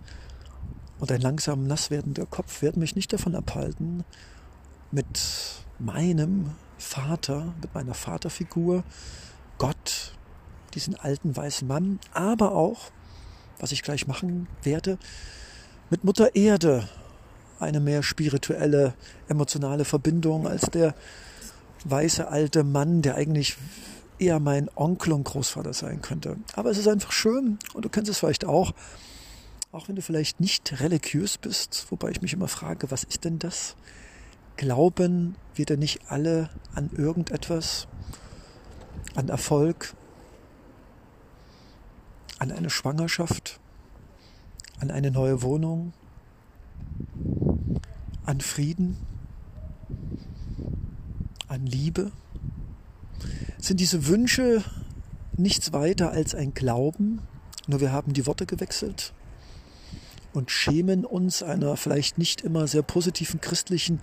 und 0.99 1.11
ein 1.11 1.21
langsam 1.21 1.67
nass 1.67 1.91
werdender 1.91 2.25
Kopf 2.25 2.63
werden 2.63 2.79
mich 2.79 2.95
nicht 2.95 3.13
davon 3.13 3.35
abhalten, 3.35 4.03
mit 4.91 5.19
meinem 5.77 6.51
Vater, 6.79 7.53
mit 7.61 7.73
meiner 7.75 7.93
Vaterfigur, 7.93 8.83
Gott, 9.59 10.13
diesen 10.73 10.95
alten 10.95 11.35
weißen 11.35 11.67
Mann, 11.67 11.99
aber 12.13 12.53
auch, 12.53 12.89
was 13.59 13.71
ich 13.71 13.83
gleich 13.83 14.07
machen 14.07 14.47
werde, 14.63 14.97
mit 15.91 16.03
Mutter 16.03 16.35
Erde 16.35 16.89
eine 17.59 17.79
mehr 17.79 18.01
spirituelle, 18.01 18.95
emotionale 19.27 19.85
Verbindung 19.85 20.47
als 20.47 20.63
der 20.71 20.95
weiße 21.85 22.27
alte 22.27 22.63
Mann, 22.63 23.03
der 23.03 23.15
eigentlich 23.15 23.57
eher 24.19 24.39
mein 24.39 24.69
Onkel 24.75 25.13
und 25.13 25.23
Großvater 25.23 25.73
sein 25.73 26.01
könnte. 26.01 26.37
Aber 26.55 26.69
es 26.69 26.77
ist 26.77 26.87
einfach 26.87 27.11
schön 27.11 27.59
und 27.73 27.85
du 27.85 27.89
kennst 27.89 28.09
es 28.09 28.19
vielleicht 28.19 28.45
auch, 28.45 28.73
auch 29.71 29.87
wenn 29.87 29.95
du 29.95 30.01
vielleicht 30.01 30.39
nicht 30.39 30.79
religiös 30.81 31.37
bist, 31.37 31.87
wobei 31.89 32.11
ich 32.11 32.21
mich 32.21 32.33
immer 32.33 32.47
frage, 32.47 32.91
was 32.91 33.03
ist 33.03 33.25
denn 33.25 33.39
das? 33.39 33.75
Glauben 34.55 35.35
wir 35.55 35.65
denn 35.65 35.79
nicht 35.79 36.11
alle 36.11 36.49
an 36.75 36.91
irgendetwas, 36.95 37.87
an 39.15 39.29
Erfolg, 39.29 39.95
an 42.39 42.51
eine 42.51 42.69
Schwangerschaft, 42.69 43.59
an 44.79 44.91
eine 44.91 45.11
neue 45.11 45.41
Wohnung, 45.41 45.93
an 48.25 48.41
Frieden, 48.41 48.97
an 51.47 51.65
Liebe? 51.65 52.11
Sind 53.59 53.79
diese 53.79 54.07
Wünsche 54.07 54.63
nichts 55.37 55.73
weiter 55.73 56.11
als 56.11 56.35
ein 56.35 56.53
Glauben, 56.53 57.21
nur 57.67 57.79
wir 57.79 57.91
haben 57.91 58.13
die 58.13 58.25
Worte 58.25 58.45
gewechselt 58.45 59.13
und 60.33 60.51
schämen 60.51 61.05
uns 61.05 61.43
einer 61.43 61.77
vielleicht 61.77 62.17
nicht 62.17 62.41
immer 62.41 62.67
sehr 62.67 62.81
positiven 62.81 63.39
christlichen 63.39 64.01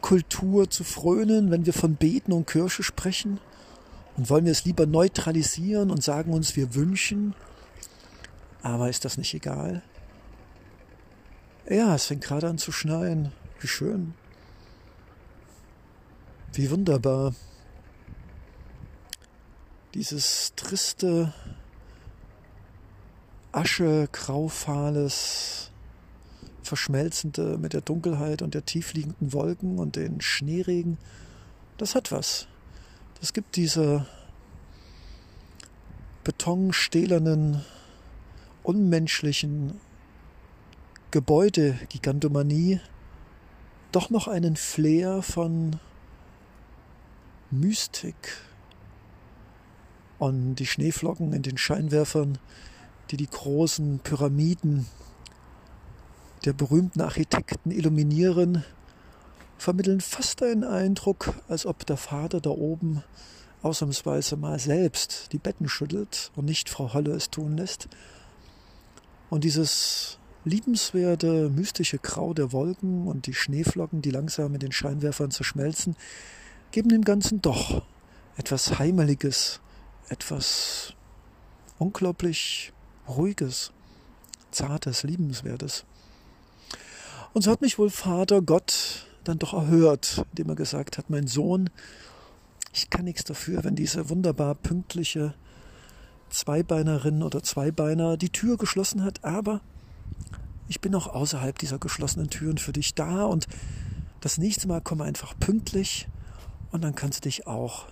Kultur 0.00 0.68
zu 0.68 0.84
frönen, 0.84 1.50
wenn 1.50 1.64
wir 1.64 1.72
von 1.72 1.94
Beten 1.94 2.32
und 2.32 2.46
Kirche 2.46 2.82
sprechen? 2.82 3.40
Und 4.16 4.28
wollen 4.28 4.44
wir 4.44 4.52
es 4.52 4.64
lieber 4.64 4.84
neutralisieren 4.84 5.90
und 5.90 6.02
sagen 6.02 6.32
uns, 6.32 6.56
wir 6.56 6.74
wünschen? 6.74 7.34
Aber 8.62 8.90
ist 8.90 9.04
das 9.04 9.16
nicht 9.16 9.32
egal? 9.32 9.82
Ja, 11.70 11.94
es 11.94 12.06
fängt 12.06 12.22
gerade 12.22 12.48
an 12.48 12.58
zu 12.58 12.72
schneien. 12.72 13.32
Wie 13.60 13.68
schön. 13.68 14.14
Wie 16.52 16.70
wunderbar. 16.70 17.34
Dieses 19.94 20.54
triste, 20.56 21.32
Asche, 23.52 24.08
graufahles, 24.10 25.70
verschmelzende 26.62 27.58
mit 27.58 27.74
der 27.74 27.82
Dunkelheit 27.82 28.40
und 28.40 28.54
der 28.54 28.64
tiefliegenden 28.64 29.32
Wolken 29.32 29.78
und 29.78 29.96
den 29.96 30.20
Schneeregen, 30.22 30.96
das 31.76 31.94
hat 31.94 32.10
was. 32.10 32.46
Das 33.20 33.32
gibt 33.34 33.56
diese 33.56 34.06
betonstählernen, 36.24 37.62
unmenschlichen 38.62 39.80
Gebäude-Gigantomanie 41.10 42.80
doch 43.90 44.08
noch 44.08 44.28
einen 44.28 44.56
Flair 44.56 45.20
von 45.20 45.78
Mystik. 47.50 48.38
Und 50.22 50.54
die 50.54 50.66
Schneeflocken 50.66 51.32
in 51.32 51.42
den 51.42 51.58
Scheinwerfern, 51.58 52.38
die 53.10 53.16
die 53.16 53.26
großen 53.26 53.98
Pyramiden 54.04 54.86
der 56.44 56.52
berühmten 56.52 57.00
Architekten 57.00 57.72
illuminieren, 57.72 58.64
vermitteln 59.58 60.00
fast 60.00 60.40
einen 60.44 60.62
Eindruck, 60.62 61.34
als 61.48 61.66
ob 61.66 61.84
der 61.86 61.96
Vater 61.96 62.40
da 62.40 62.50
oben 62.50 63.02
ausnahmsweise 63.62 64.36
mal 64.36 64.60
selbst 64.60 65.32
die 65.32 65.38
Betten 65.38 65.68
schüttelt 65.68 66.30
und 66.36 66.44
nicht 66.44 66.68
Frau 66.68 66.94
Holle 66.94 67.10
es 67.14 67.28
tun 67.28 67.56
lässt. 67.56 67.88
Und 69.28 69.42
dieses 69.42 70.20
liebenswerte, 70.44 71.50
mystische 71.50 71.98
Grau 71.98 72.32
der 72.32 72.52
Wolken 72.52 73.08
und 73.08 73.26
die 73.26 73.34
Schneeflocken, 73.34 74.02
die 74.02 74.10
langsam 74.10 74.54
in 74.54 74.60
den 74.60 74.70
Scheinwerfern 74.70 75.32
zerschmelzen, 75.32 75.96
geben 76.70 76.90
dem 76.90 77.02
Ganzen 77.02 77.42
doch 77.42 77.82
etwas 78.36 78.78
Heimeliges, 78.78 79.60
etwas 80.12 80.94
unglaublich 81.78 82.72
Ruhiges, 83.08 83.72
Zartes, 84.50 85.02
Liebenswertes. 85.02 85.84
Und 87.32 87.42
so 87.42 87.50
hat 87.50 87.62
mich 87.62 87.78
wohl 87.78 87.90
Vater 87.90 88.42
Gott 88.42 89.06
dann 89.24 89.38
doch 89.38 89.54
erhört, 89.54 90.24
indem 90.30 90.50
er 90.50 90.54
gesagt 90.54 90.98
hat, 90.98 91.08
mein 91.08 91.26
Sohn, 91.26 91.70
ich 92.74 92.90
kann 92.90 93.04
nichts 93.04 93.24
dafür, 93.24 93.64
wenn 93.64 93.74
diese 93.74 94.10
wunderbar 94.10 94.54
pünktliche 94.54 95.34
Zweibeinerin 96.28 97.22
oder 97.22 97.42
Zweibeiner 97.42 98.16
die 98.16 98.30
Tür 98.30 98.58
geschlossen 98.58 99.04
hat, 99.04 99.24
aber 99.24 99.60
ich 100.68 100.80
bin 100.80 100.94
auch 100.94 101.06
außerhalb 101.06 101.58
dieser 101.58 101.78
geschlossenen 101.78 102.30
Türen 102.30 102.58
für 102.58 102.72
dich 102.72 102.94
da 102.94 103.24
und 103.24 103.46
das 104.20 104.38
nächste 104.38 104.68
Mal 104.68 104.80
komme 104.80 105.04
einfach 105.04 105.34
pünktlich 105.38 106.06
und 106.70 106.82
dann 106.84 106.94
kannst 106.94 107.18
du 107.18 107.28
dich 107.28 107.46
auch 107.46 107.86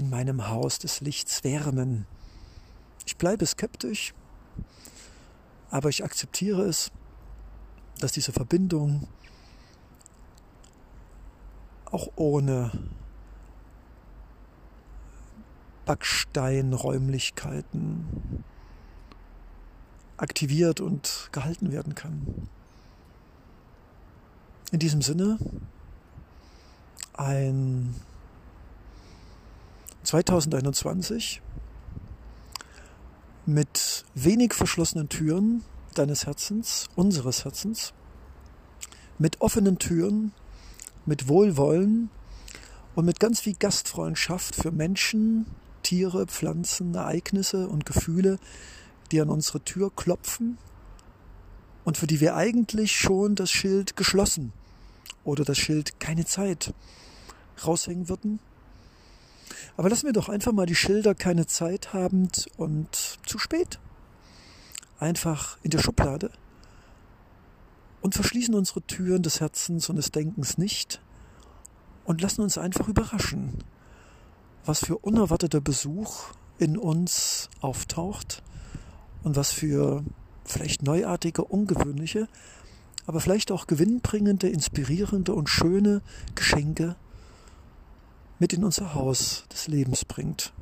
in 0.00 0.08
meinem 0.08 0.48
Haus 0.48 0.78
des 0.78 1.02
Lichts 1.02 1.44
wärmen. 1.44 2.06
Ich 3.04 3.18
bleibe 3.18 3.44
skeptisch, 3.44 4.14
aber 5.70 5.90
ich 5.90 6.02
akzeptiere 6.02 6.62
es, 6.62 6.90
dass 7.98 8.12
diese 8.12 8.32
Verbindung 8.32 9.06
auch 11.84 12.08
ohne 12.16 12.72
Backsteinräumlichkeiten 15.84 18.42
aktiviert 20.16 20.80
und 20.80 21.28
gehalten 21.30 21.72
werden 21.72 21.94
kann. 21.94 22.48
In 24.72 24.78
diesem 24.78 25.02
Sinne 25.02 25.36
ein 27.12 27.94
2021 30.02 31.42
mit 33.46 34.04
wenig 34.14 34.54
verschlossenen 34.54 35.08
Türen 35.08 35.62
deines 35.94 36.26
Herzens, 36.26 36.88
unseres 36.94 37.44
Herzens, 37.44 37.92
mit 39.18 39.40
offenen 39.40 39.78
Türen, 39.78 40.32
mit 41.04 41.28
Wohlwollen 41.28 42.10
und 42.94 43.04
mit 43.04 43.20
ganz 43.20 43.40
viel 43.40 43.54
Gastfreundschaft 43.54 44.56
für 44.56 44.70
Menschen, 44.70 45.46
Tiere, 45.82 46.26
Pflanzen, 46.26 46.94
Ereignisse 46.94 47.68
und 47.68 47.84
Gefühle, 47.86 48.38
die 49.10 49.20
an 49.20 49.28
unsere 49.28 49.60
Tür 49.60 49.90
klopfen 49.94 50.58
und 51.84 51.98
für 51.98 52.06
die 52.06 52.20
wir 52.20 52.36
eigentlich 52.36 52.92
schon 52.92 53.34
das 53.34 53.50
Schild 53.50 53.96
geschlossen 53.96 54.52
oder 55.24 55.44
das 55.44 55.58
Schild 55.58 56.00
keine 56.00 56.24
Zeit 56.24 56.72
raushängen 57.66 58.08
würden. 58.08 58.38
Aber 59.76 59.88
lassen 59.88 60.06
wir 60.06 60.12
doch 60.12 60.28
einfach 60.28 60.52
mal 60.52 60.66
die 60.66 60.74
Schilder 60.74 61.14
keine 61.14 61.46
Zeit 61.46 61.92
habend 61.92 62.48
und 62.56 63.18
zu 63.26 63.38
spät. 63.38 63.78
Einfach 64.98 65.58
in 65.62 65.70
der 65.70 65.78
Schublade 65.78 66.30
und 68.00 68.14
verschließen 68.14 68.54
unsere 68.54 68.82
Türen 68.82 69.22
des 69.22 69.40
Herzens 69.40 69.88
und 69.88 69.96
des 69.96 70.10
Denkens 70.10 70.58
nicht 70.58 71.00
und 72.04 72.20
lassen 72.20 72.42
uns 72.42 72.58
einfach 72.58 72.88
überraschen, 72.88 73.64
was 74.64 74.80
für 74.84 74.98
unerwarteter 74.98 75.60
Besuch 75.60 76.32
in 76.58 76.76
uns 76.76 77.48
auftaucht 77.60 78.42
und 79.22 79.36
was 79.36 79.52
für 79.52 80.04
vielleicht 80.44 80.82
neuartige, 80.82 81.44
ungewöhnliche, 81.44 82.28
aber 83.06 83.20
vielleicht 83.20 83.50
auch 83.52 83.66
gewinnbringende, 83.66 84.48
inspirierende 84.48 85.34
und 85.34 85.48
schöne 85.48 86.02
Geschenke 86.34 86.96
mit 88.40 88.54
in 88.54 88.64
unser 88.64 88.94
Haus 88.94 89.44
des 89.52 89.68
Lebens 89.68 90.06
bringt. 90.06 90.54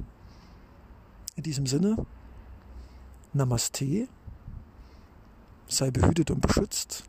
In 1.37 1.45
diesem 1.45 1.65
Sinne, 1.65 2.05
Namaste, 3.33 4.09
sei 5.69 5.91
behütet 5.93 6.33
und 6.33 6.41
beschützt. 6.41 7.05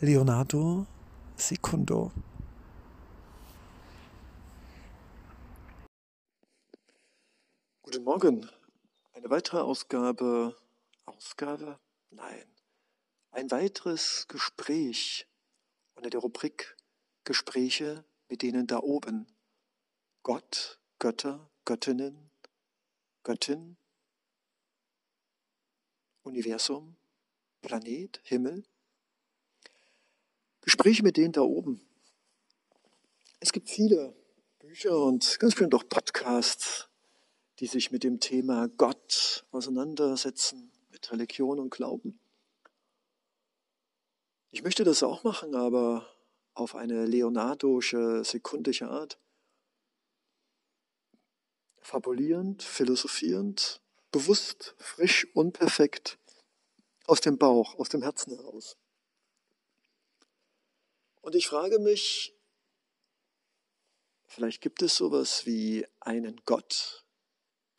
Leonardo 0.00 0.86
Secundo. 1.36 2.10
Guten 7.82 8.04
Morgen. 8.04 8.48
Eine 9.12 9.28
weitere 9.28 9.58
Ausgabe, 9.58 10.56
Ausgabe? 11.04 11.78
Nein. 12.10 12.46
Ein 13.30 13.50
weiteres 13.50 14.26
Gespräch 14.28 15.26
unter 15.96 16.08
der 16.08 16.20
Rubrik 16.20 16.76
Gespräche 17.24 18.04
mit 18.32 18.40
denen 18.40 18.66
da 18.66 18.78
oben. 18.78 19.26
Gott, 20.22 20.78
Götter, 20.98 21.50
Göttinnen, 21.66 22.30
Göttin, 23.24 23.76
Universum, 26.22 26.96
Planet, 27.60 28.22
Himmel. 28.24 28.64
Gespräche 30.62 31.02
mit 31.02 31.18
denen 31.18 31.32
da 31.32 31.42
oben. 31.42 31.82
Es 33.38 33.52
gibt 33.52 33.68
viele 33.68 34.16
Bücher 34.60 34.96
und 34.96 35.38
ganz 35.38 35.52
viele 35.52 35.76
auch 35.76 35.86
Podcasts, 35.86 36.88
die 37.58 37.66
sich 37.66 37.90
mit 37.90 38.02
dem 38.02 38.18
Thema 38.18 38.66
Gott 38.78 39.44
auseinandersetzen, 39.50 40.72
mit 40.90 41.12
Religion 41.12 41.60
und 41.60 41.68
Glauben. 41.68 42.18
Ich 44.52 44.62
möchte 44.62 44.84
das 44.84 45.02
auch 45.02 45.22
machen, 45.22 45.54
aber 45.54 46.08
auf 46.54 46.74
eine 46.74 47.06
leonardosche, 47.06 48.24
sekundische 48.24 48.88
Art. 48.88 49.18
Fabulierend, 51.80 52.62
philosophierend, 52.62 53.80
bewusst, 54.10 54.74
frisch, 54.78 55.26
unperfekt, 55.34 56.18
aus 57.06 57.20
dem 57.20 57.38
Bauch, 57.38 57.78
aus 57.78 57.88
dem 57.88 58.02
Herzen 58.02 58.36
heraus. 58.36 58.76
Und 61.22 61.34
ich 61.34 61.46
frage 61.46 61.78
mich, 61.78 62.34
vielleicht 64.26 64.60
gibt 64.60 64.82
es 64.82 64.96
sowas 64.96 65.46
wie 65.46 65.86
einen 66.00 66.40
Gott, 66.44 67.04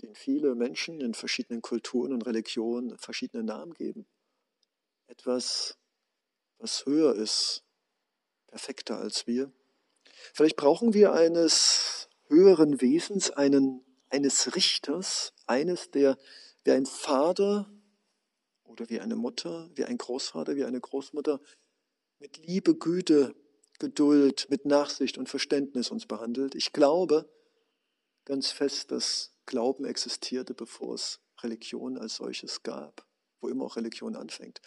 den 0.02 0.16
viele 0.16 0.56
Menschen 0.56 1.02
in 1.02 1.14
verschiedenen 1.14 1.62
Kulturen 1.62 2.14
und 2.14 2.26
Religionen 2.26 2.98
verschiedene 2.98 3.44
Namen 3.44 3.74
geben. 3.74 4.08
Etwas, 5.08 5.78
was 6.58 6.86
höher 6.86 7.16
ist, 7.16 7.63
perfekter 8.54 9.00
als 9.00 9.26
wir. 9.26 9.52
Vielleicht 10.32 10.58
brauchen 10.58 10.94
wir 10.94 11.14
eines 11.14 12.08
höheren 12.28 12.82
Wesens, 12.82 13.32
einen, 13.32 13.84
eines 14.12 14.56
Richters, 14.56 15.34
eines, 15.48 15.90
der 15.90 16.20
wie 16.64 16.72
ein 16.72 16.86
Vater 16.86 17.68
oder 18.64 18.88
wie 18.92 19.00
eine 19.00 19.16
Mutter, 19.16 19.72
wie 19.74 19.86
ein 19.86 19.98
Großvater, 19.98 20.56
wie 20.56 20.66
eine 20.66 20.80
Großmutter 20.80 21.42
mit 22.20 22.38
Liebe, 22.46 22.76
Güte, 22.76 23.34
Geduld, 23.80 24.46
mit 24.52 24.66
Nachsicht 24.66 25.18
und 25.18 25.30
Verständnis 25.30 25.90
uns 25.90 26.06
behandelt. 26.06 26.54
Ich 26.54 26.74
glaube 26.74 27.28
ganz 28.26 28.52
fest, 28.52 28.92
dass 28.92 29.34
Glauben 29.48 29.84
existierte, 29.84 30.54
bevor 30.54 30.94
es 30.94 31.22
Religion 31.42 31.98
als 31.98 32.18
solches 32.18 32.62
gab, 32.62 33.08
wo 33.42 33.48
immer 33.48 33.66
auch 33.66 33.78
Religion 33.78 34.16
anfängt. 34.16 34.62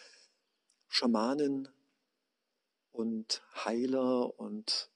Schamanen 0.88 1.68
und 2.96 3.42
Heiler 3.64 4.38
und 4.40 4.90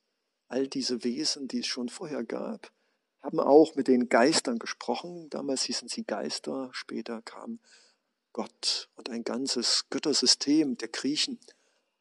all 0.49 0.67
diese 0.67 1.05
Wesen, 1.05 1.49
die 1.49 1.61
es 1.61 1.67
schon 1.67 1.89
vorher 1.89 2.25
gab, 2.25 2.73
haben 3.21 3.39
auch 3.39 3.75
mit 3.75 3.89
den 3.89 4.09
Geistern 4.09 4.59
gesprochen. 4.59 5.29
Damals 5.29 5.63
hießen 5.65 5.89
sie 5.89 6.05
Geister, 6.05 6.71
später 6.73 7.21
kam 7.23 7.61
Gott 8.33 8.89
und 8.97 9.11
ein 9.11 9.23
ganzes 9.23 9.89
Göttersystem 9.91 10.77
der 10.79 10.89
Griechen 10.89 11.39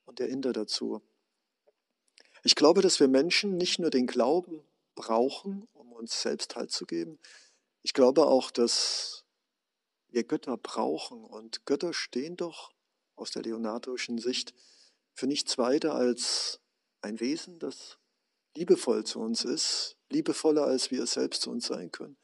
und 0.06 0.20
der 0.20 0.30
Inder 0.30 0.54
dazu. 0.54 1.02
Ich 2.44 2.56
glaube, 2.56 2.82
dass 2.82 3.02
wir 3.02 3.10
Menschen 3.10 3.58
nicht 3.58 3.80
nur 3.80 3.90
den 3.90 4.08
Glauben 4.08 4.64
brauchen, 4.96 5.68
um 5.74 5.92
uns 5.92 6.22
selbst 6.22 6.56
Halt 6.56 6.72
zu 6.72 6.86
geben. 6.86 7.20
Ich 7.82 7.94
glaube 7.94 8.26
auch, 8.26 8.52
dass 8.52 9.26
wir 10.08 10.24
Götter 10.24 10.56
brauchen. 10.56 11.26
Und 11.26 11.66
Götter 11.66 11.94
stehen 11.94 12.38
doch 12.38 12.72
aus 13.16 13.32
der 13.32 13.44
leonardischen 13.44 14.18
Sicht 14.18 14.54
für 15.20 15.28
nichts 15.28 15.58
weiter 15.58 15.94
als 15.94 16.62
ein 17.02 17.20
Wesen, 17.20 17.60
das 17.60 17.98
liebevoll 18.56 19.04
zu 19.04 19.20
uns 19.20 19.44
ist, 19.44 19.98
liebevoller 20.10 20.64
als 20.64 20.92
wir 20.92 21.06
selbst 21.06 21.44
zu 21.44 21.52
uns 21.52 21.68
sein 21.68 21.92
können, 21.92 22.18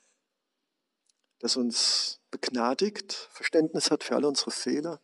das 1.39 1.57
uns 1.57 2.21
begnadigt, 2.31 3.13
Verständnis 3.31 3.91
hat 3.91 4.03
für 4.03 4.15
alle 4.15 4.27
unsere 4.27 4.51
Fehler, 4.51 5.01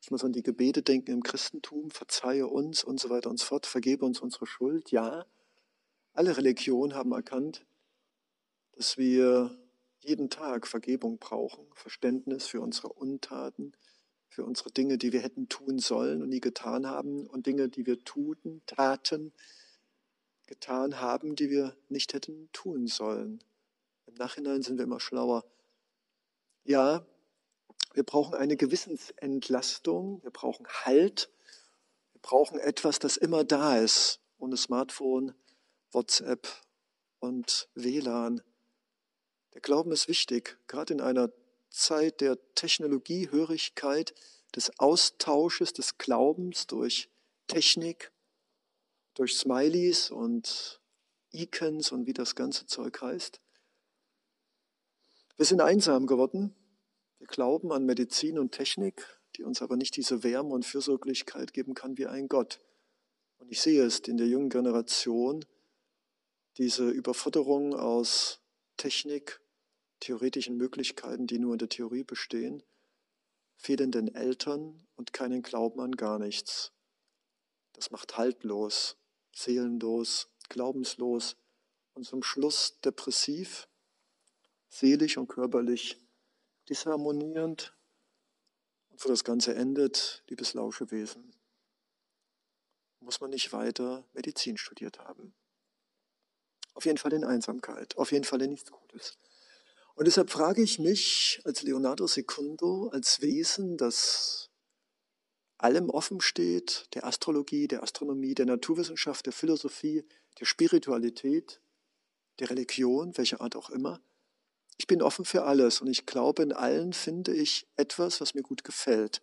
ich 0.00 0.10
muss 0.10 0.24
an 0.24 0.32
die 0.32 0.42
Gebete 0.42 0.82
denken 0.82 1.10
im 1.10 1.22
Christentum, 1.22 1.90
verzeihe 1.90 2.46
uns 2.46 2.84
und 2.84 3.00
so 3.00 3.10
weiter 3.10 3.28
und 3.28 3.38
so 3.38 3.46
fort, 3.46 3.66
vergebe 3.66 4.04
uns 4.06 4.20
unsere 4.20 4.46
Schuld. 4.46 4.90
Ja, 4.90 5.26
alle 6.12 6.36
Religionen 6.36 6.94
haben 6.94 7.12
erkannt, 7.12 7.66
dass 8.72 8.98
wir 8.98 9.58
jeden 9.98 10.30
Tag 10.30 10.68
Vergebung 10.68 11.18
brauchen, 11.18 11.66
Verständnis 11.74 12.46
für 12.46 12.60
unsere 12.60 12.92
Untaten, 12.92 13.72
für 14.36 14.44
unsere 14.44 14.70
Dinge, 14.70 14.98
die 14.98 15.14
wir 15.14 15.22
hätten 15.22 15.48
tun 15.48 15.78
sollen 15.78 16.20
und 16.20 16.28
nie 16.28 16.40
getan 16.40 16.86
haben 16.86 17.26
und 17.26 17.46
Dinge, 17.46 17.70
die 17.70 17.86
wir 17.86 18.04
tun, 18.04 18.60
taten, 18.66 19.32
getan 20.46 21.00
haben, 21.00 21.36
die 21.36 21.48
wir 21.48 21.74
nicht 21.88 22.12
hätten 22.12 22.50
tun 22.52 22.86
sollen. 22.86 23.42
Im 24.04 24.12
Nachhinein 24.16 24.60
sind 24.60 24.76
wir 24.76 24.84
immer 24.84 25.00
schlauer. 25.00 25.42
Ja, 26.64 27.06
wir 27.94 28.02
brauchen 28.02 28.34
eine 28.34 28.58
Gewissensentlastung, 28.58 30.22
wir 30.22 30.30
brauchen 30.30 30.66
Halt, 30.66 31.30
wir 32.12 32.20
brauchen 32.20 32.58
etwas, 32.58 32.98
das 32.98 33.16
immer 33.16 33.42
da 33.42 33.78
ist, 33.78 34.20
ohne 34.36 34.58
Smartphone, 34.58 35.32
WhatsApp 35.92 36.46
und 37.20 37.70
WLAN. 37.74 38.42
Der 39.54 39.62
Glauben 39.62 39.92
ist 39.92 40.08
wichtig, 40.08 40.58
gerade 40.66 40.92
in 40.92 41.00
einer 41.00 41.30
Zeit 41.76 42.20
der 42.20 42.38
Technologiehörigkeit, 42.54 44.14
des 44.54 44.78
Austausches 44.80 45.72
des 45.72 45.98
Glaubens 45.98 46.66
durch 46.66 47.10
Technik, 47.46 48.10
durch 49.14 49.36
Smileys 49.36 50.10
und 50.10 50.80
Icons 51.32 51.92
und 51.92 52.06
wie 52.06 52.14
das 52.14 52.34
ganze 52.34 52.66
Zeug 52.66 53.00
heißt. 53.00 53.40
Wir 55.36 55.44
sind 55.44 55.60
einsam 55.60 56.06
geworden, 56.06 56.54
wir 57.18 57.26
glauben 57.26 57.72
an 57.72 57.84
Medizin 57.84 58.38
und 58.38 58.52
Technik, 58.52 59.06
die 59.36 59.44
uns 59.44 59.60
aber 59.60 59.76
nicht 59.76 59.96
diese 59.96 60.22
Wärme 60.22 60.54
und 60.54 60.64
Fürsorglichkeit 60.64 61.52
geben 61.52 61.74
kann 61.74 61.98
wie 61.98 62.06
ein 62.06 62.28
Gott. 62.28 62.60
Und 63.38 63.50
ich 63.50 63.60
sehe 63.60 63.84
es 63.84 63.98
in 64.00 64.16
der 64.16 64.26
jungen 64.26 64.48
Generation, 64.48 65.44
diese 66.56 66.88
Überforderung 66.88 67.74
aus 67.74 68.40
Technik, 68.78 69.40
theoretischen 70.00 70.56
Möglichkeiten, 70.56 71.26
die 71.26 71.38
nur 71.38 71.54
in 71.54 71.58
der 71.58 71.68
Theorie 71.68 72.04
bestehen, 72.04 72.62
fehlenden 73.56 74.14
Eltern 74.14 74.86
und 74.96 75.12
keinen 75.12 75.42
Glauben 75.42 75.80
an 75.80 75.92
gar 75.92 76.18
nichts. 76.18 76.72
Das 77.72 77.90
macht 77.90 78.16
haltlos, 78.16 78.96
seelenlos, 79.32 80.30
glaubenslos 80.48 81.36
und 81.94 82.04
zum 82.04 82.22
Schluss 82.22 82.80
depressiv, 82.80 83.68
seelisch 84.68 85.16
und 85.16 85.28
körperlich 85.28 85.98
disharmonierend. 86.68 87.74
Und 88.88 89.04
wo 89.04 89.08
das 89.08 89.24
Ganze 89.24 89.54
endet, 89.54 90.22
liebes 90.28 90.54
Lauschewesen, 90.54 91.34
muss 93.00 93.20
man 93.20 93.30
nicht 93.30 93.52
weiter 93.52 94.04
Medizin 94.14 94.56
studiert 94.56 94.98
haben. 94.98 95.34
Auf 96.74 96.84
jeden 96.84 96.98
Fall 96.98 97.12
in 97.12 97.24
Einsamkeit, 97.24 97.96
auf 97.96 98.12
jeden 98.12 98.24
Fall 98.24 98.42
in 98.42 98.50
nichts 98.50 98.70
Gutes. 98.70 99.18
Und 99.96 100.06
deshalb 100.06 100.30
frage 100.30 100.62
ich 100.62 100.78
mich 100.78 101.40
als 101.44 101.62
Leonardo 101.62 102.06
Secundo, 102.06 102.90
als 102.92 103.22
Wesen, 103.22 103.76
das 103.76 104.50
allem 105.58 105.88
offen 105.88 106.20
steht, 106.20 106.86
der 106.92 107.06
Astrologie, 107.06 107.66
der 107.66 107.82
Astronomie, 107.82 108.34
der 108.34 108.46
Naturwissenschaft, 108.46 109.24
der 109.26 109.32
Philosophie, 109.32 110.04
der 110.38 110.44
Spiritualität, 110.44 111.60
der 112.38 112.50
Religion, 112.50 113.16
welcher 113.16 113.40
Art 113.40 113.56
auch 113.56 113.70
immer, 113.70 114.00
ich 114.76 114.86
bin 114.86 115.00
offen 115.00 115.24
für 115.24 115.44
alles 115.44 115.80
und 115.80 115.88
ich 115.88 116.04
glaube, 116.04 116.42
in 116.42 116.52
allen 116.52 116.92
finde 116.92 117.34
ich 117.34 117.66
etwas, 117.76 118.20
was 118.20 118.34
mir 118.34 118.42
gut 118.42 118.64
gefällt. 118.64 119.22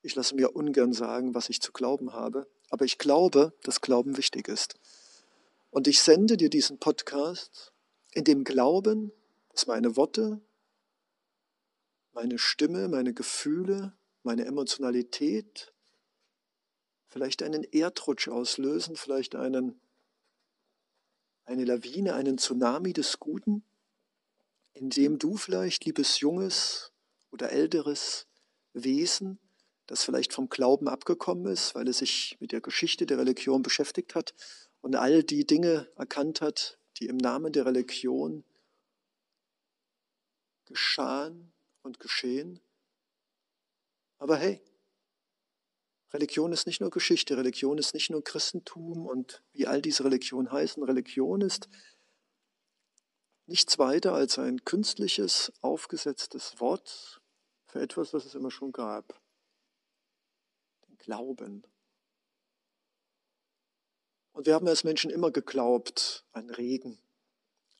Ich 0.00 0.14
lasse 0.14 0.34
mir 0.34 0.56
ungern 0.56 0.94
sagen, 0.94 1.34
was 1.34 1.50
ich 1.50 1.60
zu 1.60 1.72
glauben 1.72 2.14
habe, 2.14 2.46
aber 2.70 2.86
ich 2.86 2.96
glaube, 2.96 3.52
dass 3.62 3.82
Glauben 3.82 4.16
wichtig 4.16 4.48
ist. 4.48 4.76
Und 5.70 5.86
ich 5.86 6.00
sende 6.00 6.38
dir 6.38 6.48
diesen 6.48 6.78
Podcast 6.78 7.72
in 8.12 8.24
dem 8.24 8.44
Glauben, 8.44 9.12
dass 9.58 9.66
meine 9.66 9.96
Worte, 9.96 10.40
meine 12.12 12.38
Stimme, 12.38 12.86
meine 12.86 13.12
Gefühle, 13.12 13.92
meine 14.22 14.44
Emotionalität 14.44 15.74
vielleicht 17.08 17.42
einen 17.42 17.64
Erdrutsch 17.64 18.28
auslösen, 18.28 18.94
vielleicht 18.94 19.34
einen, 19.34 19.80
eine 21.44 21.64
Lawine, 21.64 22.14
einen 22.14 22.38
Tsunami 22.38 22.92
des 22.92 23.18
Guten 23.18 23.64
indem 24.78 25.18
du 25.18 25.36
vielleicht, 25.36 25.84
liebes 25.86 26.20
junges 26.20 26.92
oder 27.32 27.50
älteres 27.50 28.28
Wesen, 28.74 29.40
das 29.86 30.04
vielleicht 30.04 30.32
vom 30.32 30.48
Glauben 30.48 30.86
abgekommen 30.86 31.52
ist, 31.52 31.74
weil 31.74 31.88
es 31.88 31.98
sich 31.98 32.36
mit 32.38 32.52
der 32.52 32.60
Geschichte 32.60 33.06
der 33.06 33.18
Religion 33.18 33.62
beschäftigt 33.62 34.14
hat 34.14 34.34
und 34.80 34.94
all 34.94 35.24
die 35.24 35.46
Dinge 35.46 35.88
erkannt 35.96 36.40
hat, 36.40 36.78
die 36.98 37.06
im 37.06 37.16
Namen 37.16 37.52
der 37.52 37.66
Religion 37.66 38.44
geschahen 40.68 41.52
und 41.82 41.98
geschehen. 41.98 42.60
Aber 44.18 44.36
hey, 44.36 44.62
Religion 46.12 46.52
ist 46.52 46.66
nicht 46.66 46.80
nur 46.80 46.90
Geschichte, 46.90 47.36
Religion 47.36 47.76
ist 47.76 47.92
nicht 47.94 48.10
nur 48.10 48.24
Christentum 48.24 49.06
und 49.06 49.42
wie 49.52 49.66
all 49.66 49.82
diese 49.82 50.04
Religionen 50.04 50.50
heißen. 50.50 50.82
Religion 50.82 51.40
ist 51.40 51.68
nichts 53.46 53.78
weiter 53.78 54.14
als 54.14 54.38
ein 54.38 54.64
künstliches, 54.64 55.52
aufgesetztes 55.60 56.60
Wort, 56.60 57.20
für 57.66 57.80
etwas, 57.80 58.14
was 58.14 58.24
es 58.24 58.34
immer 58.34 58.50
schon 58.50 58.72
gab. 58.72 59.20
Den 60.86 60.96
Glauben. 60.96 61.66
Und 64.32 64.46
wir 64.46 64.54
haben 64.54 64.68
als 64.68 64.84
Menschen 64.84 65.10
immer 65.10 65.30
geglaubt 65.30 66.24
an 66.32 66.48
Regen, 66.50 66.98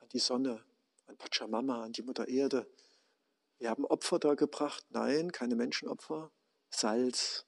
an 0.01 0.09
die 0.11 0.19
Sonne, 0.19 0.63
an 1.07 1.17
Pachamama, 1.17 1.85
an 1.85 1.93
die 1.93 2.03
Mutter 2.03 2.29
Erde. 2.29 2.67
Wir 3.59 3.71
haben 3.71 3.85
Opfer 3.85 4.19
da 4.19 4.35
gebracht. 4.35 4.85
Nein, 4.91 5.33
keine 5.33 5.57
Menschenopfer. 5.57 6.31
Salz, 6.71 7.47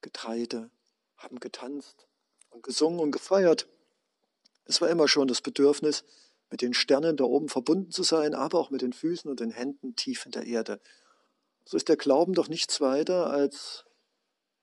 Getreide, 0.00 0.70
haben 1.16 1.38
getanzt 1.38 2.08
und 2.50 2.62
gesungen 2.62 3.00
und 3.00 3.12
gefeiert. 3.12 3.68
Es 4.64 4.80
war 4.80 4.88
immer 4.88 5.08
schon 5.08 5.28
das 5.28 5.42
Bedürfnis, 5.42 6.04
mit 6.50 6.62
den 6.62 6.74
Sternen 6.74 7.16
da 7.16 7.24
oben 7.24 7.48
verbunden 7.48 7.90
zu 7.90 8.02
sein, 8.02 8.34
aber 8.34 8.58
auch 8.58 8.70
mit 8.70 8.82
den 8.82 8.92
Füßen 8.92 9.30
und 9.30 9.40
den 9.40 9.50
Händen 9.50 9.96
tief 9.96 10.24
in 10.26 10.32
der 10.32 10.46
Erde. 10.46 10.80
So 11.64 11.76
ist 11.76 11.88
der 11.88 11.96
Glauben 11.96 12.34
doch 12.34 12.48
nichts 12.48 12.80
weiter 12.80 13.30
als 13.30 13.84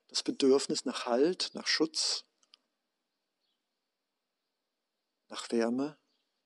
das 0.07 0.23
Bedürfnis 0.23 0.85
nach 0.85 1.05
Halt, 1.05 1.51
nach 1.53 1.67
Schutz, 1.67 2.25
nach 5.29 5.49
Wärme, 5.51 5.97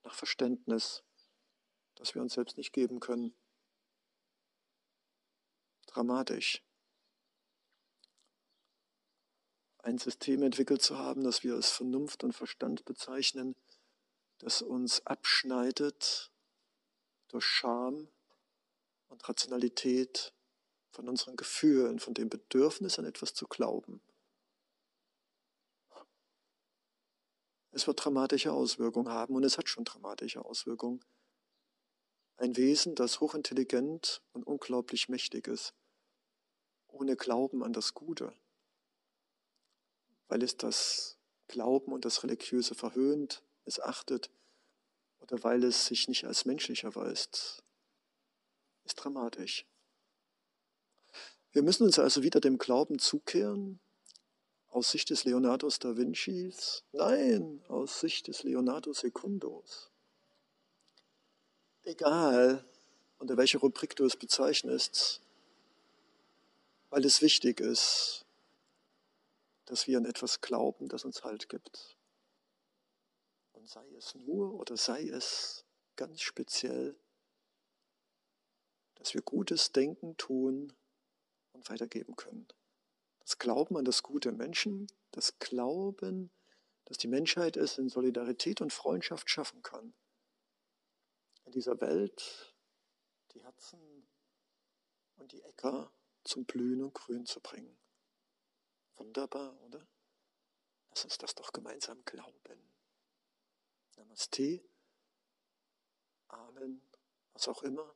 nach 0.04 0.14
Verständnis, 0.14 1.02
das 1.96 2.14
wir 2.14 2.22
uns 2.22 2.34
selbst 2.34 2.56
nicht 2.56 2.72
geben 2.72 3.00
können. 3.00 3.34
Dramatisch. 5.96 6.62
Ein 9.78 9.96
System 9.96 10.42
entwickelt 10.42 10.82
zu 10.82 10.98
haben, 10.98 11.24
das 11.24 11.42
wir 11.42 11.54
als 11.54 11.70
Vernunft 11.70 12.22
und 12.22 12.34
Verstand 12.34 12.84
bezeichnen, 12.84 13.56
das 14.36 14.60
uns 14.60 15.06
abschneidet 15.06 16.30
durch 17.28 17.46
Scham 17.46 18.08
und 19.08 19.26
Rationalität 19.26 20.34
von 20.90 21.08
unseren 21.08 21.34
Gefühlen, 21.34 21.98
von 21.98 22.12
dem 22.12 22.28
Bedürfnis 22.28 22.98
an 22.98 23.06
etwas 23.06 23.32
zu 23.32 23.46
glauben. 23.46 24.02
Es 27.70 27.86
wird 27.86 28.04
dramatische 28.04 28.52
Auswirkungen 28.52 29.08
haben 29.08 29.34
und 29.34 29.44
es 29.44 29.56
hat 29.56 29.70
schon 29.70 29.84
dramatische 29.84 30.44
Auswirkungen. 30.44 31.02
Ein 32.36 32.54
Wesen, 32.58 32.94
das 32.96 33.20
hochintelligent 33.20 34.20
und 34.34 34.46
unglaublich 34.46 35.08
mächtig 35.08 35.46
ist, 35.48 35.72
ohne 36.96 37.16
Glauben 37.16 37.62
an 37.62 37.72
das 37.72 37.94
Gute, 37.94 38.32
weil 40.28 40.42
es 40.42 40.56
das 40.56 41.16
Glauben 41.48 41.92
und 41.92 42.04
das 42.04 42.22
Religiöse 42.22 42.74
verhöhnt, 42.74 43.42
es 43.64 43.80
achtet 43.80 44.30
oder 45.20 45.42
weil 45.44 45.64
es 45.64 45.86
sich 45.86 46.08
nicht 46.08 46.24
als 46.24 46.44
menschlich 46.44 46.84
erweist, 46.84 47.62
ist 48.84 48.94
dramatisch. 48.96 49.66
Wir 51.52 51.62
müssen 51.62 51.84
uns 51.84 51.98
also 51.98 52.22
wieder 52.22 52.40
dem 52.40 52.58
Glauben 52.58 52.98
zukehren, 52.98 53.80
aus 54.68 54.90
Sicht 54.90 55.08
des 55.08 55.24
Leonardo 55.24 55.70
da 55.80 55.96
Vincis, 55.96 56.84
nein, 56.92 57.64
aus 57.68 58.00
Sicht 58.00 58.28
des 58.28 58.42
Leonardo 58.42 58.92
Secundos. 58.92 59.90
Egal, 61.82 62.62
unter 63.18 63.38
welcher 63.38 63.60
Rubrik 63.60 63.96
du 63.96 64.04
es 64.04 64.16
bezeichnest, 64.16 65.22
weil 66.90 67.04
es 67.04 67.22
wichtig 67.22 67.60
ist, 67.60 68.26
dass 69.64 69.86
wir 69.86 69.98
an 69.98 70.04
etwas 70.04 70.40
glauben, 70.40 70.88
das 70.88 71.04
uns 71.04 71.24
Halt 71.24 71.48
gibt 71.48 71.96
sei 73.66 73.86
es 73.96 74.14
nur 74.14 74.54
oder 74.54 74.76
sei 74.76 75.08
es 75.08 75.64
ganz 75.96 76.20
speziell, 76.20 76.96
dass 78.94 79.14
wir 79.14 79.22
Gutes 79.22 79.72
denken, 79.72 80.16
tun 80.16 80.72
und 81.52 81.68
weitergeben 81.68 82.16
können. 82.16 82.46
Das 83.20 83.38
Glauben 83.38 83.76
an 83.76 83.84
das 83.84 84.02
Gute 84.02 84.32
Menschen, 84.32 84.86
das 85.10 85.38
Glauben, 85.38 86.30
dass 86.84 86.98
die 86.98 87.08
Menschheit 87.08 87.56
es 87.56 87.78
in 87.78 87.88
Solidarität 87.88 88.60
und 88.60 88.72
Freundschaft 88.72 89.28
schaffen 89.28 89.62
kann. 89.62 89.94
In 91.44 91.52
dieser 91.52 91.80
Welt 91.80 92.54
die 93.32 93.42
Herzen 93.42 94.06
und 95.16 95.32
die 95.32 95.42
Äcker 95.42 95.92
zum 96.26 96.44
Blühen 96.44 96.82
und 96.82 96.94
Grün 96.94 97.26
zu 97.26 97.40
bringen. 97.40 97.78
Wunderbar, 98.96 99.60
oder? 99.62 99.86
Lass 100.90 101.04
uns 101.04 101.18
das 101.18 101.34
doch 101.34 101.52
gemeinsam 101.52 102.04
glauben. 102.04 102.72
Namaste, 103.96 104.62
Amen, 106.28 106.82
was 107.32 107.48
auch 107.48 107.62
immer. 107.62 107.94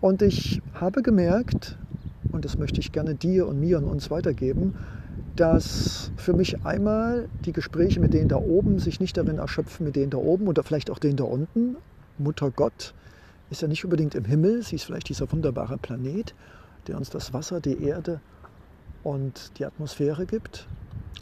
Und 0.01 0.21
ich 0.21 0.61
habe 0.73 1.01
gemerkt, 1.01 1.77
und 2.31 2.45
das 2.45 2.57
möchte 2.57 2.79
ich 2.79 2.91
gerne 2.91 3.15
dir 3.15 3.47
und 3.47 3.59
mir 3.59 3.77
und 3.77 3.85
uns 3.85 4.11
weitergeben, 4.11 4.75
dass 5.35 6.11
für 6.17 6.33
mich 6.33 6.65
einmal 6.65 7.29
die 7.45 7.53
Gespräche 7.53 7.99
mit 7.99 8.13
denen 8.13 8.27
da 8.27 8.37
oben 8.37 8.79
sich 8.79 8.99
nicht 8.99 9.17
darin 9.17 9.37
erschöpfen, 9.37 9.85
mit 9.85 9.95
denen 9.95 10.09
da 10.09 10.17
oben 10.17 10.47
oder 10.47 10.63
vielleicht 10.63 10.89
auch 10.89 10.99
denen 10.99 11.17
da 11.17 11.23
unten. 11.23 11.77
Mutter 12.17 12.51
Gott 12.51 12.93
ist 13.49 13.61
ja 13.61 13.67
nicht 13.67 13.83
unbedingt 13.83 14.15
im 14.15 14.25
Himmel, 14.25 14.63
sie 14.63 14.75
ist 14.75 14.83
vielleicht 14.83 15.09
dieser 15.09 15.31
wunderbare 15.31 15.77
Planet, 15.77 16.33
der 16.87 16.97
uns 16.97 17.09
das 17.09 17.33
Wasser, 17.33 17.61
die 17.61 17.81
Erde 17.83 18.19
und 19.03 19.57
die 19.57 19.65
Atmosphäre 19.65 20.25
gibt. 20.25 20.67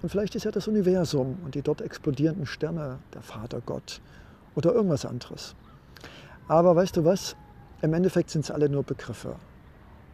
Und 0.06 0.10
vielleicht 0.10 0.36
ist 0.36 0.44
ja 0.46 0.52
das 0.52 0.68
Universum 0.68 1.40
und 1.44 1.56
die 1.56 1.64
dort 1.64 1.82
explodierenden 1.82 2.46
Sterne 2.46 3.00
der 3.16 3.24
Vater 3.24 3.60
Gott 3.66 4.02
oder 4.54 4.72
irgendwas 4.72 5.04
anderes. 5.04 5.56
Aber 6.48 6.76
weißt 6.76 6.98
du 6.98 7.06
was? 7.06 7.36
Im 7.82 7.92
Endeffekt 7.92 8.30
sind 8.30 8.44
es 8.44 8.52
alle 8.52 8.70
nur 8.70 8.84
Begriffe. 8.84 9.38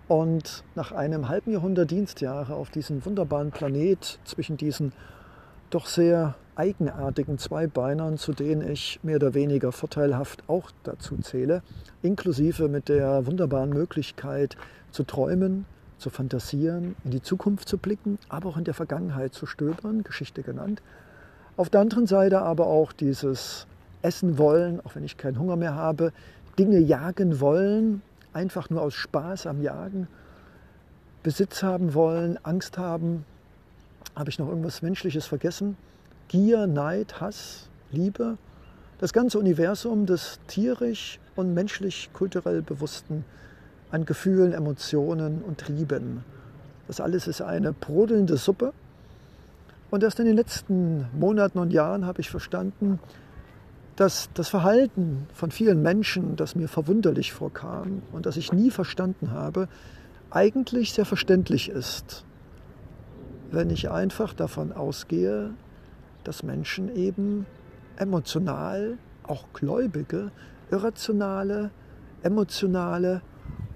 Und 0.08 0.64
nach 0.76 0.94
einem 0.94 1.28
halben 1.28 1.52
Jahrhundert 1.52 1.92
Dienstjahre 1.92 2.54
auf 2.54 2.70
diesem 2.70 3.06
wunderbaren 3.06 3.52
Planet 3.52 4.18
zwischen 4.24 4.56
diesen 4.56 4.94
doch 5.72 5.88
sehr 5.88 6.36
eigenartigen 6.56 7.38
Zweibeinern, 7.38 8.18
zu 8.18 8.32
denen 8.32 8.66
ich 8.66 9.02
mehr 9.04 9.18
oder 9.18 9.34
weniger 9.34 9.74
vorteilhaft 9.74 10.48
auch 10.48 10.72
dazu 10.84 11.18
zähle, 11.18 11.64
inklusive 12.02 12.70
mit 12.70 12.88
der 12.88 13.26
wunderbaren 13.26 13.72
Möglichkeit 13.72 14.56
zu 14.92 15.04
träumen, 15.04 15.66
zu 16.02 16.10
fantasieren, 16.10 16.96
in 17.06 17.12
die 17.12 17.22
Zukunft 17.22 17.70
zu 17.70 17.78
blicken, 17.78 18.20
aber 18.28 18.50
auch 18.50 18.58
in 18.58 18.66
der 18.66 18.74
Vergangenheit 18.74 19.34
zu 19.34 19.46
stöbern, 19.46 20.04
Geschichte 20.04 20.44
genannt. 20.44 20.82
Auf 21.58 21.70
der 21.70 21.82
anderen 21.82 22.08
Seite 22.08 22.42
aber 22.42 22.68
auch 22.68 22.92
dieses 22.92 23.68
Essen 24.02 24.38
wollen, 24.38 24.82
auch 24.86 24.96
wenn 24.96 25.04
ich 25.04 25.18
keinen 25.18 25.40
Hunger 25.40 25.56
mehr 25.56 25.76
habe, 25.76 26.12
Dinge 26.58 26.80
jagen 26.80 27.40
wollen, 27.40 28.02
einfach 28.34 28.70
nur 28.70 28.82
aus 28.82 28.96
Spaß 28.96 29.46
am 29.48 29.62
Jagen, 29.62 30.08
Besitz 31.24 31.62
haben 31.62 31.94
wollen, 31.94 32.38
Angst 32.44 32.78
haben. 32.78 33.26
Habe 34.16 34.30
ich 34.30 34.40
noch 34.40 34.48
irgendwas 34.48 34.82
Menschliches 34.82 35.28
vergessen? 35.28 35.78
Gier, 36.28 36.66
Neid, 36.66 37.22
Hass, 37.22 37.70
Liebe. 37.92 38.38
Das 39.00 39.14
ganze 39.14 39.38
Universum 39.38 40.06
des 40.06 40.40
tierisch 40.48 41.20
und 41.36 41.54
menschlich 41.54 42.10
kulturell 42.14 42.62
Bewussten 42.62 43.24
an 43.92 44.06
Gefühlen, 44.06 44.54
Emotionen 44.54 45.42
und 45.42 45.60
Trieben. 45.60 46.24
Das 46.88 47.00
alles 47.00 47.28
ist 47.28 47.42
eine 47.42 47.74
brodelnde 47.74 48.38
Suppe. 48.38 48.74
Und 49.90 50.04
erst 50.04 50.20
in 50.20 50.26
den 50.26 50.36
letzten 50.36 51.08
Monaten 51.18 51.60
und 51.60 51.72
Jahren 51.72 52.06
habe 52.06 52.22
ich 52.22 52.30
verstanden, 52.30 53.00
dass 53.98 54.30
das 54.34 54.48
Verhalten 54.48 55.28
von 55.34 55.52
vielen 55.52 55.82
Menschen, 55.82 56.38
das 56.38 56.56
mir 56.56 56.68
verwunderlich 56.68 57.34
vorkam 57.34 58.02
und 58.14 58.26
das 58.26 58.38
ich 58.38 58.54
nie 58.54 58.72
verstanden 58.72 59.32
habe, 59.32 59.68
eigentlich 60.30 60.94
sehr 60.94 61.06
verständlich 61.06 61.70
ist, 61.70 62.24
wenn 63.52 63.70
ich 63.70 63.92
einfach 63.92 64.34
davon 64.34 64.72
ausgehe, 64.72 65.52
dass 66.24 66.42
Menschen 66.42 66.96
eben 66.96 67.46
emotional, 67.98 68.98
auch 69.24 69.46
Gläubige, 69.54 70.32
irrationale, 70.72 71.70
emotionale 72.24 73.22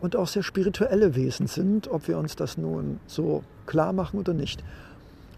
und 0.06 0.16
auch 0.16 0.28
sehr 0.28 0.44
spirituelle 0.44 1.16
Wesen 1.16 1.48
sind, 1.48 1.88
ob 1.88 2.08
wir 2.08 2.18
uns 2.20 2.36
das 2.36 2.58
nun 2.58 3.00
so 3.08 3.44
klar 3.66 3.92
machen 3.92 4.20
oder 4.20 4.34
nicht. 4.34 4.64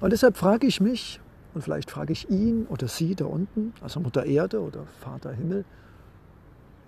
Und 0.02 0.12
deshalb 0.12 0.38
frage 0.38 0.68
ich 0.68 0.82
mich, 0.82 1.22
und 1.54 1.64
vielleicht 1.64 1.90
frage 1.90 2.12
ich 2.12 2.30
ihn 2.30 2.68
oder 2.70 2.90
sie 2.90 3.16
da 3.16 3.26
unten, 3.26 3.74
also 3.82 4.02
Mutter 4.02 4.26
Erde 4.26 4.62
oder 4.62 4.84
Vater 5.00 5.32
Himmel, 5.32 5.64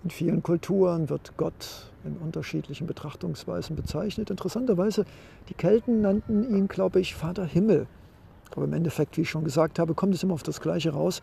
in 0.04 0.10
vielen 0.10 0.42
Kulturen 0.42 1.08
wird 1.08 1.32
Gott 1.38 1.90
in 2.04 2.16
unterschiedlichen 2.18 2.86
Betrachtungsweisen 2.86 3.76
bezeichnet. 3.76 4.30
Interessanterweise, 4.30 5.06
die 5.48 5.54
Kelten 5.54 6.02
nannten 6.02 6.54
ihn, 6.54 6.68
glaube 6.68 7.00
ich, 7.00 7.14
Vater 7.14 7.44
Himmel. 7.44 7.86
Aber 8.52 8.64
im 8.64 8.72
Endeffekt, 8.74 9.16
wie 9.16 9.22
ich 9.22 9.30
schon 9.30 9.44
gesagt 9.44 9.78
habe, 9.78 9.94
kommt 9.94 10.14
es 10.14 10.22
immer 10.22 10.34
auf 10.34 10.42
das 10.42 10.60
Gleiche 10.60 10.90
raus. 10.90 11.22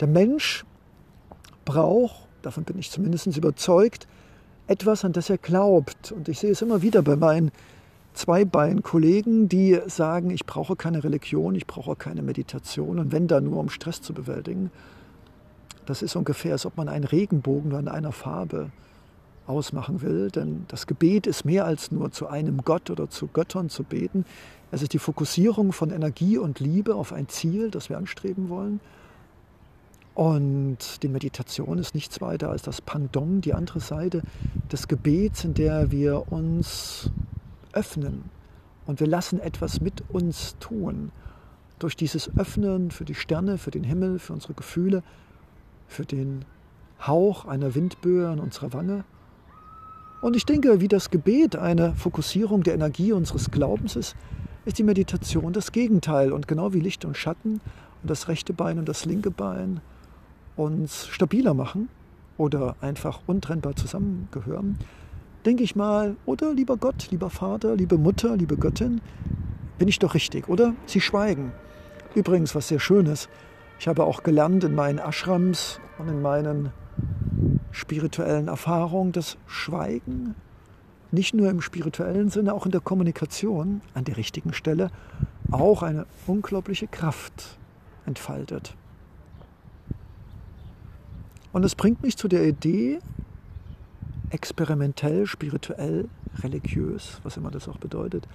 Der 0.00 0.08
Mensch 0.08 0.64
braucht, 1.64 2.28
davon 2.42 2.64
bin 2.64 2.78
ich 2.78 2.90
zumindest 2.90 3.26
überzeugt, 3.36 4.06
etwas, 4.68 5.04
an 5.04 5.12
das 5.12 5.30
er 5.30 5.38
glaubt. 5.38 6.12
Und 6.12 6.28
ich 6.28 6.38
sehe 6.38 6.52
es 6.52 6.62
immer 6.62 6.82
wieder 6.82 7.02
bei 7.02 7.16
meinen 7.16 7.50
Zweibein-Kollegen, 8.14 9.48
die 9.48 9.80
sagen, 9.86 10.30
ich 10.30 10.46
brauche 10.46 10.76
keine 10.76 11.04
Religion, 11.04 11.54
ich 11.54 11.66
brauche 11.66 11.96
keine 11.96 12.22
Meditation 12.22 12.98
und 12.98 13.12
wenn 13.12 13.28
dann 13.28 13.44
nur, 13.44 13.58
um 13.58 13.70
Stress 13.70 14.02
zu 14.02 14.12
bewältigen. 14.12 14.70
Das 15.86 16.02
ist 16.02 16.16
ungefähr, 16.16 16.52
als 16.52 16.66
ob 16.66 16.76
man 16.76 16.88
einen 16.88 17.04
Regenbogen 17.04 17.70
nur 17.70 17.78
in 17.78 17.88
einer 17.88 18.12
Farbe 18.12 18.70
ausmachen 19.46 20.02
will, 20.02 20.30
denn 20.30 20.66
das 20.68 20.86
Gebet 20.86 21.26
ist 21.26 21.44
mehr 21.44 21.64
als 21.64 21.90
nur 21.90 22.10
zu 22.10 22.26
einem 22.26 22.58
Gott 22.64 22.90
oder 22.90 23.08
zu 23.08 23.28
Göttern 23.28 23.70
zu 23.70 23.84
beten. 23.84 24.24
Es 24.70 24.82
ist 24.82 24.92
die 24.92 24.98
Fokussierung 24.98 25.72
von 25.72 25.90
Energie 25.90 26.36
und 26.36 26.60
Liebe 26.60 26.94
auf 26.94 27.12
ein 27.12 27.28
Ziel, 27.28 27.70
das 27.70 27.88
wir 27.88 27.96
anstreben 27.96 28.50
wollen. 28.50 28.80
Und 30.18 31.04
die 31.04 31.08
Meditation 31.08 31.78
ist 31.78 31.94
nichts 31.94 32.20
weiter 32.20 32.50
als 32.50 32.62
das 32.62 32.80
Pendant, 32.80 33.44
die 33.44 33.54
andere 33.54 33.78
Seite 33.78 34.22
des 34.72 34.88
Gebets, 34.88 35.44
in 35.44 35.54
der 35.54 35.92
wir 35.92 36.32
uns 36.32 37.08
öffnen 37.72 38.24
und 38.84 38.98
wir 38.98 39.06
lassen 39.06 39.38
etwas 39.38 39.80
mit 39.80 40.02
uns 40.08 40.56
tun. 40.58 41.12
Durch 41.78 41.94
dieses 41.94 42.36
Öffnen 42.36 42.90
für 42.90 43.04
die 43.04 43.14
Sterne, 43.14 43.58
für 43.58 43.70
den 43.70 43.84
Himmel, 43.84 44.18
für 44.18 44.32
unsere 44.32 44.54
Gefühle, 44.54 45.04
für 45.86 46.04
den 46.04 46.44
Hauch 47.06 47.44
einer 47.44 47.76
Windböe 47.76 48.28
an 48.28 48.40
unserer 48.40 48.72
Wange. 48.72 49.04
Und 50.20 50.34
ich 50.34 50.46
denke, 50.46 50.80
wie 50.80 50.88
das 50.88 51.10
Gebet 51.10 51.54
eine 51.54 51.94
Fokussierung 51.94 52.64
der 52.64 52.74
Energie 52.74 53.12
unseres 53.12 53.52
Glaubens 53.52 53.94
ist, 53.94 54.16
ist 54.64 54.78
die 54.78 54.82
Meditation 54.82 55.52
das 55.52 55.70
Gegenteil. 55.70 56.32
Und 56.32 56.48
genau 56.48 56.72
wie 56.72 56.80
Licht 56.80 57.04
und 57.04 57.16
Schatten 57.16 57.60
und 58.02 58.10
das 58.10 58.26
rechte 58.26 58.52
Bein 58.52 58.80
und 58.80 58.88
das 58.88 59.04
linke 59.04 59.30
Bein 59.30 59.80
uns 60.58 61.06
stabiler 61.06 61.54
machen 61.54 61.88
oder 62.36 62.76
einfach 62.80 63.20
untrennbar 63.26 63.76
zusammengehören, 63.76 64.78
denke 65.46 65.62
ich 65.62 65.76
mal, 65.76 66.16
oder 66.26 66.52
lieber 66.52 66.76
Gott, 66.76 67.08
lieber 67.10 67.30
Vater, 67.30 67.76
liebe 67.76 67.96
Mutter, 67.98 68.36
liebe 68.36 68.56
Göttin, 68.56 69.00
bin 69.78 69.88
ich 69.88 69.98
doch 69.98 70.14
richtig, 70.14 70.48
oder? 70.48 70.74
Sie 70.86 71.00
schweigen. 71.00 71.52
Übrigens, 72.14 72.54
was 72.54 72.68
sehr 72.68 72.80
schön 72.80 73.06
ist, 73.06 73.28
ich 73.78 73.86
habe 73.86 74.04
auch 74.04 74.22
gelernt 74.22 74.64
in 74.64 74.74
meinen 74.74 74.98
Ashrams 74.98 75.80
und 75.98 76.08
in 76.08 76.20
meinen 76.20 76.70
spirituellen 77.70 78.48
Erfahrungen, 78.48 79.12
dass 79.12 79.36
Schweigen 79.46 80.34
nicht 81.10 81.34
nur 81.34 81.48
im 81.48 81.60
spirituellen 81.60 82.28
Sinne, 82.28 82.52
auch 82.52 82.66
in 82.66 82.72
der 82.72 82.80
Kommunikation 82.80 83.80
an 83.94 84.04
der 84.04 84.16
richtigen 84.16 84.52
Stelle 84.52 84.90
auch 85.50 85.82
eine 85.82 86.06
unglaubliche 86.26 86.86
Kraft 86.86 87.58
entfaltet. 88.04 88.74
Und 91.52 91.64
es 91.64 91.74
bringt 91.74 92.02
mich 92.02 92.16
zu 92.16 92.28
der 92.28 92.46
Idee, 92.46 92.98
experimentell, 94.30 95.26
spirituell, 95.26 96.08
religiös, 96.42 97.20
was 97.22 97.36
immer 97.36 97.50
das 97.50 97.68
auch 97.68 97.78
bedeutet, 97.78 98.28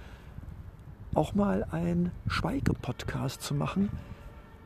auch 1.14 1.34
mal 1.34 1.64
ein 1.70 2.10
Schweigepodcast 2.26 3.40
zu 3.40 3.54
machen, 3.54 3.90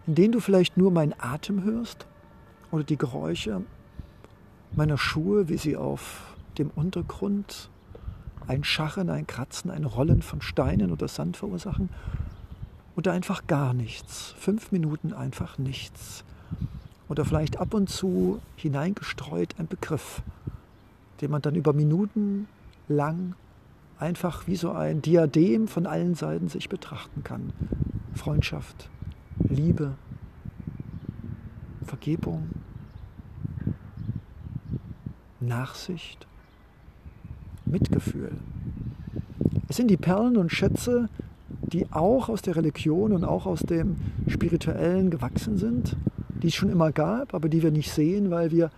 in 0.07 0.15
dem 0.15 0.33
du 0.33 0.41
vielleicht 0.41 0.77
nur 0.77 0.91
meinen 0.91 1.15
Atem 1.19 1.63
hörst 1.63 2.07
oder 2.71 2.85
die 2.85 2.97
Geräusche 2.97 3.63
meiner 4.75 4.99
Schuhe, 4.99 5.49
wie 5.49 5.59
sie 5.59 5.77
auf 5.77 6.35
dem 6.57 6.71
Untergrund 6.71 7.71
ein 8.47 8.65
Scharren, 8.65 9.11
ein 9.11 9.27
Kratzen, 9.27 9.71
ein 9.71 9.85
Rollen 9.85 10.23
von 10.23 10.41
Steinen 10.41 10.91
oder 10.91 11.09
Sand 11.09 11.37
verursachen 11.37 11.91
oder 12.97 13.13
einfach 13.13 13.47
gar 13.47 13.75
nichts. 13.75 14.35
Fünf 14.39 14.73
Minuten 14.73 15.13
einfach 15.13 15.59
nichts. 15.59 16.25
Oder 17.09 17.25
vielleicht 17.25 17.59
ab 17.59 17.75
und 17.75 17.89
zu 17.89 18.41
hineingestreut 18.57 19.55
ein 19.59 19.67
Begriff 19.67 20.23
den 21.21 21.31
man 21.31 21.43
dann 21.43 21.55
über 21.55 21.73
Minuten 21.73 22.47
lang 22.89 23.35
einfach 23.99 24.47
wie 24.47 24.57
so 24.57 24.73
ein 24.73 25.03
Diadem 25.03 25.69
von 25.69 25.87
allen 25.87 26.15
Seiten 26.15 26.49
sich 26.49 26.69
betrachten 26.69 27.25
kann. 27.25 27.53
Freundschaft, 28.15 28.89
Liebe, 29.49 29.95
Vergebung, 31.85 32.49
Nachsicht, 35.41 36.27
Mitgefühl. 37.65 38.33
Es 39.69 39.77
sind 39.77 39.89
die 39.89 39.97
Perlen 39.97 40.37
und 40.37 40.53
Schätze, 40.53 41.09
die 41.63 41.91
auch 41.93 42.29
aus 42.29 42.43
der 42.43 42.57
Religion 42.57 43.13
und 43.13 43.25
auch 43.25 43.47
aus 43.47 43.61
dem 43.61 43.97
Spirituellen 44.27 45.11
gewachsen 45.11 45.59
sind, 45.59 45.97
die 46.43 46.49
es 46.49 46.55
schon 46.55 46.71
immer 46.71 46.93
gab, 46.93 47.35
aber 47.35 47.49
die 47.49 47.63
wir 47.63 47.71
nicht 47.71 47.91
sehen, 47.91 48.31
weil 48.31 48.51
wir 48.51 48.71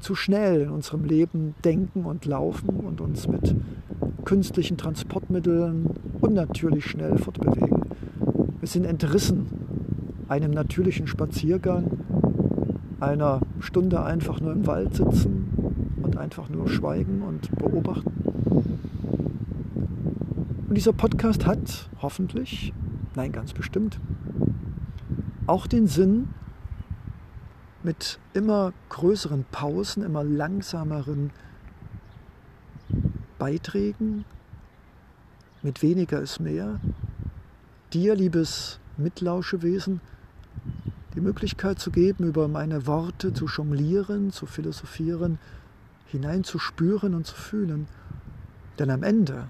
zu 0.00 0.14
schnell 0.14 0.62
in 0.62 0.70
unserem 0.70 1.04
Leben 1.04 1.54
denken 1.64 2.04
und 2.04 2.26
laufen 2.26 2.68
und 2.80 3.00
uns 3.00 3.28
mit 3.28 3.54
künstlichen 4.24 4.76
Transportmitteln 4.76 5.90
unnatürlich 6.20 6.84
schnell 6.84 7.16
fortbewegen. 7.16 7.82
Wir 8.60 8.68
sind 8.68 8.84
entrissen 8.84 9.46
einem 10.28 10.50
natürlichen 10.50 11.06
Spaziergang, 11.06 11.90
einer 13.00 13.40
Stunde 13.60 14.02
einfach 14.02 14.40
nur 14.40 14.52
im 14.52 14.66
Wald 14.66 14.94
sitzen 14.94 15.48
und 16.02 16.16
einfach 16.16 16.48
nur 16.48 16.68
schweigen 16.68 17.22
und 17.22 17.56
beobachten. 17.58 18.12
Und 20.68 20.74
dieser 20.74 20.92
Podcast 20.92 21.46
hat 21.46 21.88
hoffentlich, 22.02 22.72
nein 23.14 23.30
ganz 23.30 23.52
bestimmt, 23.52 24.00
auch 25.46 25.66
den 25.66 25.86
Sinn, 25.86 26.28
mit 27.82 28.18
immer 28.34 28.72
größeren 28.88 29.44
Pausen, 29.52 30.02
immer 30.02 30.24
langsameren 30.24 31.30
Beiträgen, 33.38 34.24
mit 35.62 35.82
weniger 35.82 36.20
ist 36.20 36.40
mehr, 36.40 36.80
dir, 37.92 38.14
liebes 38.14 38.80
Mitlauschewesen, 38.96 40.00
die 41.14 41.20
Möglichkeit 41.20 41.78
zu 41.78 41.90
geben, 41.90 42.24
über 42.24 42.48
meine 42.48 42.86
Worte 42.86 43.32
zu 43.32 43.46
jonglieren, 43.46 44.32
zu 44.32 44.46
philosophieren, 44.46 45.38
hineinzuspüren 46.06 47.14
und 47.14 47.26
zu 47.26 47.34
fühlen, 47.34 47.88
Denn 48.78 48.90
am 48.90 49.02
Ende 49.02 49.48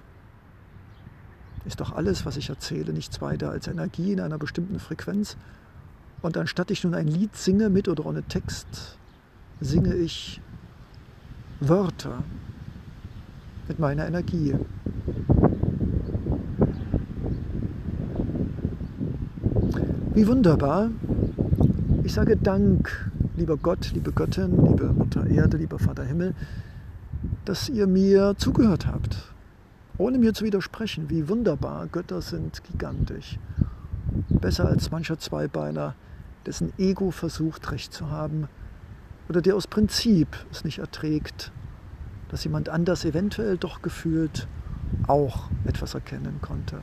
ist 1.65 1.81
doch 1.81 1.91
alles, 1.91 2.25
was 2.25 2.37
ich 2.37 2.49
erzähle, 2.49 2.93
nichts 2.93 3.21
weiter 3.21 3.49
als 3.49 3.67
Energie 3.67 4.13
in 4.13 4.21
einer 4.21 4.37
bestimmten 4.37 4.79
Frequenz. 4.79 5.35
Und 6.21 6.37
anstatt 6.37 6.71
ich 6.71 6.83
nun 6.83 6.93
ein 6.93 7.07
Lied 7.07 7.35
singe 7.35 7.69
mit 7.69 7.87
oder 7.87 8.05
ohne 8.05 8.23
Text, 8.23 8.97
singe 9.61 9.95
ich 9.95 10.41
Wörter 11.59 12.23
mit 13.67 13.79
meiner 13.79 14.07
Energie. 14.07 14.55
Wie 20.13 20.27
wunderbar. 20.27 20.89
Ich 22.03 22.13
sage 22.13 22.37
Dank, 22.37 23.11
lieber 23.35 23.57
Gott, 23.57 23.91
liebe 23.93 24.11
Göttin, 24.11 24.65
liebe 24.65 24.85
Mutter 24.93 25.27
Erde, 25.27 25.57
lieber 25.57 25.77
Vater 25.77 26.03
Himmel, 26.03 26.33
dass 27.45 27.69
ihr 27.69 27.85
mir 27.85 28.33
zugehört 28.37 28.87
habt 28.87 29.33
ohne 29.97 30.19
mir 30.19 30.33
zu 30.33 30.45
widersprechen, 30.45 31.09
wie 31.09 31.27
wunderbar, 31.27 31.87
Götter 31.87 32.21
sind 32.21 32.63
gigantisch. 32.63 33.39
Besser 34.29 34.67
als 34.67 34.91
mancher 34.91 35.17
Zweibeiner, 35.17 35.95
dessen 36.47 36.73
Ego 36.77 37.11
versucht, 37.11 37.71
Recht 37.71 37.93
zu 37.93 38.09
haben 38.09 38.47
oder 39.29 39.41
der 39.41 39.55
aus 39.55 39.67
Prinzip 39.67 40.29
es 40.51 40.63
nicht 40.63 40.79
erträgt, 40.79 41.51
dass 42.29 42.43
jemand 42.43 42.69
anders 42.69 43.05
eventuell 43.05 43.57
doch 43.57 43.81
gefühlt 43.81 44.47
auch 45.07 45.49
etwas 45.65 45.93
erkennen 45.93 46.39
konnte. 46.41 46.79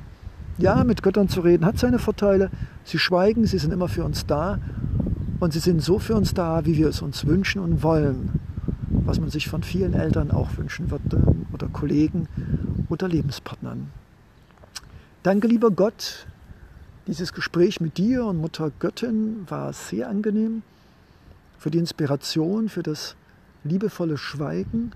Ja, 0.59 0.85
mit 0.85 1.03
Göttern 1.03 1.29
zu 1.29 1.41
reden 1.41 1.65
hat 1.65 1.79
seine 1.79 1.99
Vorteile. 1.99 2.51
Sie 2.85 2.99
schweigen, 2.99 3.47
sie 3.47 3.59
sind 3.59 3.73
immer 3.73 3.89
für 3.89 4.05
uns 4.05 4.27
da 4.27 4.59
und 5.41 5.53
sie 5.53 5.59
sind 5.59 5.83
so 5.83 5.99
für 5.99 6.15
uns 6.15 6.33
da, 6.35 6.65
wie 6.65 6.77
wir 6.77 6.89
es 6.89 7.03
uns 7.03 7.27
wünschen 7.27 7.61
und 7.61 7.83
wollen, 7.83 8.41
was 8.89 9.19
man 9.19 9.31
sich 9.31 9.49
von 9.49 9.63
vielen 9.63 9.95
Eltern 9.95 10.31
auch 10.31 10.57
wünschen 10.57 10.91
würde 10.91 11.23
oder 11.53 11.69
Kollegen 11.69 12.29
oder 12.89 13.09
Lebenspartnern. 13.09 13.91
Danke, 15.23 15.49
lieber 15.49 15.71
Gott. 15.71 16.27
Dieses 17.07 17.35
Gespräch 17.35 17.83
mit 17.83 17.99
dir 17.99 18.25
und 18.25 18.39
Mutter 18.39 18.71
Göttin 18.79 19.45
war 19.49 19.75
sehr 19.75 20.09
angenehm. 20.09 20.63
Für 21.59 21.71
die 21.71 21.79
Inspiration, 21.79 22.71
für 22.71 22.83
das 22.83 23.15
liebevolle 23.63 24.17
Schweigen. 24.17 24.93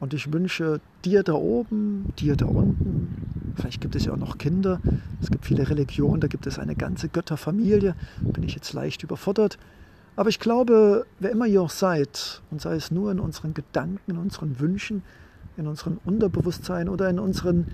Und 0.00 0.14
ich 0.14 0.32
wünsche 0.32 0.80
dir 1.04 1.22
da 1.22 1.34
oben, 1.34 2.14
dir 2.18 2.36
da 2.36 2.46
unten, 2.46 3.52
vielleicht 3.56 3.80
gibt 3.80 3.94
es 3.94 4.04
ja 4.06 4.12
auch 4.12 4.18
noch 4.18 4.36
Kinder, 4.36 4.80
es 5.22 5.30
gibt 5.30 5.46
viele 5.46 5.68
Religionen, 5.68 6.20
da 6.20 6.26
gibt 6.28 6.46
es 6.46 6.58
eine 6.58 6.74
ganze 6.74 7.08
Götterfamilie, 7.08 7.94
bin 8.20 8.42
ich 8.42 8.54
jetzt 8.54 8.72
leicht 8.74 9.02
überfordert. 9.02 9.58
Aber 10.14 10.28
ich 10.28 10.38
glaube, 10.38 11.06
wer 11.18 11.30
immer 11.30 11.46
ihr 11.46 11.62
auch 11.62 11.70
seid, 11.70 12.42
und 12.50 12.60
sei 12.60 12.74
es 12.74 12.90
nur 12.90 13.10
in 13.10 13.20
unseren 13.20 13.54
Gedanken, 13.54 14.10
in 14.10 14.16
unseren 14.18 14.60
Wünschen, 14.60 15.02
in 15.56 15.66
unserem 15.66 15.98
Unterbewusstsein 16.04 16.88
oder 16.88 17.08
in 17.08 17.18
unserem 17.18 17.66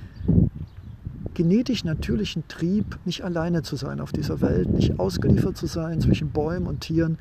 genetisch 1.35 1.85
natürlichen 1.85 2.45
Trieb, 2.49 2.99
nicht 3.05 3.25
alleine 3.25 3.63
zu 3.63 3.77
sein 3.77 4.01
auf 4.01 4.13
dieser 4.13 4.41
Welt, 4.41 4.71
nicht 4.71 4.99
ausgeliefert 4.99 5.57
zu 5.57 5.67
sein 5.67 6.01
zwischen 6.01 6.31
Bäumen 6.31 6.67
und 6.67 6.81
Tieren 6.81 7.19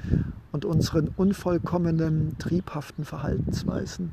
und 0.52 0.66
unseren 0.66 1.10
unvollkommenen, 1.10 2.38
triebhaften 2.38 3.06
Verhaltensweisen. 3.06 4.12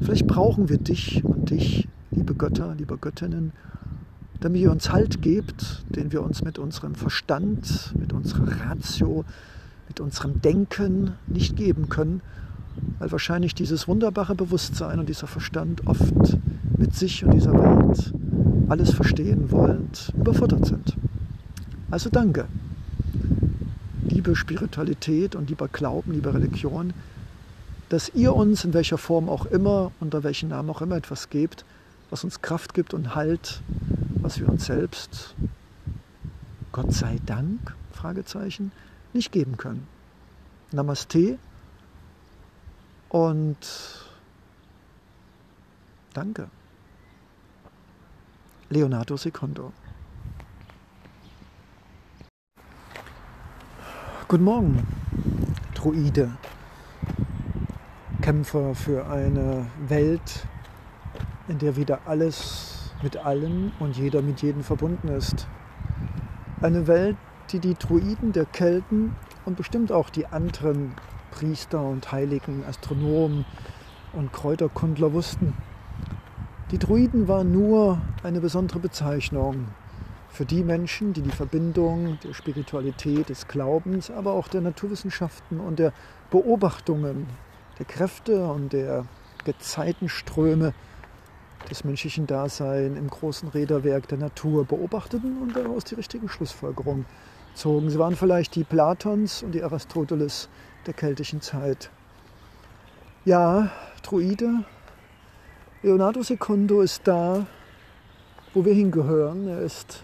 Vielleicht 0.00 0.26
brauchen 0.26 0.68
wir 0.68 0.78
dich 0.78 1.24
und 1.24 1.50
dich, 1.50 1.88
liebe 2.10 2.34
Götter, 2.34 2.74
liebe 2.76 2.98
Göttinnen, 2.98 3.52
damit 4.40 4.60
ihr 4.60 4.70
uns 4.70 4.90
Halt 4.90 5.22
gebt, 5.22 5.84
den 5.90 6.12
wir 6.12 6.22
uns 6.22 6.42
mit 6.42 6.58
unserem 6.58 6.94
Verstand, 6.94 7.94
mit 7.98 8.12
unserer 8.12 8.48
Ratio, 8.66 9.24
mit 9.88 10.00
unserem 10.00 10.40
Denken 10.40 11.12
nicht 11.26 11.56
geben 11.56 11.88
können 11.88 12.20
weil 12.98 13.10
wahrscheinlich 13.12 13.54
dieses 13.54 13.88
wunderbare 13.88 14.34
Bewusstsein 14.34 14.98
und 14.98 15.08
dieser 15.08 15.26
Verstand 15.26 15.86
oft 15.86 16.38
mit 16.76 16.94
sich 16.94 17.24
und 17.24 17.34
dieser 17.34 17.52
Welt 17.52 18.12
alles 18.70 18.92
verstehen 18.94 19.50
wollend 19.50 20.12
überfordert 20.16 20.64
sind. 20.64 20.96
Also 21.90 22.08
danke. 22.08 22.46
Liebe 24.08 24.36
Spiritualität 24.36 25.34
und 25.34 25.50
lieber 25.50 25.66
Glauben, 25.66 26.12
liebe 26.12 26.32
Religion, 26.32 26.92
dass 27.88 28.10
ihr 28.14 28.34
uns 28.34 28.64
in 28.64 28.72
welcher 28.72 28.98
Form 28.98 29.28
auch 29.28 29.46
immer, 29.46 29.90
unter 29.98 30.22
welchem 30.22 30.50
Namen 30.50 30.70
auch 30.70 30.82
immer 30.82 30.96
etwas 30.96 31.30
gebt, 31.30 31.64
was 32.10 32.22
uns 32.22 32.42
Kraft 32.42 32.74
gibt 32.74 32.94
und 32.94 33.16
Halt, 33.16 33.60
was 34.22 34.38
wir 34.38 34.48
uns 34.48 34.66
selbst, 34.66 35.34
Gott 36.70 36.92
sei 36.92 37.18
Dank, 37.26 37.74
Fragezeichen, 37.92 38.70
nicht 39.12 39.32
geben 39.32 39.56
können. 39.56 39.88
Namaste 40.70 41.38
und 43.08 43.56
danke. 46.14 46.48
Leonardo 48.72 49.16
Secondo. 49.16 49.72
Guten 54.28 54.44
Morgen, 54.44 54.86
Druide, 55.74 56.30
Kämpfer 58.22 58.76
für 58.76 59.08
eine 59.08 59.66
Welt, 59.88 60.46
in 61.48 61.58
der 61.58 61.74
wieder 61.74 62.02
alles 62.06 62.92
mit 63.02 63.16
allen 63.16 63.72
und 63.80 63.96
jeder 63.96 64.22
mit 64.22 64.40
jedem 64.40 64.62
verbunden 64.62 65.08
ist. 65.08 65.48
Eine 66.62 66.86
Welt, 66.86 67.16
die 67.50 67.58
die 67.58 67.74
Druiden 67.74 68.30
der 68.30 68.44
Kelten 68.44 69.16
und 69.46 69.56
bestimmt 69.56 69.90
auch 69.90 70.10
die 70.10 70.26
anderen 70.26 70.94
Priester 71.32 71.82
und 71.82 72.12
heiligen 72.12 72.64
Astronomen 72.64 73.44
und 74.12 74.32
Kräuterkundler 74.32 75.12
wussten. 75.12 75.54
Die 76.70 76.78
Druiden 76.78 77.26
waren 77.26 77.50
nur 77.50 78.00
eine 78.22 78.40
besondere 78.40 78.78
Bezeichnung 78.78 79.66
für 80.28 80.44
die 80.44 80.62
Menschen, 80.62 81.12
die 81.12 81.20
die 81.20 81.32
Verbindung 81.32 82.18
der 82.22 82.32
Spiritualität, 82.32 83.28
des 83.28 83.48
Glaubens, 83.48 84.08
aber 84.08 84.34
auch 84.34 84.46
der 84.46 84.60
Naturwissenschaften 84.60 85.58
und 85.58 85.80
der 85.80 85.92
Beobachtungen 86.30 87.26
der 87.80 87.86
Kräfte 87.86 88.46
und 88.46 88.72
der 88.72 89.04
Gezeitenströme 89.44 90.72
des 91.68 91.82
menschlichen 91.82 92.28
Daseins 92.28 92.96
im 92.96 93.10
großen 93.10 93.48
Räderwerk 93.48 94.06
der 94.06 94.18
Natur 94.18 94.64
beobachteten 94.64 95.38
und 95.42 95.56
daraus 95.56 95.82
die 95.82 95.96
richtigen 95.96 96.28
Schlussfolgerungen 96.28 97.04
zogen. 97.54 97.90
Sie 97.90 97.98
waren 97.98 98.14
vielleicht 98.14 98.54
die 98.54 98.62
Platons 98.62 99.42
und 99.42 99.56
die 99.56 99.64
Aristoteles 99.64 100.48
der 100.86 100.94
keltischen 100.94 101.40
Zeit. 101.40 101.90
Ja, 103.24 103.72
Druide, 104.04 104.64
Leonardo 105.82 106.22
Secundo 106.22 106.82
ist 106.82 107.08
da, 107.08 107.46
wo 108.52 108.66
wir 108.66 108.74
hingehören. 108.74 109.48
Er 109.48 109.60
ist 109.60 110.02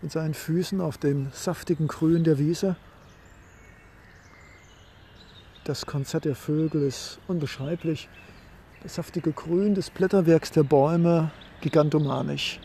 mit 0.00 0.10
seinen 0.10 0.32
Füßen 0.32 0.80
auf 0.80 0.96
dem 0.96 1.28
saftigen 1.30 1.88
Grün 1.88 2.24
der 2.24 2.38
Wiese. 2.38 2.76
Das 5.64 5.84
Konzert 5.84 6.24
der 6.24 6.34
Vögel 6.34 6.84
ist 6.84 7.18
unbeschreiblich. 7.28 8.08
Das 8.82 8.94
saftige 8.94 9.32
Grün 9.32 9.74
des 9.74 9.90
Blätterwerks 9.90 10.52
der 10.52 10.62
Bäume 10.62 11.30
gigantomanisch. 11.60 12.58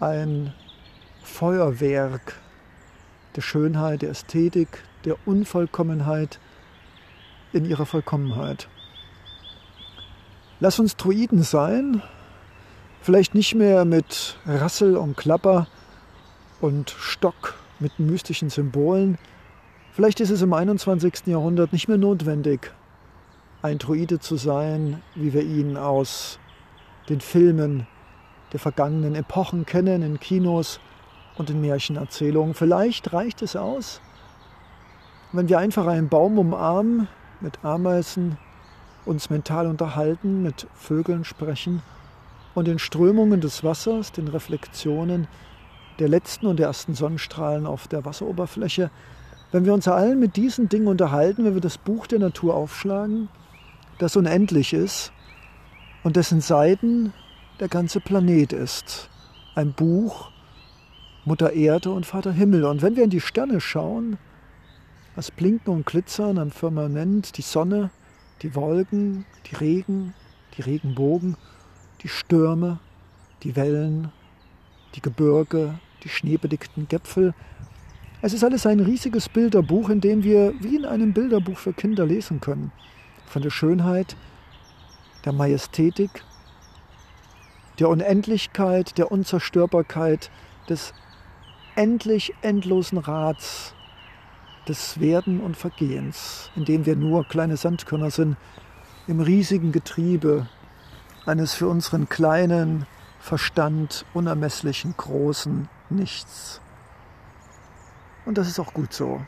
Ein 0.00 0.52
Feuerwerk 1.22 2.34
der 3.36 3.40
Schönheit, 3.40 4.02
der 4.02 4.10
Ästhetik, 4.10 4.82
der 5.06 5.16
Unvollkommenheit 5.26 6.38
in 7.54 7.64
ihrer 7.64 7.86
Vollkommenheit. 7.86 8.68
Lass 10.58 10.80
uns 10.80 10.96
Druiden 10.96 11.42
sein, 11.42 12.02
vielleicht 13.02 13.34
nicht 13.34 13.54
mehr 13.54 13.84
mit 13.84 14.38
Rassel 14.46 14.96
und 14.96 15.14
Klapper 15.14 15.66
und 16.62 16.94
Stock 16.98 17.54
mit 17.78 17.98
mystischen 17.98 18.48
Symbolen. 18.48 19.18
Vielleicht 19.92 20.18
ist 20.20 20.30
es 20.30 20.40
im 20.40 20.54
21. 20.54 21.26
Jahrhundert 21.26 21.74
nicht 21.74 21.88
mehr 21.88 21.98
notwendig, 21.98 22.72
ein 23.60 23.76
Druide 23.76 24.18
zu 24.18 24.36
sein, 24.36 25.02
wie 25.14 25.34
wir 25.34 25.42
ihn 25.42 25.76
aus 25.76 26.38
den 27.10 27.20
Filmen 27.20 27.86
der 28.54 28.60
vergangenen 28.60 29.14
Epochen 29.14 29.66
kennen, 29.66 30.00
in 30.00 30.18
Kinos 30.20 30.80
und 31.36 31.50
in 31.50 31.60
Märchenerzählungen. 31.60 32.54
Vielleicht 32.54 33.12
reicht 33.12 33.42
es 33.42 33.56
aus, 33.56 34.00
wenn 35.32 35.50
wir 35.50 35.58
einfach 35.58 35.86
einen 35.86 36.08
Baum 36.08 36.38
umarmen, 36.38 37.08
mit 37.42 37.62
Ameisen 37.62 38.38
uns 39.06 39.30
mental 39.30 39.66
unterhalten, 39.66 40.42
mit 40.42 40.66
Vögeln 40.74 41.24
sprechen 41.24 41.82
und 42.54 42.66
den 42.66 42.78
Strömungen 42.78 43.40
des 43.40 43.64
Wassers, 43.64 44.12
den 44.12 44.28
Reflexionen 44.28 45.28
der 45.98 46.08
letzten 46.08 46.46
und 46.46 46.60
ersten 46.60 46.94
Sonnenstrahlen 46.94 47.66
auf 47.66 47.88
der 47.88 48.04
Wasseroberfläche, 48.04 48.90
wenn 49.52 49.64
wir 49.64 49.72
uns 49.72 49.88
allen 49.88 50.18
mit 50.18 50.36
diesen 50.36 50.68
Dingen 50.68 50.88
unterhalten, 50.88 51.44
wenn 51.44 51.54
wir 51.54 51.60
das 51.60 51.78
Buch 51.78 52.06
der 52.06 52.18
Natur 52.18 52.54
aufschlagen, 52.54 53.28
das 53.98 54.16
unendlich 54.16 54.72
ist 54.72 55.12
und 56.02 56.16
dessen 56.16 56.40
Seiten 56.40 57.12
der 57.60 57.68
ganze 57.68 58.00
Planet 58.00 58.52
ist. 58.52 59.08
Ein 59.54 59.72
Buch 59.72 60.30
Mutter 61.24 61.52
Erde 61.52 61.90
und 61.90 62.06
Vater 62.06 62.32
Himmel. 62.32 62.64
Und 62.64 62.82
wenn 62.82 62.94
wir 62.94 63.02
in 63.02 63.10
die 63.10 63.20
Sterne 63.20 63.60
schauen, 63.60 64.16
das 65.16 65.30
Blinken 65.30 65.72
und 65.72 65.86
Glitzern 65.86 66.38
am 66.38 66.50
Firmament, 66.50 67.36
die 67.36 67.42
Sonne, 67.42 67.90
die 68.42 68.54
Wolken, 68.54 69.24
die 69.50 69.56
Regen, 69.56 70.14
die 70.56 70.62
Regenbogen, 70.62 71.36
die 72.02 72.08
Stürme, 72.08 72.78
die 73.42 73.56
Wellen, 73.56 74.12
die 74.94 75.00
Gebirge, 75.00 75.78
die 76.02 76.08
schneebedeckten 76.08 76.88
Gipfel. 76.88 77.34
Es 78.22 78.32
ist 78.32 78.44
alles 78.44 78.66
ein 78.66 78.80
riesiges 78.80 79.28
Bilderbuch, 79.28 79.88
in 79.90 80.00
dem 80.00 80.22
wir 80.22 80.54
wie 80.60 80.76
in 80.76 80.84
einem 80.84 81.12
Bilderbuch 81.12 81.58
für 81.58 81.72
Kinder 81.72 82.06
lesen 82.06 82.40
können. 82.40 82.72
Von 83.26 83.42
der 83.42 83.50
Schönheit, 83.50 84.16
der 85.24 85.32
Majestätik, 85.32 86.22
der 87.78 87.88
Unendlichkeit, 87.88 88.96
der 88.96 89.12
Unzerstörbarkeit, 89.12 90.30
des 90.68 90.94
endlich 91.74 92.32
endlosen 92.42 92.98
Rats, 92.98 93.75
des 94.68 95.00
Werden 95.00 95.40
und 95.40 95.56
Vergehens, 95.56 96.50
in 96.56 96.64
dem 96.64 96.86
wir 96.86 96.96
nur 96.96 97.26
kleine 97.26 97.56
Sandkörner 97.56 98.10
sind, 98.10 98.36
im 99.06 99.20
riesigen 99.20 99.72
Getriebe 99.72 100.48
eines 101.24 101.54
für 101.54 101.68
unseren 101.68 102.08
kleinen 102.08 102.86
Verstand 103.20 104.04
unermesslichen 104.14 104.94
großen 104.96 105.68
Nichts. 105.88 106.60
Und 108.24 108.38
das 108.38 108.48
ist 108.48 108.58
auch 108.58 108.74
gut 108.74 108.92
so. 108.92 109.24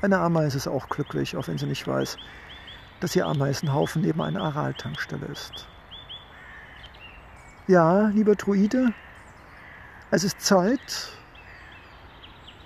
Eine 0.00 0.18
Ameise 0.18 0.56
ist 0.56 0.68
auch 0.68 0.88
glücklich, 0.88 1.36
auch 1.36 1.48
wenn 1.48 1.58
sie 1.58 1.66
nicht 1.66 1.86
weiß, 1.86 2.16
dass 3.00 3.14
ihr 3.14 3.26
Ameisenhaufen 3.26 4.02
neben 4.02 4.20
einer 4.22 4.42
Araltankstelle 4.42 5.26
ist. 5.26 5.68
Ja, 7.66 8.08
lieber 8.08 8.34
Druide, 8.34 8.94
es 10.10 10.24
ist 10.24 10.40
Zeit, 10.40 11.17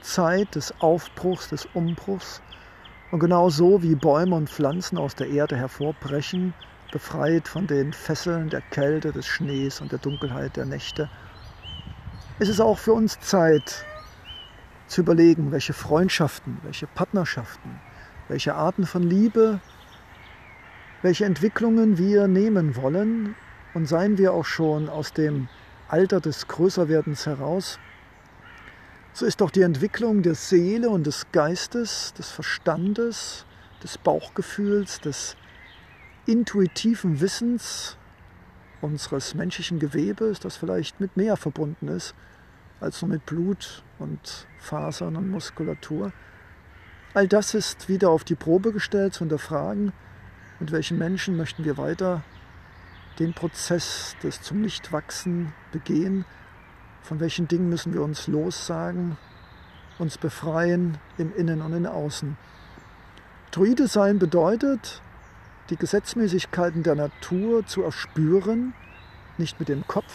Zeit 0.03 0.55
des 0.55 0.75
Aufbruchs, 0.81 1.49
des 1.49 1.67
Umbruchs. 1.75 2.43
Und 3.11 3.21
genau 3.21 3.51
so 3.51 3.83
wie 3.83 3.95
Bäume 3.95 4.37
und 4.37 4.51
Pflanzen 4.51 4.99
aus 4.99 5.15
der 5.15 5.29
Erde 5.29 5.57
hervorbrechen, 5.57 6.55
befreit 6.93 7.49
von 7.49 7.67
den 7.67 7.93
Fesseln 7.93 8.51
der 8.51 8.61
Kälte, 8.61 9.13
des 9.13 9.27
Schnees 9.27 9.81
und 9.81 9.93
der 9.93 9.99
Dunkelheit 9.99 10.57
der 10.57 10.67
Nächte, 10.67 11.09
ist 12.39 12.49
es 12.49 12.61
auch 12.61 12.79
für 12.79 12.93
uns 12.93 13.19
Zeit 13.21 13.85
zu 14.87 15.01
überlegen, 15.01 15.53
welche 15.53 15.73
Freundschaften, 15.73 16.59
welche 16.63 16.87
Partnerschaften, 16.87 17.81
welche 18.29 18.55
Arten 18.55 18.87
von 18.87 19.03
Liebe, 19.03 19.61
welche 21.03 21.25
Entwicklungen 21.25 21.99
wir 21.99 22.29
nehmen 22.29 22.77
wollen 22.77 23.35
und 23.75 23.87
seien 23.87 24.19
wir 24.19 24.33
auch 24.33 24.45
schon 24.45 24.89
aus 24.89 25.13
dem 25.13 25.49
Alter 25.89 26.21
des 26.21 26.47
Größerwerdens 26.49 27.27
heraus, 27.27 27.79
so 29.13 29.27
ist 29.27 29.41
doch 29.41 29.51
die 29.51 29.63
Entwicklung 29.63 30.23
der 30.23 30.35
Seele 30.35 30.91
und 30.91 31.07
des 31.07 31.27
Geistes, 31.33 32.15
des 32.15 32.31
Verstandes, 32.31 33.45
des 33.83 33.99
Bauchgefühls, 33.99 35.01
des 35.01 35.37
intuitiven 36.27 37.21
Wissens 37.21 37.97
unseres 38.81 39.35
menschlichen 39.35 39.79
Gewebes, 39.79 40.41
das 40.41 40.57
vielleicht 40.57 41.01
mit 41.01 41.17
mehr 41.17 41.37
verbunden 41.37 41.89
ist 41.89 42.15
als 42.83 43.01
nur 43.01 43.11
mit 43.11 43.25
Blut 43.27 43.85
und 44.01 44.49
Fasern 44.59 45.17
und 45.17 45.31
Muskulatur. 45.31 46.13
All 47.15 47.29
das 47.29 47.55
ist 47.55 47.89
wieder 47.89 48.11
auf 48.11 48.25
die 48.25 48.35
Probe 48.35 48.73
gestellt, 48.73 49.15
zu 49.15 49.21
hinterfragen, 49.21 49.93
mit 50.59 50.73
welchen 50.73 50.99
Menschen 50.99 51.37
möchten 51.37 51.65
wir 51.65 51.77
weiter 51.77 52.25
den 53.19 53.35
Prozess 53.35 54.17
des 54.23 54.43
zum 54.43 54.63
Nichtwachsen 54.63 55.53
begehen, 55.71 56.25
von 57.03 57.21
welchen 57.21 57.49
Dingen 57.49 57.69
müssen 57.69 57.93
wir 57.93 58.03
uns 58.03 58.27
lossagen, 58.27 59.17
uns 59.99 60.19
befreien 60.19 60.99
im 61.19 61.35
Innen 61.37 61.61
und 61.63 61.73
im 61.73 61.87
Außen. 61.87 62.37
Druide 63.51 63.87
sein 63.87 64.19
bedeutet, 64.19 65.03
die 65.71 65.77
Gesetzmäßigkeiten 65.77 66.83
der 66.83 66.95
Natur 66.95 67.67
zu 67.67 67.83
erspüren, 67.83 68.75
nicht 69.39 69.59
mit 69.59 69.69
dem 69.69 69.87
Kopf 69.87 70.13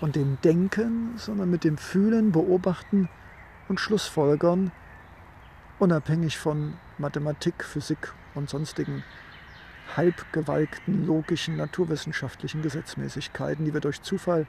und 0.00 0.16
dem 0.16 0.38
Denken, 0.42 1.14
sondern 1.16 1.50
mit 1.50 1.64
dem 1.64 1.78
Fühlen, 1.78 2.32
Beobachten 2.32 3.08
und 3.68 3.80
Schlussfolgern, 3.80 4.72
unabhängig 5.78 6.38
von 6.38 6.74
Mathematik, 6.98 7.64
Physik 7.64 8.12
und 8.34 8.48
sonstigen 8.48 9.04
halbgewalkten, 9.96 11.06
logischen, 11.06 11.56
naturwissenschaftlichen 11.56 12.62
Gesetzmäßigkeiten, 12.62 13.64
die 13.64 13.74
wir 13.74 13.80
durch 13.80 14.02
Zufall 14.02 14.46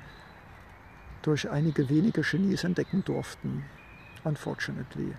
durch 1.23 1.49
einige 1.49 1.89
wenige 1.89 2.21
Genies 2.21 2.63
entdecken 2.63 3.03
durften. 3.03 3.65
Unfortunately. 4.23 5.13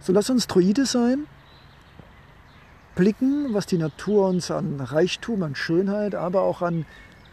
So 0.00 0.12
lass 0.12 0.30
uns 0.30 0.46
Druide 0.46 0.86
sein, 0.86 1.26
blicken, 2.94 3.54
was 3.54 3.66
die 3.66 3.78
Natur 3.78 4.28
uns 4.28 4.50
an 4.50 4.80
Reichtum, 4.80 5.42
an 5.42 5.54
Schönheit, 5.54 6.14
aber 6.14 6.42
auch 6.42 6.62
an 6.62 6.84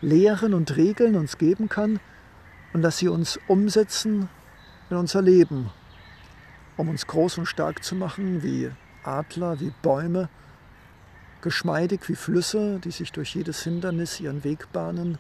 Lehren 0.01 0.53
und 0.53 0.75
Regeln 0.75 1.15
uns 1.15 1.37
geben 1.37 1.69
kann 1.69 1.99
und 2.73 2.81
lass 2.81 2.97
sie 2.97 3.07
uns 3.07 3.39
umsetzen 3.47 4.29
in 4.89 4.97
unser 4.97 5.21
Leben, 5.21 5.71
um 6.77 6.89
uns 6.89 7.07
groß 7.07 7.37
und 7.39 7.45
stark 7.45 7.83
zu 7.83 7.95
machen 7.95 8.43
wie 8.43 8.71
Adler, 9.03 9.59
wie 9.59 9.71
Bäume, 9.81 10.29
geschmeidig 11.41 12.01
wie 12.09 12.15
Flüsse, 12.15 12.79
die 12.83 12.91
sich 12.91 13.11
durch 13.11 13.35
jedes 13.35 13.63
Hindernis 13.63 14.19
ihren 14.19 14.43
Weg 14.43 14.71
bahnen 14.71 15.17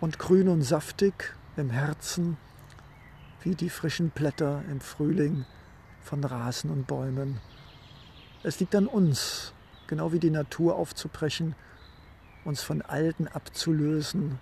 und 0.00 0.18
grün 0.18 0.48
und 0.48 0.62
saftig 0.62 1.34
im 1.56 1.70
Herzen 1.70 2.36
wie 3.42 3.54
die 3.54 3.70
frischen 3.70 4.10
Blätter 4.10 4.62
im 4.70 4.80
Frühling 4.80 5.44
von 6.02 6.22
Rasen 6.22 6.70
und 6.70 6.86
Bäumen. 6.86 7.40
Es 8.42 8.60
liegt 8.60 8.74
an 8.74 8.86
uns, 8.86 9.52
genau 9.86 10.12
wie 10.12 10.20
die 10.20 10.30
Natur 10.30 10.76
aufzubrechen, 10.76 11.54
uns 12.44 12.62
von 12.62 12.82
Alten 12.82 13.26
abzulösen 13.28 14.38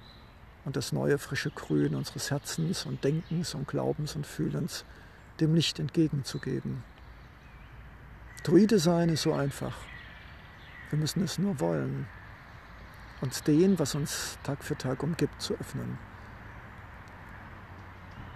und 0.64 0.76
das 0.76 0.92
neue 0.92 1.18
frische 1.18 1.50
Grün 1.50 1.94
unseres 1.94 2.30
Herzens 2.30 2.84
und 2.84 3.02
Denkens 3.04 3.54
und 3.54 3.66
Glaubens 3.66 4.16
und 4.16 4.26
Fühlens 4.26 4.84
dem 5.40 5.54
Licht 5.54 5.78
entgegenzugeben. 5.78 6.82
Druide 8.42 8.78
sein 8.78 9.08
ist 9.08 9.22
so 9.22 9.32
einfach. 9.32 9.76
Wir 10.90 10.98
müssen 10.98 11.22
es 11.22 11.38
nur 11.38 11.58
wollen 11.60 12.06
uns 13.20 13.42
den, 13.42 13.78
was 13.78 13.94
uns 13.94 14.38
Tag 14.42 14.62
für 14.62 14.76
Tag 14.76 15.02
umgibt, 15.02 15.40
zu 15.40 15.54
öffnen. 15.54 15.98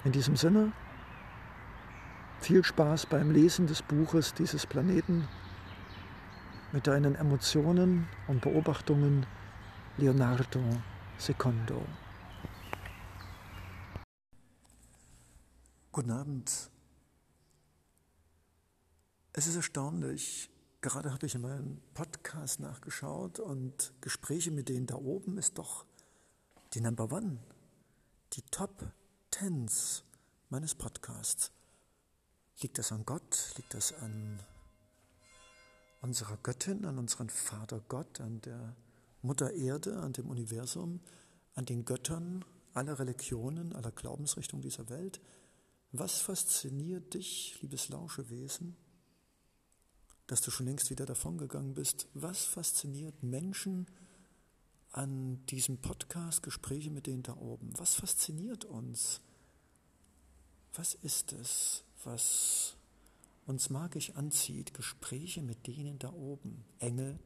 In 0.05 0.13
diesem 0.13 0.37
Sinne, 0.37 0.73
viel 2.41 2.65
Spaß 2.65 3.07
beim 3.07 3.31
Lesen 3.31 3.67
des 3.67 3.83
Buches 3.83 4.33
dieses 4.33 4.67
Planeten 4.67 5.29
mit 6.73 6.87
deinen 6.87 7.15
Emotionen 7.15 8.09
und 8.27 8.41
Beobachtungen 8.41 9.27
Leonardo 9.99 10.61
Secondo. 11.19 11.85
Guten 15.93 16.13
Abend. 16.13 16.71
Es 19.33 19.47
ist 19.47 19.57
erstaunlich, 19.57 20.49
Gerade 20.83 21.13
habe 21.13 21.27
ich 21.27 21.35
in 21.35 21.43
meinem 21.43 21.79
Podcast 21.93 22.59
nachgeschaut 22.59 23.39
und 23.39 23.93
Gespräche 24.01 24.51
mit 24.51 24.71
denen 24.71 24.87
da 24.87 24.95
oben 24.95 25.37
ist 25.37 25.59
doch 25.59 25.85
die 26.73 26.81
Number 26.81 27.13
One, 27.13 27.39
die 28.33 28.41
Top 28.51 28.91
Tens 29.31 30.05
meines 30.49 30.75
Podcasts. 30.75 31.53
Liegt 32.63 32.79
das 32.79 32.93
an 32.93 33.05
Gott? 33.05 33.53
Liegt 33.59 33.75
das 33.75 33.93
an 33.93 34.41
unserer 36.01 36.39
Göttin, 36.39 36.87
an 36.87 36.97
unserem 36.97 37.29
Vater 37.29 37.83
Gott, 37.89 38.19
an 38.23 38.41
der 38.41 38.75
Mutter 39.21 39.53
Erde, 39.53 39.99
an 39.99 40.15
dem 40.15 40.31
Universum, 40.31 41.01
an 41.57 41.67
den 41.67 41.85
Göttern 41.85 42.43
aller 42.73 42.99
Religionen, 42.99 43.75
aller 43.75 43.93
Glaubensrichtungen 43.93 44.63
dieser 44.63 44.89
Welt? 44.89 45.21
Was 45.93 46.23
fasziniert 46.23 47.13
dich, 47.13 47.59
liebes 47.61 47.91
Lauschewesen? 47.91 48.79
Dass 50.31 50.43
du 50.43 50.53
schon 50.53 50.67
längst 50.67 50.91
wieder 50.91 51.07
davongegangen 51.07 51.75
bist. 51.75 52.07
Was 52.15 52.45
fasziniert 52.45 53.21
Menschen 53.21 53.87
an 54.93 55.45
diesem 55.47 55.79
Podcast, 55.79 56.45
Gespräche 56.45 56.91
mit 56.91 57.09
denen 57.09 57.25
da 57.25 57.37
oben? 57.37 57.73
Was 57.77 57.95
fasziniert 57.95 58.65
uns? 58.65 59.21
Was 60.75 60.95
ist 60.95 61.33
es, 61.33 61.83
was 62.05 62.77
uns 63.47 63.71
magisch 63.71 64.11
anzieht? 64.11 64.73
Gespräche 64.73 65.43
mit 65.43 65.67
denen 65.67 65.99
da 65.99 66.13
oben. 66.13 66.65
Engel, 66.79 67.19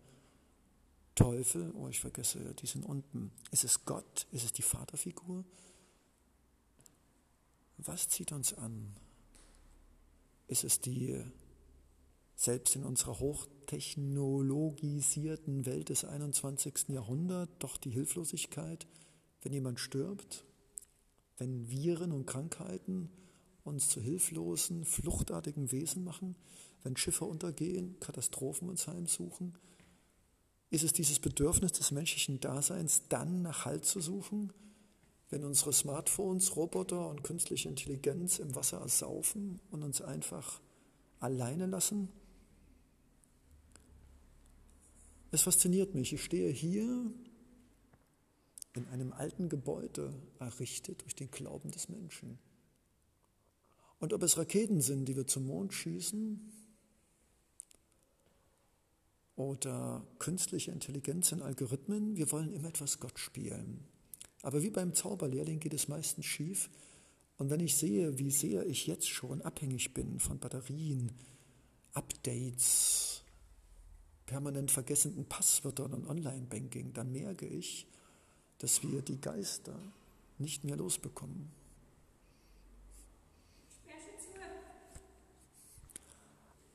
Teufel, 1.15 1.73
oh 1.73 1.89
ich 1.89 2.01
vergesse, 2.01 2.55
die 2.55 2.67
sind 2.67 2.87
unten. 2.87 3.33
Ist 3.51 3.65
es 3.65 3.85
Gott? 3.85 4.27
Ist 4.33 4.47
es 4.47 4.53
die 4.53 4.63
Vaterfigur? 4.63 5.45
Was 7.77 8.09
zieht 8.09 8.33
uns 8.33 8.55
an? 8.55 8.97
Ist 10.49 10.65
es 10.65 10.81
die 10.81 11.23
selbst 12.37 12.77
in 12.77 12.85
unserer 12.85 13.19
hochtechnologisierten 13.19 15.67
Welt 15.67 15.89
des 15.89 16.05
21. 16.05 16.89
Jahrhunderts 16.89 17.53
doch 17.59 17.77
die 17.77 17.91
Hilflosigkeit, 17.91 18.87
wenn 19.43 19.53
jemand 19.53 19.81
stirbt, 19.81 20.45
wenn 21.39 21.69
Viren 21.69 22.13
und 22.13 22.27
Krankheiten 22.27 23.11
uns 23.65 23.89
zu 23.89 24.01
hilflosen, 24.01 24.85
fluchtartigen 24.85 25.73
Wesen 25.73 26.05
machen, 26.05 26.37
wenn 26.83 26.97
Schiffe 26.97 27.25
untergehen, 27.25 27.99
Katastrophen 27.99 28.69
uns 28.69 28.87
heimsuchen. 28.87 29.57
Ist 30.71 30.85
es 30.85 30.93
dieses 30.93 31.19
Bedürfnis 31.19 31.73
des 31.73 31.93
menschlichen 31.93 32.41
Daseins, 32.41 33.03
dann 33.09 33.43
nach 33.43 33.65
Halt 33.65 33.85
zu 33.85 34.01
suchen, 34.01 34.53
wenn 35.31 35.45
unsere 35.45 35.73
Smartphones, 35.73 36.57
Roboter 36.57 37.09
und 37.09 37.25
künstliche 37.25 37.69
Intelligenz 37.69 38.39
im 38.39 38.55
Wasser 38.55 38.81
ersaufen 38.81 39.61
und 39.71 39.83
uns 39.83 40.03
einfach 40.03 40.61
alleine 41.21 41.67
lassen? 41.67 42.09
Es 45.35 45.43
fasziniert 45.43 45.97
mich. 45.97 46.13
Ich 46.13 46.23
stehe 46.23 46.49
hier 46.49 47.13
in 48.73 48.87
einem 48.87 49.13
alten 49.13 49.49
Gebäude, 49.49 50.15
errichtet 50.39 51.03
durch 51.03 51.17
den 51.17 51.29
Glauben 51.33 51.73
des 51.73 51.89
Menschen. 51.89 52.39
Und 53.99 54.13
ob 54.13 54.23
es 54.23 54.39
Raketen 54.39 54.81
sind, 54.81 55.07
die 55.07 55.17
wir 55.17 55.27
zum 55.27 55.47
Mond 55.47 55.75
schießen, 55.75 56.53
oder 59.35 60.07
künstliche 60.21 60.71
Intelligenz 60.71 61.33
in 61.33 61.43
Algorithmen, 61.43 62.17
wir 62.17 62.31
wollen 62.31 62.53
immer 62.53 62.69
etwas 62.69 63.01
Gott 63.01 63.19
spielen. 63.19 63.89
Aber 64.43 64.63
wie 64.63 64.71
beim 64.71 64.95
Zauberlehrling 64.95 65.59
geht 65.59 65.75
es 65.75 65.89
meistens 65.89 66.27
schief. 66.27 66.71
Und 67.39 67.51
wenn 67.51 67.59
ich 67.59 67.75
sehe, 67.75 68.21
wie 68.21 68.31
sehr 68.31 68.65
ich 68.67 68.87
jetzt 68.87 69.09
schon 69.09 69.43
abhängig 69.43 69.95
bin 69.95 70.21
von 70.21 70.39
Batterien, 70.39 71.11
Updates, 71.93 73.14
permanent 74.27 74.71
vergessenen 74.71 75.25
Passwörtern 75.27 75.93
und 75.93 76.07
Online-Banking, 76.07 76.93
dann 76.93 77.13
merke 77.13 77.47
ich, 77.47 77.87
dass 78.59 78.83
wir 78.83 79.03
die 79.03 79.21
Geister 79.21 79.79
nicht 80.39 80.65
mehr 80.65 80.77
losbekommen. 80.77 81.51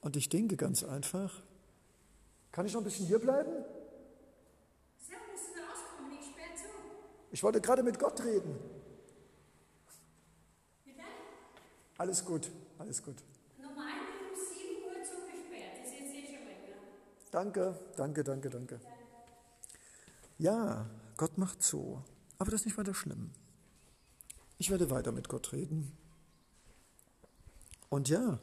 Und 0.01 0.15
ich 0.15 0.29
denke 0.29 0.55
ganz 0.55 0.83
einfach, 0.83 1.43
kann 2.51 2.65
ich 2.65 2.73
noch 2.73 2.81
ein 2.81 2.85
bisschen 2.85 3.05
hier 3.05 3.19
bleiben? 3.19 3.51
Ich 7.31 7.43
wollte 7.43 7.61
gerade 7.61 7.83
mit 7.83 7.99
Gott 7.99 8.23
reden. 8.23 8.55
Alles 11.97 12.23
gut, 12.23 12.49
alles 12.77 13.03
gut. 13.03 13.17
Normal 13.61 13.91
um 13.91 14.33
7 14.33 14.85
Uhr 14.85 15.03
zugesperrt, 15.03 15.83
das 15.83 15.91
ist 15.91 15.99
jetzt 15.99 16.15
eh 16.15 16.25
schon 16.25 16.47
weg. 16.47 16.75
Danke, 17.31 17.79
danke, 17.95 18.23
danke, 18.23 18.49
danke. 18.49 18.79
Ja, 20.37 20.89
Gott 21.17 21.37
macht 21.37 21.61
so. 21.61 22.03
Aber 22.37 22.51
das 22.51 22.61
ist 22.61 22.65
nicht 22.65 22.77
weiter 22.77 22.93
schlimm. 22.93 23.31
Ich 24.57 24.69
werde 24.69 24.89
weiter 24.89 25.11
mit 25.11 25.29
Gott 25.29 25.51
reden. 25.53 25.97
Und 27.89 28.09
ja, 28.09 28.39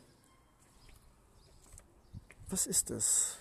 was 2.49 2.67
ist 2.67 2.91
es, 2.91 3.39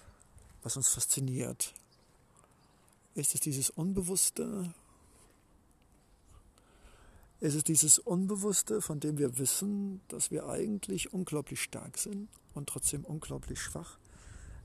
was 0.64 0.78
uns 0.78 0.90
fasziniert? 0.90 1.74
Ist 3.14 3.36
es 3.36 3.42
dieses 3.42 3.70
Unbewusste? 3.70 4.74
Ist 7.40 7.56
es 7.56 7.64
dieses 7.64 8.00
Unbewusste, 8.00 8.82
von 8.82 9.00
dem 9.00 9.18
wir 9.18 9.38
wissen, 9.38 10.02
dass 10.08 10.32
wir 10.32 10.48
eigentlich 10.48 11.14
unglaublich 11.14 11.62
stark 11.62 11.98
sind 11.98 12.30
und 12.54 12.68
trotzdem 12.68 13.06
unglaublich 13.06 13.62
schwach? 13.62 14.00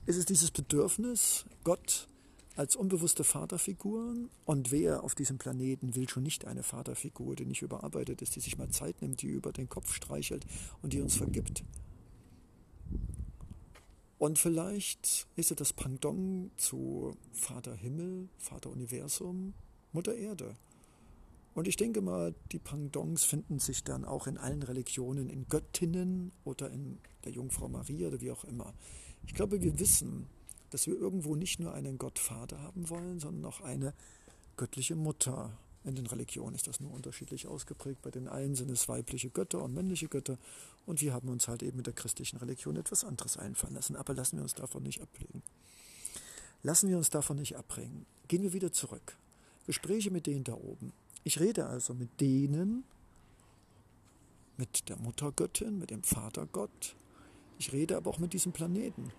Ist 0.06 0.16
es 0.16 0.27
dieses 0.27 0.51
Bedürfnis, 0.51 1.44
Gott 1.64 2.09
als 2.56 2.77
unbewusste 2.77 3.24
Vaterfiguren. 3.24 4.28
Und 4.44 4.70
wer 4.70 5.02
auf 5.02 5.14
diesem 5.14 5.39
Planeten 5.39 5.94
will 5.94 6.09
schon 6.09 6.22
nicht 6.22 6.44
eine 6.44 6.62
Vaterfigur, 6.62 7.35
die 7.35 7.47
nicht 7.47 7.62
überarbeitet 7.62 8.20
ist, 8.20 8.36
die 8.36 8.40
sich 8.40 8.59
mal 8.59 8.68
Zeit 8.68 9.01
nimmt, 9.01 9.22
die 9.22 9.28
über 9.28 9.51
den 9.52 9.68
Kopf 9.68 9.94
streichelt 9.94 10.44
und 10.82 10.93
die 10.93 11.01
uns 11.01 11.16
vergibt. 11.16 11.64
Und 14.18 14.39
vielleicht 14.39 15.27
ist 15.36 15.51
er 15.51 15.56
das 15.56 15.72
Pendant 15.72 16.51
zu 16.60 17.16
Vater 17.32 17.74
Himmel, 17.74 18.28
Vater 18.36 18.68
Universum, 18.70 19.55
Mutter 19.93 20.14
Erde. 20.14 20.55
Und 21.55 21.66
ich 21.66 21.77
denke 21.77 22.02
mal, 22.02 22.35
die 22.52 22.59
Pendants 22.59 23.24
finden 23.24 23.59
sich 23.59 23.82
dann 23.82 24.05
auch 24.05 24.27
in 24.27 24.36
allen 24.36 24.62
Religionen, 24.62 25.31
in 25.31 25.48
Göttinnen 25.48 26.32
oder 26.44 26.70
in 26.70 26.98
der 27.24 27.32
Jungfrau 27.32 27.68
Maria 27.68 28.09
oder 28.09 28.20
wie 28.20 28.31
auch 28.31 28.44
immer. 28.44 28.74
Ich 29.31 29.35
glaube, 29.36 29.62
wir 29.62 29.78
wissen, 29.78 30.27
dass 30.70 30.89
wir 30.89 30.98
irgendwo 30.98 31.36
nicht 31.36 31.61
nur 31.61 31.73
einen 31.73 31.98
Gottvater 31.98 32.61
haben 32.62 32.90
wollen, 32.90 33.20
sondern 33.20 33.44
auch 33.44 33.61
eine 33.61 33.94
göttliche 34.57 34.97
Mutter. 34.97 35.57
In 35.85 35.94
den 35.94 36.07
Religionen 36.07 36.57
ist 36.57 36.66
das 36.66 36.81
nur 36.81 36.90
unterschiedlich 36.90 37.47
ausgeprägt. 37.47 38.02
Bei 38.02 38.11
den 38.11 38.27
einen 38.27 38.57
sind 38.57 38.69
es 38.73 38.89
weibliche 38.89 39.31
Götter 39.31 39.62
und 39.62 39.73
männliche 39.73 40.09
Götter. 40.09 40.36
Und 40.85 41.01
wir 41.01 41.15
haben 41.15 41.28
uns 41.28 41.47
halt 41.47 41.62
eben 41.62 41.77
mit 41.77 41.86
der 41.86 41.94
christlichen 41.94 42.39
Religion 42.39 42.74
etwas 42.74 43.05
anderes 43.05 43.36
einfallen 43.36 43.74
lassen. 43.74 43.94
Aber 43.94 44.15
lassen 44.15 44.36
wir 44.36 44.43
uns 44.43 44.55
davon 44.55 44.82
nicht 44.82 45.01
ablegen. 45.01 45.44
Lassen 46.65 46.89
wir 46.89 46.97
uns 46.98 47.09
davon 47.09 47.36
nicht 47.36 47.57
abbringen. 47.57 48.07
Gehen 48.27 48.43
wir 48.43 48.52
wieder 48.52 48.73
zurück. 48.73 49.16
Gespräche 49.65 50.11
mit 50.11 50.27
denen 50.27 50.43
da 50.43 50.55
oben. 50.55 50.93
Ich 51.23 51.39
rede 51.39 51.66
also 51.66 51.94
mit 51.94 52.20
denen, 52.20 52.82
mit 54.57 54.89
der 54.89 54.97
Muttergöttin, 54.97 55.78
mit 55.78 55.90
dem 55.90 56.02
Vatergott. 56.02 56.97
Ich 57.61 57.74
rede 57.74 57.99
aber 57.99 58.09
auch 58.09 58.19
mit 58.19 58.32
diesem 58.32 58.53
Planeten. 58.53 59.12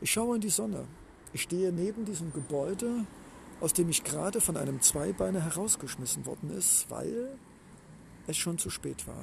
Ich 0.00 0.10
schaue 0.10 0.36
in 0.36 0.40
die 0.40 0.48
Sonne. 0.48 0.88
Ich 1.34 1.42
stehe 1.42 1.70
neben 1.70 2.06
diesem 2.06 2.32
Gebäude, 2.32 3.04
aus 3.60 3.74
dem 3.74 3.90
ich 3.90 4.04
gerade 4.04 4.40
von 4.40 4.56
einem 4.56 4.80
Zweibeiner 4.80 5.42
herausgeschmissen 5.42 6.24
worden 6.24 6.48
ist, 6.48 6.86
weil 6.88 7.36
es 8.26 8.38
schon 8.38 8.56
zu 8.56 8.70
spät 8.70 9.06
war. 9.06 9.22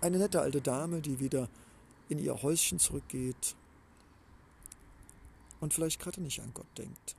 Eine 0.00 0.18
nette 0.18 0.40
alte 0.40 0.60
Dame, 0.60 1.00
die 1.00 1.20
wieder 1.20 1.48
in 2.08 2.18
ihr 2.18 2.42
Häuschen 2.42 2.80
zurückgeht 2.80 3.54
und 5.60 5.72
vielleicht 5.72 6.00
gerade 6.00 6.20
nicht 6.20 6.40
an 6.40 6.50
Gott 6.54 6.76
denkt. 6.76 7.14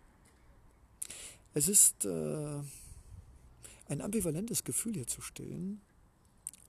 Es 1.53 1.69
ist 1.69 2.03
äh, 2.03 2.61
ein 3.87 4.01
ambivalentes 4.01 4.65
Gefühl 4.65 4.95
hier 4.95 5.07
zu 5.07 5.21
stehen 5.21 5.79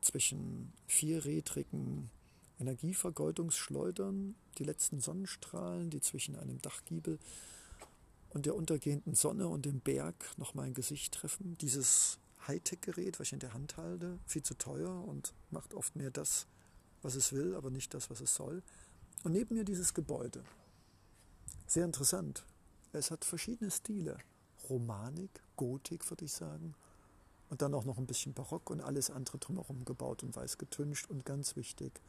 zwischen 0.02 0.72
vierrädrigen 0.86 2.10
Energievergeudungsschleudern, 2.60 4.34
die 4.58 4.64
letzten 4.64 5.00
Sonnenstrahlen, 5.00 5.90
die 5.90 6.00
zwischen 6.00 6.36
einem 6.36 6.60
Dachgiebel 6.60 7.18
und 8.30 8.46
der 8.46 8.54
untergehenden 8.54 9.14
Sonne 9.14 9.48
und 9.48 9.64
dem 9.64 9.80
Berg 9.80 10.14
noch 10.36 10.54
mein 10.54 10.74
Gesicht 10.74 11.14
treffen. 11.14 11.56
Dieses 11.58 12.18
Hightech-Gerät, 12.46 13.18
was 13.18 13.28
ich 13.28 13.32
in 13.34 13.38
der 13.40 13.54
Hand 13.54 13.76
halte, 13.76 14.18
viel 14.26 14.42
zu 14.42 14.54
teuer 14.54 15.04
und 15.06 15.34
macht 15.50 15.74
oft 15.74 15.96
mehr 15.96 16.10
das, 16.10 16.46
was 17.02 17.14
es 17.14 17.32
will, 17.32 17.54
aber 17.54 17.70
nicht 17.70 17.94
das, 17.94 18.10
was 18.10 18.20
es 18.20 18.34
soll. 18.34 18.62
Und 19.24 19.32
neben 19.32 19.54
mir 19.54 19.64
dieses 19.64 19.94
Gebäude. 19.94 20.42
Sehr 21.66 21.84
interessant. 21.84 22.44
Es 22.92 23.10
hat 23.10 23.24
verschiedene 23.24 23.70
Stile. 23.70 24.18
Romanik, 24.68 25.42
Gotik, 25.56 26.08
würde 26.10 26.24
ich 26.24 26.32
sagen. 26.32 26.74
Und 27.50 27.62
dann 27.62 27.74
auch 27.74 27.84
noch 27.84 27.98
ein 27.98 28.06
bisschen 28.06 28.34
Barock 28.34 28.70
und 28.70 28.80
alles 28.80 29.10
andere 29.10 29.38
drumherum 29.38 29.84
gebaut 29.84 30.22
und 30.22 30.36
weiß 30.36 30.58
getüncht. 30.58 31.08
Und 31.10 31.24
ganz 31.24 31.56
wichtig, 31.56 32.00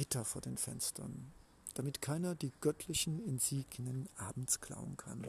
Gitter 0.00 0.24
vor 0.24 0.40
den 0.40 0.56
Fenstern, 0.56 1.30
damit 1.74 2.00
keiner 2.00 2.34
die 2.34 2.52
göttlichen 2.62 3.22
Insignien 3.22 4.08
abends 4.16 4.62
klauen 4.62 4.96
kann. 4.96 5.26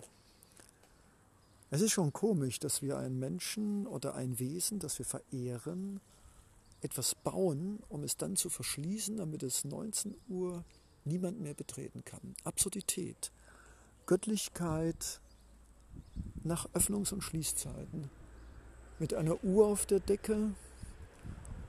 Es 1.72 1.82
ist 1.82 1.92
schon 1.92 2.14
komisch, 2.14 2.58
dass 2.58 2.82
wir 2.82 2.98
einen 2.98 3.20
Menschen 3.20 3.86
oder 3.86 4.16
ein 4.16 4.40
Wesen, 4.40 4.80
das 4.80 4.98
wir 4.98 5.06
verehren, 5.06 6.00
etwas 6.80 7.16
bauen, 7.16 7.84
um 7.90 8.06
es 8.06 8.16
dann 8.16 8.38
zu 8.38 8.50
verschließen, 8.50 9.18
damit 9.18 9.44
es 9.44 9.66
19 9.66 10.16
Uhr 10.30 10.64
niemand 11.04 11.42
mehr 11.42 11.54
betreten 11.54 12.06
kann. 12.06 12.34
Absurdität. 12.46 13.30
Göttlichkeit 14.06 15.20
nach 16.46 16.70
Öffnungs- 16.74 17.12
und 17.12 17.24
Schließzeiten. 17.24 18.10
Mit 19.00 19.16
einer 19.16 19.44
Uhr 19.44 19.66
auf 19.66 19.86
der 19.86 20.00
Decke, 20.00 20.54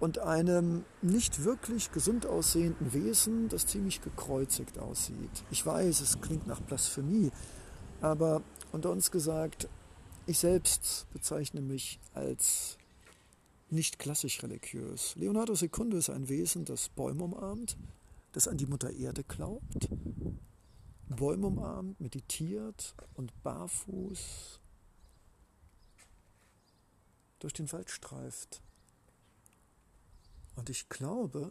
und 0.02 0.18
einem 0.18 0.84
nicht 1.00 1.44
wirklich 1.44 1.92
gesund 1.92 2.26
aussehenden 2.26 2.92
Wesen, 2.92 3.48
das 3.48 3.68
ziemlich 3.68 4.02
gekreuzigt 4.02 4.76
aussieht. 4.80 5.44
Ich 5.52 5.64
weiß, 5.64 6.00
es 6.00 6.20
klingt 6.20 6.48
nach 6.48 6.60
Blasphemie, 6.60 7.30
aber 8.00 8.42
unter 8.72 8.90
uns 8.90 9.12
gesagt, 9.12 9.68
ich 10.26 10.40
selbst 10.40 11.06
bezeichne 11.12 11.60
mich 11.60 12.00
als 12.14 12.78
nicht 13.70 14.00
klassisch 14.00 14.42
religiös. 14.42 15.14
Leonardo 15.14 15.54
Secundo 15.54 15.96
ist 15.96 16.10
ein 16.10 16.28
Wesen, 16.28 16.64
das 16.64 16.88
Bäume 16.88 17.22
umarmt, 17.22 17.76
das 18.32 18.48
an 18.48 18.56
die 18.56 18.66
Mutter 18.66 18.90
Erde 18.90 19.22
glaubt, 19.22 19.88
Bäume 21.10 21.46
umarmt, 21.46 22.00
meditiert 22.00 22.96
und 23.14 23.40
barfuß 23.44 24.58
durch 27.38 27.52
den 27.52 27.70
Wald 27.70 27.88
streift. 27.88 28.62
Und 30.56 30.70
ich 30.70 30.88
glaube, 30.88 31.50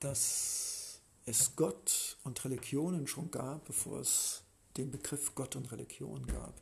dass 0.00 1.00
es 1.24 1.56
Gott 1.56 2.18
und 2.24 2.44
Religionen 2.44 3.06
schon 3.06 3.30
gab, 3.30 3.64
bevor 3.64 4.00
es 4.00 4.42
den 4.76 4.90
Begriff 4.90 5.34
Gott 5.34 5.56
und 5.56 5.70
Religion 5.72 6.26
gab. 6.26 6.54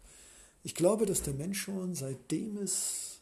Ich 0.62 0.74
glaube, 0.74 1.04
dass 1.04 1.22
der 1.22 1.34
Mensch 1.34 1.60
schon, 1.60 1.94
seitdem 1.94 2.58
es 2.58 3.18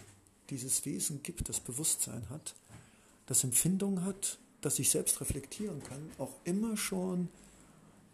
dieses 0.50 0.84
Wesen 0.84 1.22
gibt, 1.22 1.48
das 1.48 1.60
Bewusstsein 1.60 2.28
hat, 2.28 2.54
das 3.26 3.42
Empfindung 3.42 4.04
hat 4.04 4.38
das 4.62 4.78
ich 4.78 4.90
selbst 4.90 5.20
reflektieren 5.20 5.82
kann, 5.82 6.10
auch 6.18 6.32
immer 6.44 6.76
schon 6.76 7.28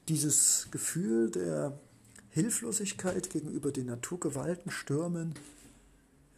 dieses 0.09 0.69
Gefühl 0.71 1.31
der 1.31 1.79
Hilflosigkeit 2.31 3.31
gegenüber 3.31 3.71
den 3.71 3.87
Naturgewalten, 3.87 4.71
Stürmen, 4.71 5.35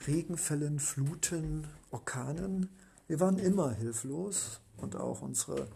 Regenfällen, 0.06 0.78
Fluten, 0.80 1.66
Orkanen. 1.90 2.70
Wir 3.06 3.20
waren 3.20 3.38
immer 3.38 3.72
hilflos 3.72 4.60
und 4.78 4.96
auch 4.96 5.20
unsere 5.20 5.68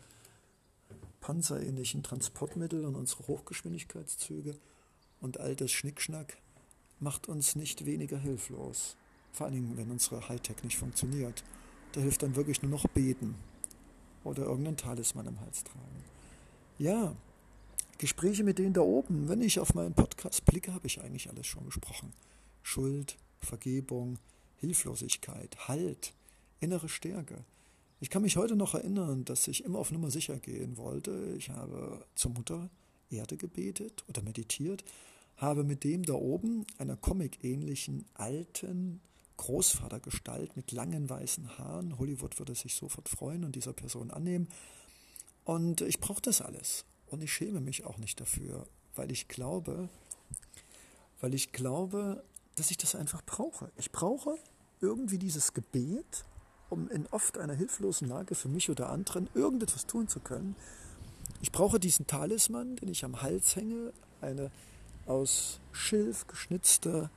panzerähnlichen 1.20 2.02
Transportmittel 2.02 2.86
und 2.86 2.94
unsere 2.94 3.26
Hochgeschwindigkeitszüge 3.26 4.56
und 5.20 5.40
all 5.40 5.55
das 5.56 5.70
Schnickschnack 5.72 6.38
macht 7.01 7.28
uns 7.28 7.55
nicht 7.55 7.84
weniger 7.84 8.18
hilflos. 8.18 8.96
Vor 9.32 9.46
allen 9.46 9.56
Dingen, 9.56 9.76
wenn 9.76 9.90
unsere 9.90 10.28
Hightech 10.28 10.62
nicht 10.62 10.78
funktioniert. 10.78 11.44
Da 11.92 12.01
hilft 12.01 12.22
dann 12.22 12.36
wirklich 12.36 12.62
nur 12.62 12.70
noch 12.70 12.86
beten 12.88 13.34
oder 14.22 14.44
irgendeinen 14.44 14.76
Talisman 14.76 15.26
im 15.26 15.40
Hals 15.40 15.64
tragen. 15.64 16.05
Ja, 16.78 17.14
Gespräche 17.98 18.42
mit 18.42 18.59
denen 18.59 18.72
da 18.72 18.80
oben. 18.80 19.28
Wenn 19.28 19.42
ich 19.42 19.60
auf 19.60 19.74
meinen 19.74 19.94
Podcast 19.94 20.44
blicke, 20.44 20.72
habe 20.72 20.86
ich 20.86 21.01
eigentlich 21.01 21.28
alles 21.28 21.46
schon 21.46 21.66
gesprochen. 21.66 22.12
Schuld, 22.62 23.16
Vergebung, 23.44 24.18
Hilflosigkeit, 24.56 25.68
Halt, 25.68 26.12
innere 26.60 26.88
Stärke. 26.88 27.44
Ich 28.00 28.10
kann 28.10 28.22
mich 28.22 28.36
heute 28.36 28.56
noch 28.56 28.74
erinnern, 28.74 29.24
dass 29.24 29.48
ich 29.48 29.64
immer 29.64 29.78
auf 29.78 29.90
Nummer 29.90 30.10
sicher 30.10 30.38
gehen 30.38 30.76
wollte. 30.76 31.34
Ich 31.38 31.50
habe 31.50 32.04
zur 32.14 32.32
Mutter 32.32 32.70
Erde 33.10 33.36
gebetet 33.36 34.04
oder 34.08 34.22
meditiert, 34.22 34.84
habe 35.36 35.64
mit 35.64 35.84
dem 35.84 36.04
da 36.04 36.14
oben, 36.14 36.66
einer 36.78 36.96
comic-ähnlichen 36.96 38.04
alten 38.14 39.00
Großvatergestalt 39.36 40.56
mit 40.56 40.72
langen 40.72 41.08
weißen 41.08 41.58
Haaren, 41.58 41.98
Hollywood 41.98 42.38
würde 42.38 42.54
sich 42.54 42.74
sofort 42.74 43.08
freuen 43.08 43.44
und 43.44 43.56
dieser 43.56 43.72
Person 43.72 44.10
annehmen. 44.10 44.48
Und 45.44 45.80
ich 45.80 46.00
brauche 46.00 46.22
das 46.22 46.40
alles. 46.40 46.84
Und 47.06 47.22
ich 47.22 47.32
schäme 47.32 47.60
mich 47.60 47.84
auch 47.84 47.98
nicht 47.98 48.20
dafür, 48.20 48.66
weil 48.94 49.10
ich 49.10 49.28
glaube, 49.28 49.88
weil 51.20 51.34
ich 51.34 51.52
glaube, 51.52 52.22
dass 52.56 52.70
ich 52.70 52.76
das 52.76 52.94
einfach 52.94 53.22
brauche. 53.24 53.70
Ich 53.76 53.93
brauche 53.93 54.36
irgendwie 54.81 55.18
dieses 55.18 55.52
Gebet, 55.55 56.24
um 56.70 56.89
in 56.89 57.06
oft 57.09 57.39
einer 57.39 57.55
hilflosen 57.55 58.09
Lage 58.09 58.35
für 58.35 58.48
mich 58.48 58.70
oder 58.70 58.90
anderen 58.90 59.28
irgendetwas 59.35 59.86
tun 59.86 60.09
zu 60.09 60.20
können. 60.20 60.56
Ich 61.40 61.52
brauche 61.52 61.78
diesen 61.78 62.06
Talisman, 62.06 62.76
den 62.76 62.89
ich 62.89 63.05
am 63.05 63.22
Hals 63.22 63.56
hänge, 63.56 63.93
eine 64.20 64.51
aus 65.06 65.60
Schilf 65.72 66.26
geschnitzte 66.26 67.10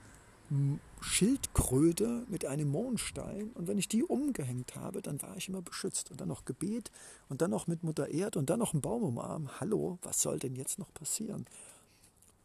Schildkröte 1.02 2.24
mit 2.30 2.46
einem 2.46 2.70
Mondstein. 2.70 3.52
Und 3.54 3.68
wenn 3.68 3.78
ich 3.78 3.88
die 3.88 4.04
umgehängt 4.04 4.76
habe, 4.76 5.02
dann 5.02 5.22
war 5.22 5.36
ich 5.36 5.50
immer 5.50 5.62
beschützt. 5.62 6.10
Und 6.10 6.22
dann 6.22 6.30
noch 6.30 6.46
Gebet 6.46 6.92
und 7.28 7.42
dann 7.42 7.52
noch 7.52 7.68
mit 7.68 7.84
Mutter 7.84 8.10
Erde 8.10 8.40
und 8.40 8.50
dann 8.50 8.60
noch 8.60 8.74
ein 8.74 8.82
Baum 8.82 9.04
umarmen. 9.04 9.50
Hallo, 9.60 10.00
was 10.02 10.22
soll 10.22 10.40
denn 10.40 10.56
jetzt 10.56 10.80
noch 10.80 10.94
passieren? 10.94 11.46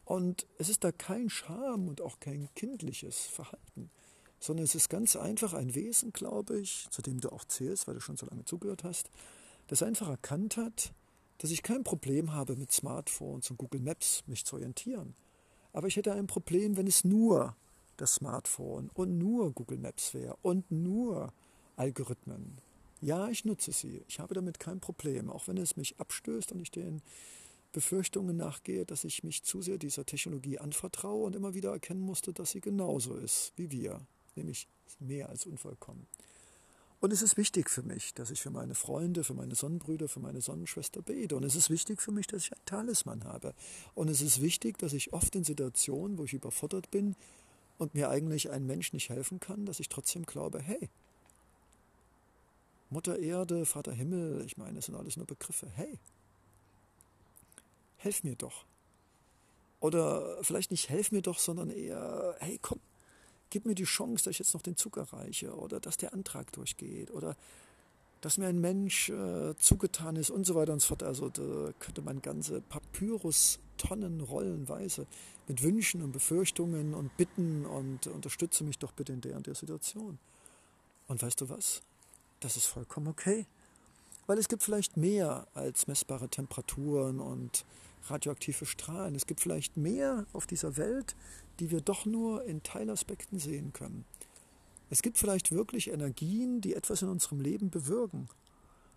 Und 0.05 0.47
es 0.57 0.69
ist 0.69 0.83
da 0.83 0.91
kein 0.91 1.29
Scham 1.29 1.87
und 1.87 2.01
auch 2.01 2.19
kein 2.19 2.49
kindliches 2.55 3.25
Verhalten, 3.27 3.89
sondern 4.39 4.65
es 4.65 4.75
ist 4.75 4.89
ganz 4.89 5.15
einfach 5.15 5.53
ein 5.53 5.75
Wesen, 5.75 6.11
glaube 6.11 6.59
ich, 6.59 6.87
zu 6.89 7.01
dem 7.01 7.21
du 7.21 7.29
auch 7.29 7.45
zählst, 7.45 7.87
weil 7.87 7.95
du 7.95 8.01
schon 8.01 8.17
so 8.17 8.25
lange 8.25 8.43
zugehört 8.45 8.83
hast, 8.83 9.09
das 9.67 9.81
einfach 9.81 10.09
erkannt 10.09 10.57
hat, 10.57 10.93
dass 11.37 11.51
ich 11.51 11.63
kein 11.63 11.83
Problem 11.83 12.33
habe 12.33 12.55
mit 12.55 12.71
Smartphones 12.71 13.49
und 13.49 13.57
Google 13.57 13.81
Maps 13.81 14.23
mich 14.27 14.45
zu 14.45 14.55
orientieren. 14.55 15.15
Aber 15.71 15.87
ich 15.87 15.95
hätte 15.95 16.13
ein 16.13 16.27
Problem, 16.27 16.77
wenn 16.77 16.87
es 16.87 17.03
nur 17.03 17.55
das 17.97 18.15
Smartphone 18.15 18.89
und 18.93 19.17
nur 19.17 19.51
Google 19.51 19.77
Maps 19.77 20.13
wäre 20.13 20.35
und 20.41 20.69
nur 20.71 21.33
Algorithmen. 21.75 22.59
Ja, 23.01 23.27
ich 23.29 23.43
nutze 23.43 23.71
sie. 23.71 24.03
Ich 24.07 24.19
habe 24.19 24.33
damit 24.33 24.59
kein 24.59 24.79
Problem, 24.79 25.29
auch 25.29 25.47
wenn 25.47 25.57
es 25.57 25.75
mich 25.75 25.99
abstößt 25.99 26.51
und 26.51 26.61
ich 26.61 26.71
den 26.71 27.01
Befürchtungen 27.73 28.37
nachgehe, 28.37 28.85
dass 28.85 29.03
ich 29.03 29.23
mich 29.23 29.43
zu 29.43 29.61
sehr 29.61 29.77
dieser 29.77 30.05
Technologie 30.05 30.59
anvertraue 30.59 31.25
und 31.25 31.35
immer 31.35 31.53
wieder 31.53 31.71
erkennen 31.71 32.01
musste, 32.01 32.31
dass 32.31 32.51
sie 32.51 32.61
genauso 32.61 33.15
ist 33.15 33.51
wie 33.57 33.71
wir, 33.71 33.99
nämlich 34.35 34.67
mehr 34.99 35.27
als 35.27 35.45
unvollkommen. 35.45 36.07
Und 37.01 37.11
es 37.11 37.21
ist 37.21 37.35
wichtig 37.35 37.69
für 37.69 37.83
mich, 37.83 38.13
dass 38.13 38.31
ich 38.31 38.39
für 38.39 38.51
meine 38.51 38.75
Freunde, 38.75 39.25
für 39.25 39.33
meine 39.33 39.55
Sonnenbrüder, 39.55 40.07
für 40.07 40.21
meine 40.21 40.39
Sonnenschwester 40.39 41.01
bete. 41.01 41.35
Und 41.35 41.43
es 41.43 41.55
ist 41.55 41.69
wichtig 41.69 42.01
für 42.01 42.13
mich, 42.13 42.27
dass 42.27 42.45
ich 42.45 42.53
einen 42.53 42.63
Talisman 42.63 43.25
habe. 43.25 43.53
Und 43.93 44.07
es 44.07 44.21
ist 44.21 44.41
wichtig, 44.41 44.77
dass 44.77 44.93
ich 44.93 45.11
oft 45.11 45.35
in 45.35 45.43
Situationen, 45.43 46.17
wo 46.17 46.23
ich 46.23 46.33
überfordert 46.33 46.89
bin, 46.91 47.17
und 47.77 47.93
mir 47.93 48.09
eigentlich 48.09 48.49
ein 48.51 48.65
Mensch 48.65 48.93
nicht 48.93 49.09
helfen 49.09 49.39
kann, 49.39 49.65
dass 49.65 49.79
ich 49.79 49.89
trotzdem 49.89 50.25
glaube, 50.25 50.59
hey, 50.59 50.89
Mutter 52.89 53.17
Erde, 53.17 53.65
Vater 53.65 53.91
Himmel, 53.91 54.43
ich 54.45 54.57
meine, 54.57 54.79
es 54.79 54.85
sind 54.85 54.95
alles 54.95 55.17
nur 55.17 55.25
Begriffe, 55.25 55.67
hey, 55.75 55.99
helf 58.03 58.23
mir 58.23 58.35
doch. 58.35 58.65
Oder 59.79 60.37
vielleicht 60.43 60.71
nicht 60.71 60.89
helf 60.89 61.11
mir 61.11 61.21
doch, 61.21 61.39
sondern 61.39 61.69
eher, 61.69 62.35
hey, 62.39 62.59
komm, 62.61 62.79
gib 63.49 63.65
mir 63.65 63.75
die 63.75 63.83
Chance, 63.83 64.25
dass 64.25 64.31
ich 64.31 64.39
jetzt 64.39 64.53
noch 64.53 64.61
den 64.61 64.77
Zug 64.77 64.97
erreiche 64.97 65.55
oder 65.55 65.79
dass 65.79 65.97
der 65.97 66.13
Antrag 66.13 66.51
durchgeht 66.53 67.11
oder 67.11 67.35
dass 68.21 68.37
mir 68.37 68.47
ein 68.47 68.61
Mensch 68.61 69.09
äh, 69.09 69.53
zugetan 69.57 70.15
ist 70.15 70.29
und 70.29 70.45
so 70.45 70.55
weiter 70.55 70.71
und 70.71 70.79
so 70.79 70.87
fort. 70.87 71.03
Also 71.03 71.27
da 71.27 71.73
könnte 71.79 72.01
man 72.01 72.21
ganze 72.21 72.61
Papyrus-Tonnen 72.61 74.21
rollenweise 74.21 75.05
mit 75.47 75.61
Wünschen 75.61 76.01
und 76.01 76.13
Befürchtungen 76.13 76.93
und 76.93 77.15
Bitten 77.17 77.65
und 77.65 78.07
unterstütze 78.07 78.63
mich 78.63 78.79
doch 78.79 78.93
bitte 78.93 79.11
in 79.11 79.19
der 79.19 79.35
und 79.35 79.47
der 79.47 79.55
Situation. 79.55 80.17
Und 81.07 81.21
weißt 81.21 81.41
du 81.41 81.49
was? 81.49 81.81
Das 82.39 82.55
ist 82.55 82.65
vollkommen 82.65 83.07
okay. 83.07 83.45
Weil 84.25 84.37
es 84.37 84.47
gibt 84.47 84.63
vielleicht 84.63 84.95
mehr 84.95 85.45
als 85.53 85.87
messbare 85.87 86.29
Temperaturen 86.29 87.19
und 87.19 87.65
radioaktive 88.03 88.65
Strahlen. 88.65 89.15
Es 89.15 89.25
gibt 89.25 89.41
vielleicht 89.41 89.77
mehr 89.77 90.25
auf 90.33 90.45
dieser 90.45 90.77
Welt, 90.77 91.15
die 91.59 91.71
wir 91.71 91.81
doch 91.81 92.05
nur 92.05 92.45
in 92.45 92.63
Teilaspekten 92.63 93.39
sehen 93.39 93.73
können. 93.73 94.05
Es 94.89 95.01
gibt 95.01 95.17
vielleicht 95.17 95.51
wirklich 95.51 95.89
Energien, 95.89 96.61
die 96.61 96.75
etwas 96.75 97.01
in 97.01 97.09
unserem 97.09 97.39
Leben 97.39 97.69
bewirken. 97.69 98.27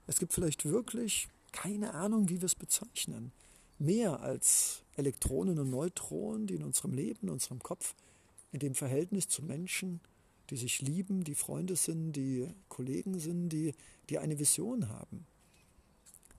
Es 0.07 0.19
gibt 0.19 0.33
vielleicht 0.33 0.65
wirklich 0.65 1.29
keine 1.53 1.95
Ahnung, 1.95 2.29
wie 2.29 2.41
wir 2.41 2.47
es 2.47 2.55
bezeichnen. 2.55 3.33
Mehr 3.79 4.21
als 4.21 4.83
Elektronen 4.97 5.59
und 5.59 5.71
Neutronen, 5.71 6.47
die 6.47 6.55
in 6.55 6.63
unserem 6.63 6.93
Leben, 6.93 7.29
in 7.29 7.31
unserem 7.31 7.63
Kopf, 7.63 7.95
in 8.53 8.59
dem 8.59 8.75
Verhältnis 8.75 9.29
zu 9.29 9.43
Menschen, 9.43 10.01
die 10.51 10.57
sich 10.57 10.81
lieben, 10.81 11.25
die 11.25 11.35
Freunde 11.35 11.77
sind, 11.77 12.13
die 12.13 12.47
Kollegen 12.69 13.19
sind, 13.19 13.49
die, 13.49 13.75
die 14.09 14.19
eine 14.19 14.39
Vision 14.39 14.89
haben. 14.89 15.27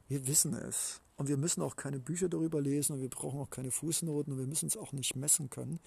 Wir 0.08 0.28
wissen 0.28 0.54
es. 0.54 1.02
Und 1.16 1.30
wir 1.30 1.38
müssen 1.38 1.62
auch 1.64 1.76
keine 1.76 2.00
Bücher 2.00 2.30
darüber 2.30 2.62
lesen 2.62 2.94
und 2.94 3.02
wir 3.02 3.10
brauchen 3.10 3.40
auch 3.40 3.50
keine 3.50 3.72
Fußnoten 3.72 4.34
und 4.34 4.40
wir 4.40 4.46
müssen 4.46 4.68
es 4.68 4.78
auch 4.78 4.94
nicht 4.94 5.16
messen 5.16 5.50
können. 5.50 5.80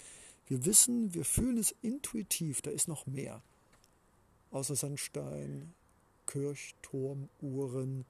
Wir 0.45 0.65
wissen, 0.65 1.13
wir 1.13 1.23
fühlen 1.23 1.57
es 1.57 1.73
intuitiv, 1.81 2.61
da 2.61 2.69
ist 2.69 2.89
noch 2.89 3.05
mehr 3.05 3.41
außer 4.51 4.75
Sandstein, 4.75 5.73
Kirchturmuhren 6.27 8.05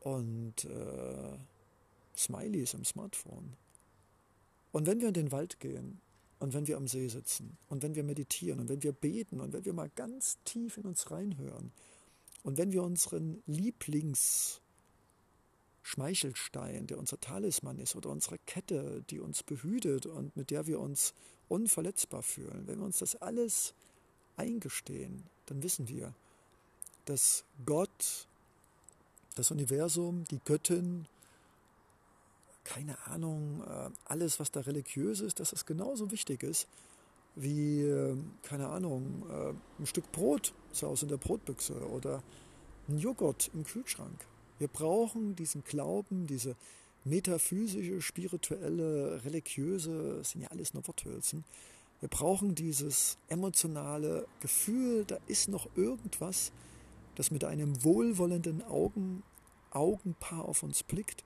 und 0.00 0.64
äh, 0.64 1.36
Smileys 2.16 2.74
im 2.74 2.84
Smartphone. 2.84 3.54
Und 4.72 4.86
wenn 4.86 5.00
wir 5.00 5.08
in 5.08 5.14
den 5.14 5.32
Wald 5.32 5.60
gehen 5.60 6.00
und 6.40 6.54
wenn 6.54 6.66
wir 6.66 6.76
am 6.76 6.88
See 6.88 7.08
sitzen 7.08 7.56
und 7.68 7.82
wenn 7.82 7.94
wir 7.94 8.04
meditieren 8.04 8.60
und 8.60 8.68
wenn 8.68 8.82
wir 8.82 8.92
beten 8.92 9.40
und 9.40 9.52
wenn 9.52 9.64
wir 9.64 9.72
mal 9.72 9.90
ganz 9.94 10.38
tief 10.44 10.76
in 10.76 10.84
uns 10.84 11.10
reinhören 11.10 11.72
und 12.42 12.58
wenn 12.58 12.72
wir 12.72 12.82
unseren 12.82 13.42
Lieblings 13.46 14.61
Schmeichelstein, 15.82 16.86
der 16.86 16.98
unser 16.98 17.20
Talisman 17.20 17.78
ist 17.78 17.96
oder 17.96 18.10
unsere 18.10 18.38
Kette, 18.38 19.02
die 19.10 19.20
uns 19.20 19.42
behütet 19.42 20.06
und 20.06 20.36
mit 20.36 20.50
der 20.50 20.66
wir 20.66 20.80
uns 20.80 21.12
unverletzbar 21.48 22.22
fühlen, 22.22 22.66
wenn 22.66 22.78
wir 22.78 22.86
uns 22.86 22.98
das 22.98 23.16
alles 23.16 23.74
eingestehen, 24.36 25.24
dann 25.46 25.62
wissen 25.62 25.88
wir, 25.88 26.14
dass 27.04 27.44
Gott, 27.66 28.26
das 29.34 29.50
Universum, 29.50 30.24
die 30.30 30.40
Göttin, 30.44 31.06
keine 32.64 32.96
Ahnung, 33.06 33.64
äh, 33.66 33.90
alles, 34.04 34.38
was 34.38 34.50
da 34.50 34.60
religiös 34.60 35.20
ist, 35.20 35.40
dass 35.40 35.50
das 35.50 35.66
genauso 35.66 36.10
wichtig 36.10 36.42
ist 36.42 36.68
wie, 37.34 37.82
äh, 37.82 38.16
keine 38.42 38.68
Ahnung, 38.68 39.24
äh, 39.30 39.54
ein 39.80 39.86
Stück 39.86 40.10
Brot 40.12 40.52
zu 40.72 40.86
Hause 40.86 41.06
in 41.06 41.10
der 41.10 41.16
Brotbüchse 41.16 41.74
oder 41.88 42.22
ein 42.88 42.98
Joghurt 42.98 43.50
im 43.54 43.64
Kühlschrank. 43.64 44.26
Wir 44.62 44.68
brauchen 44.68 45.34
diesen 45.34 45.64
Glauben, 45.64 46.28
diese 46.28 46.54
metaphysische, 47.02 48.00
spirituelle, 48.00 49.24
religiöse, 49.24 50.22
sind 50.22 50.42
ja 50.42 50.52
alles 50.52 50.72
nur 50.72 50.86
Worthülsen, 50.86 51.42
wir 51.98 52.08
brauchen 52.08 52.54
dieses 52.54 53.18
emotionale 53.26 54.24
Gefühl, 54.38 55.04
da 55.04 55.18
ist 55.26 55.48
noch 55.48 55.66
irgendwas, 55.74 56.52
das 57.16 57.32
mit 57.32 57.42
einem 57.42 57.82
wohlwollenden 57.82 58.62
Augen, 58.62 59.24
Augenpaar 59.72 60.44
auf 60.44 60.62
uns 60.62 60.84
blickt, 60.84 61.24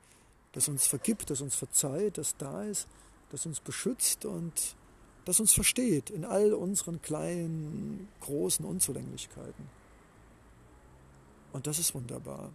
das 0.53 0.67
uns 0.67 0.87
vergibt, 0.87 1.29
das 1.29 1.39
uns 1.39 1.53
verzeiht, 1.53 2.17
das 2.17 2.37
da 2.37 2.63
ist, 2.63 2.87
das 3.29 3.45
uns 3.45 3.59
beschützt 3.59 4.25
und 4.25 4.75
das 5.25 5.39
uns 5.39 5.53
versteht 5.53 6.09
in 6.09 6.25
all 6.25 6.55
unseren 6.55 7.03
kleinen, 7.03 8.07
großen 8.21 8.65
Unzulänglichkeiten. 8.65 9.69
Und 11.53 11.67
das 11.67 11.77
ist 11.77 11.93
wunderbar. 11.93 12.51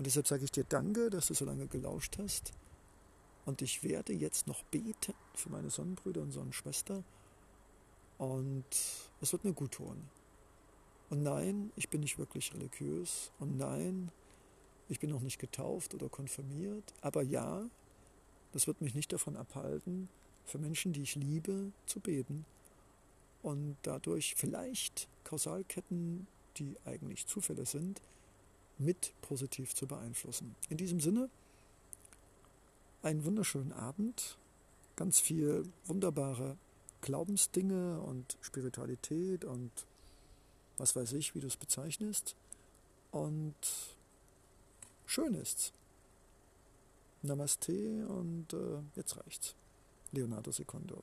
Und 0.00 0.06
deshalb 0.06 0.26
sage 0.26 0.44
ich 0.44 0.50
dir 0.50 0.64
Danke, 0.64 1.10
dass 1.10 1.26
du 1.26 1.34
so 1.34 1.44
lange 1.44 1.66
gelauscht 1.66 2.16
hast. 2.16 2.54
Und 3.44 3.60
ich 3.60 3.84
werde 3.84 4.14
jetzt 4.14 4.46
noch 4.46 4.62
beten 4.62 5.12
für 5.34 5.50
meine 5.50 5.68
Sonnenbrüder 5.68 6.22
und 6.22 6.32
Sonnenschwester. 6.32 7.04
Und 8.16 8.64
es 9.20 9.32
wird 9.32 9.44
mir 9.44 9.52
gut 9.52 9.72
tun. 9.72 10.08
Und 11.10 11.22
nein, 11.22 11.70
ich 11.76 11.90
bin 11.90 12.00
nicht 12.00 12.18
wirklich 12.18 12.54
religiös. 12.54 13.30
Und 13.40 13.58
nein, 13.58 14.10
ich 14.88 15.00
bin 15.00 15.10
noch 15.10 15.20
nicht 15.20 15.38
getauft 15.38 15.92
oder 15.92 16.08
konfirmiert. 16.08 16.94
Aber 17.02 17.22
ja, 17.22 17.68
das 18.52 18.66
wird 18.66 18.80
mich 18.80 18.94
nicht 18.94 19.12
davon 19.12 19.36
abhalten, 19.36 20.08
für 20.46 20.56
Menschen, 20.56 20.94
die 20.94 21.02
ich 21.02 21.14
liebe, 21.14 21.72
zu 21.84 22.00
beten. 22.00 22.46
Und 23.42 23.76
dadurch 23.82 24.34
vielleicht 24.34 25.08
Kausalketten, 25.24 26.26
die 26.56 26.78
eigentlich 26.86 27.26
Zufälle 27.26 27.66
sind, 27.66 28.00
mit 28.80 29.12
positiv 29.20 29.74
zu 29.74 29.86
beeinflussen. 29.86 30.56
In 30.68 30.78
diesem 30.78 31.00
Sinne, 31.00 31.28
einen 33.02 33.24
wunderschönen 33.24 33.72
Abend, 33.72 34.38
ganz 34.96 35.20
viel 35.20 35.64
wunderbare 35.86 36.56
Glaubensdinge 37.02 38.00
und 38.00 38.36
Spiritualität 38.40 39.44
und 39.44 39.70
was 40.76 40.96
weiß 40.96 41.12
ich, 41.12 41.34
wie 41.34 41.40
du 41.40 41.46
es 41.46 41.56
bezeichnest. 41.56 42.34
Und 43.10 43.54
schön 45.06 45.34
ist's. 45.34 45.72
Namaste 47.22 48.06
und 48.08 48.52
äh, 48.52 48.80
jetzt 48.96 49.16
reicht's. 49.18 49.54
Leonardo 50.12 50.50
Secondo. 50.50 51.02